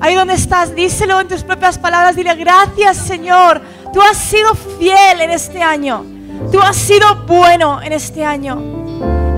Ahí 0.00 0.14
donde 0.14 0.34
estás, 0.34 0.74
díselo 0.74 1.18
en 1.18 1.28
tus 1.28 1.42
propias 1.42 1.78
palabras. 1.78 2.14
Dile, 2.14 2.34
gracias 2.34 2.98
Señor 2.98 3.62
Tú 3.96 4.02
has 4.02 4.18
sido 4.18 4.54
fiel 4.54 5.22
en 5.22 5.30
este 5.30 5.62
año. 5.62 6.04
Tú 6.52 6.60
has 6.60 6.76
sido 6.76 7.24
bueno 7.26 7.80
en 7.80 7.94
este 7.94 8.26
año. 8.26 8.60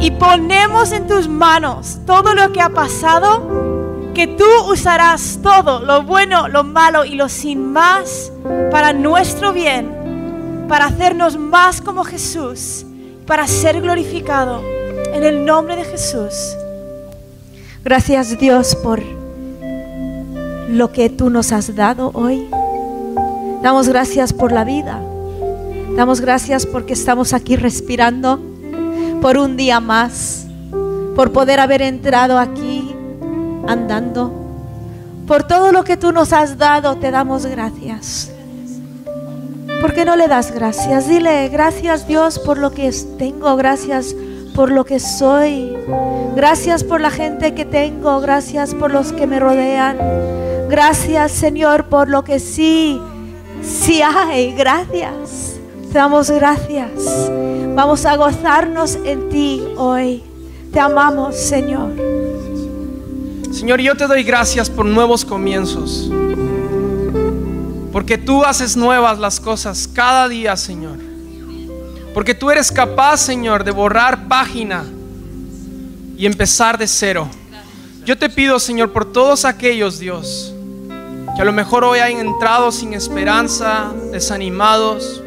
Y 0.00 0.10
ponemos 0.10 0.90
en 0.90 1.06
tus 1.06 1.28
manos 1.28 2.00
todo 2.04 2.34
lo 2.34 2.52
que 2.52 2.60
ha 2.60 2.68
pasado, 2.68 4.10
que 4.14 4.26
tú 4.26 4.44
usarás 4.68 5.38
todo, 5.44 5.78
lo 5.78 6.02
bueno, 6.02 6.48
lo 6.48 6.64
malo 6.64 7.04
y 7.04 7.14
lo 7.14 7.28
sin 7.28 7.72
más, 7.72 8.32
para 8.72 8.92
nuestro 8.92 9.52
bien, 9.52 10.66
para 10.68 10.86
hacernos 10.86 11.38
más 11.38 11.80
como 11.80 12.02
Jesús, 12.02 12.84
para 13.28 13.46
ser 13.46 13.80
glorificado. 13.80 14.60
En 15.14 15.22
el 15.22 15.44
nombre 15.44 15.76
de 15.76 15.84
Jesús. 15.84 16.34
Gracias 17.84 18.36
Dios 18.40 18.74
por 18.74 19.00
lo 20.68 20.90
que 20.90 21.10
tú 21.10 21.30
nos 21.30 21.52
has 21.52 21.76
dado 21.76 22.10
hoy. 22.12 22.48
Damos 23.62 23.88
gracias 23.88 24.32
por 24.32 24.52
la 24.52 24.64
vida. 24.64 25.00
Damos 25.96 26.20
gracias 26.20 26.64
porque 26.64 26.92
estamos 26.92 27.32
aquí 27.32 27.56
respirando 27.56 28.40
por 29.20 29.36
un 29.36 29.56
día 29.56 29.80
más, 29.80 30.46
por 31.16 31.32
poder 31.32 31.58
haber 31.58 31.82
entrado 31.82 32.38
aquí 32.38 32.94
andando. 33.66 34.32
Por 35.26 35.42
todo 35.42 35.72
lo 35.72 35.82
que 35.82 35.96
tú 35.96 36.12
nos 36.12 36.32
has 36.32 36.56
dado, 36.56 36.96
te 36.96 37.10
damos 37.10 37.46
gracias. 37.46 38.30
¿Por 39.80 39.92
qué 39.92 40.04
no 40.04 40.14
le 40.14 40.28
das 40.28 40.52
gracias? 40.52 41.08
Dile, 41.08 41.48
gracias 41.48 42.06
Dios 42.06 42.38
por 42.38 42.58
lo 42.58 42.70
que 42.70 42.92
tengo, 43.18 43.56
gracias 43.56 44.14
por 44.54 44.70
lo 44.70 44.84
que 44.84 45.00
soy, 45.00 45.76
gracias 46.34 46.84
por 46.84 47.00
la 47.00 47.10
gente 47.10 47.54
que 47.54 47.64
tengo, 47.64 48.20
gracias 48.20 48.74
por 48.74 48.92
los 48.92 49.12
que 49.12 49.26
me 49.26 49.38
rodean, 49.38 49.96
gracias 50.68 51.30
Señor 51.32 51.84
por 51.84 52.08
lo 52.08 52.24
que 52.24 52.40
sí 52.40 53.00
Sí 53.62 54.00
hay, 54.02 54.52
gracias. 54.52 55.56
Te 55.92 55.98
damos 55.98 56.30
gracias. 56.30 56.90
Vamos 57.74 58.04
a 58.04 58.16
gozarnos 58.16 58.96
en 59.04 59.28
ti 59.28 59.62
hoy. 59.76 60.22
Te 60.72 60.80
amamos, 60.80 61.36
Señor. 61.36 61.92
Señor, 63.52 63.80
yo 63.80 63.96
te 63.96 64.06
doy 64.06 64.22
gracias 64.22 64.68
por 64.68 64.84
nuevos 64.84 65.24
comienzos. 65.24 66.10
Porque 67.92 68.18
tú 68.18 68.44
haces 68.44 68.76
nuevas 68.76 69.18
las 69.18 69.40
cosas 69.40 69.88
cada 69.88 70.28
día, 70.28 70.56
Señor. 70.56 70.98
Porque 72.12 72.34
tú 72.34 72.50
eres 72.50 72.70
capaz, 72.70 73.18
Señor, 73.18 73.64
de 73.64 73.70
borrar 73.70 74.28
página 74.28 74.84
y 76.16 76.26
empezar 76.26 76.76
de 76.76 76.86
cero. 76.86 77.28
Yo 78.04 78.18
te 78.18 78.28
pido, 78.28 78.58
Señor, 78.58 78.92
por 78.92 79.12
todos 79.12 79.44
aquellos, 79.44 79.98
Dios, 79.98 80.54
que 81.38 81.42
a 81.42 81.44
lo 81.44 81.52
mejor 81.52 81.84
hoy 81.84 82.00
han 82.00 82.16
entrado 82.16 82.72
sin 82.72 82.94
esperanza, 82.94 83.92
desanimados, 84.10 85.22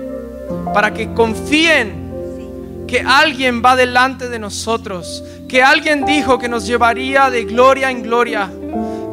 para 0.73 0.93
que 0.93 1.13
confíen 1.13 2.83
que 2.85 2.99
alguien 2.99 3.61
va 3.63 3.77
delante 3.77 4.27
de 4.27 4.37
nosotros, 4.37 5.23
que 5.47 5.63
alguien 5.63 6.03
dijo 6.03 6.37
que 6.37 6.49
nos 6.49 6.67
llevaría 6.67 7.29
de 7.29 7.45
gloria 7.45 7.89
en 7.91 8.03
gloria, 8.03 8.51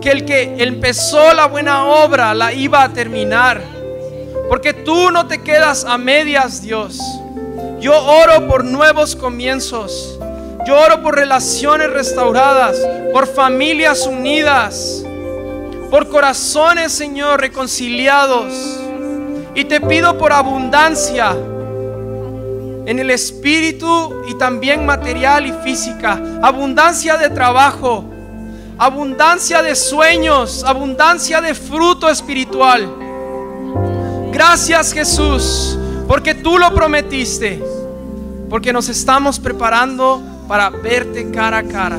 que 0.00 0.10
el 0.10 0.24
que 0.24 0.56
empezó 0.58 1.32
la 1.34 1.46
buena 1.46 1.84
obra 1.84 2.34
la 2.34 2.52
iba 2.52 2.82
a 2.82 2.88
terminar, 2.88 3.62
porque 4.48 4.74
tú 4.74 5.12
no 5.12 5.28
te 5.28 5.40
quedas 5.40 5.84
a 5.84 5.98
medias, 5.98 6.62
Dios. 6.62 6.98
Yo 7.78 7.96
oro 7.96 8.48
por 8.48 8.64
nuevos 8.64 9.14
comienzos. 9.14 10.18
Yo 10.66 10.76
oro 10.76 11.00
por 11.00 11.14
relaciones 11.14 11.90
restauradas, 11.90 12.76
por 13.12 13.28
familias 13.28 14.04
unidas, 14.04 15.04
por 15.90 16.08
corazones, 16.08 16.92
Señor, 16.92 17.40
reconciliados. 17.40 18.52
Y 19.54 19.64
te 19.64 19.80
pido 19.80 20.16
por 20.18 20.32
abundancia 20.32 21.34
en 22.86 22.98
el 22.98 23.10
espíritu 23.10 24.22
y 24.26 24.34
también 24.34 24.86
material 24.86 25.46
y 25.46 25.52
física. 25.64 26.20
Abundancia 26.42 27.16
de 27.16 27.28
trabajo, 27.30 28.04
abundancia 28.78 29.62
de 29.62 29.74
sueños, 29.74 30.64
abundancia 30.64 31.40
de 31.40 31.54
fruto 31.54 32.08
espiritual. 32.08 32.88
Gracias 34.32 34.92
Jesús, 34.92 35.78
porque 36.06 36.34
tú 36.34 36.58
lo 36.58 36.72
prometiste, 36.72 37.62
porque 38.48 38.72
nos 38.72 38.88
estamos 38.88 39.38
preparando 39.38 40.22
para 40.46 40.70
verte 40.70 41.30
cara 41.30 41.58
a 41.58 41.62
cara. 41.64 41.98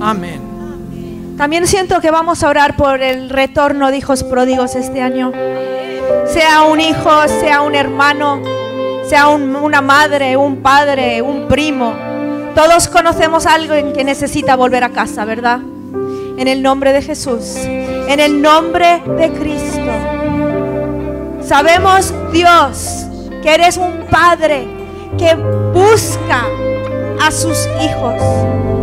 Amén. 0.00 0.45
También 1.36 1.66
siento 1.66 2.00
que 2.00 2.10
vamos 2.10 2.42
a 2.42 2.48
orar 2.48 2.76
por 2.76 3.02
el 3.02 3.28
retorno 3.28 3.90
de 3.90 3.98
hijos 3.98 4.24
pródigos 4.24 4.74
este 4.74 5.02
año. 5.02 5.32
Sea 6.26 6.62
un 6.62 6.80
hijo, 6.80 7.10
sea 7.28 7.60
un 7.60 7.74
hermano, 7.74 8.40
sea 9.04 9.28
una 9.28 9.82
madre, 9.82 10.38
un 10.38 10.62
padre, 10.62 11.20
un 11.20 11.46
primo. 11.46 11.94
Todos 12.54 12.88
conocemos 12.88 13.44
a 13.44 13.52
alguien 13.52 13.92
que 13.92 14.02
necesita 14.02 14.56
volver 14.56 14.82
a 14.82 14.90
casa, 14.90 15.26
¿verdad? 15.26 15.60
En 16.38 16.48
el 16.48 16.62
nombre 16.62 16.94
de 16.94 17.02
Jesús, 17.02 17.56
en 17.56 18.18
el 18.18 18.40
nombre 18.40 19.02
de 19.18 19.30
Cristo. 19.32 19.92
Sabemos, 21.42 22.14
Dios, 22.32 23.06
que 23.42 23.54
eres 23.54 23.76
un 23.76 24.06
padre 24.10 24.66
que 25.18 25.34
busca 25.34 26.46
a 27.20 27.30
sus 27.30 27.68
hijos. 27.82 28.75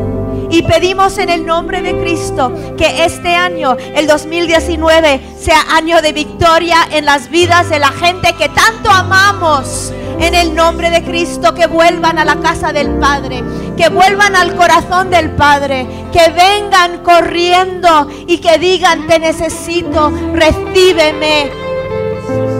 Y 0.53 0.61
pedimos 0.61 1.17
en 1.17 1.31
el 1.31 1.47
nombre 1.47 1.81
de 1.81 1.99
Cristo 1.99 2.53
que 2.77 3.05
este 3.05 3.35
año, 3.35 3.75
el 3.95 4.05
2019, 4.05 5.19
sea 5.35 5.59
año 5.71 5.99
de 5.99 6.13
victoria 6.13 6.77
en 6.91 7.05
las 7.05 7.31
vidas 7.31 7.71
de 7.71 7.79
la 7.79 7.87
gente 7.87 8.35
que 8.37 8.49
tanto 8.49 8.91
amamos. 8.91 9.91
En 10.19 10.35
el 10.35 10.53
nombre 10.53 10.91
de 10.91 11.03
Cristo, 11.03 11.55
que 11.55 11.65
vuelvan 11.65 12.19
a 12.19 12.23
la 12.23 12.35
casa 12.35 12.71
del 12.71 12.99
Padre, 12.99 13.43
que 13.75 13.89
vuelvan 13.89 14.35
al 14.35 14.55
corazón 14.55 15.09
del 15.09 15.31
Padre, 15.31 15.87
que 16.13 16.29
vengan 16.29 16.99
corriendo 16.99 18.07
y 18.27 18.37
que 18.37 18.59
digan, 18.59 19.07
te 19.07 19.17
necesito, 19.17 20.11
recíbeme. 20.33 21.49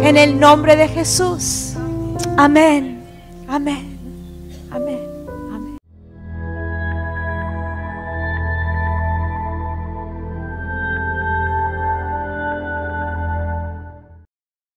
En 0.02 0.18
el 0.18 0.40
nombre 0.40 0.76
de 0.76 0.88
Jesús. 0.88 1.74
Amén. 2.38 3.06
Amén. 3.48 4.00
Amén. 4.72 5.03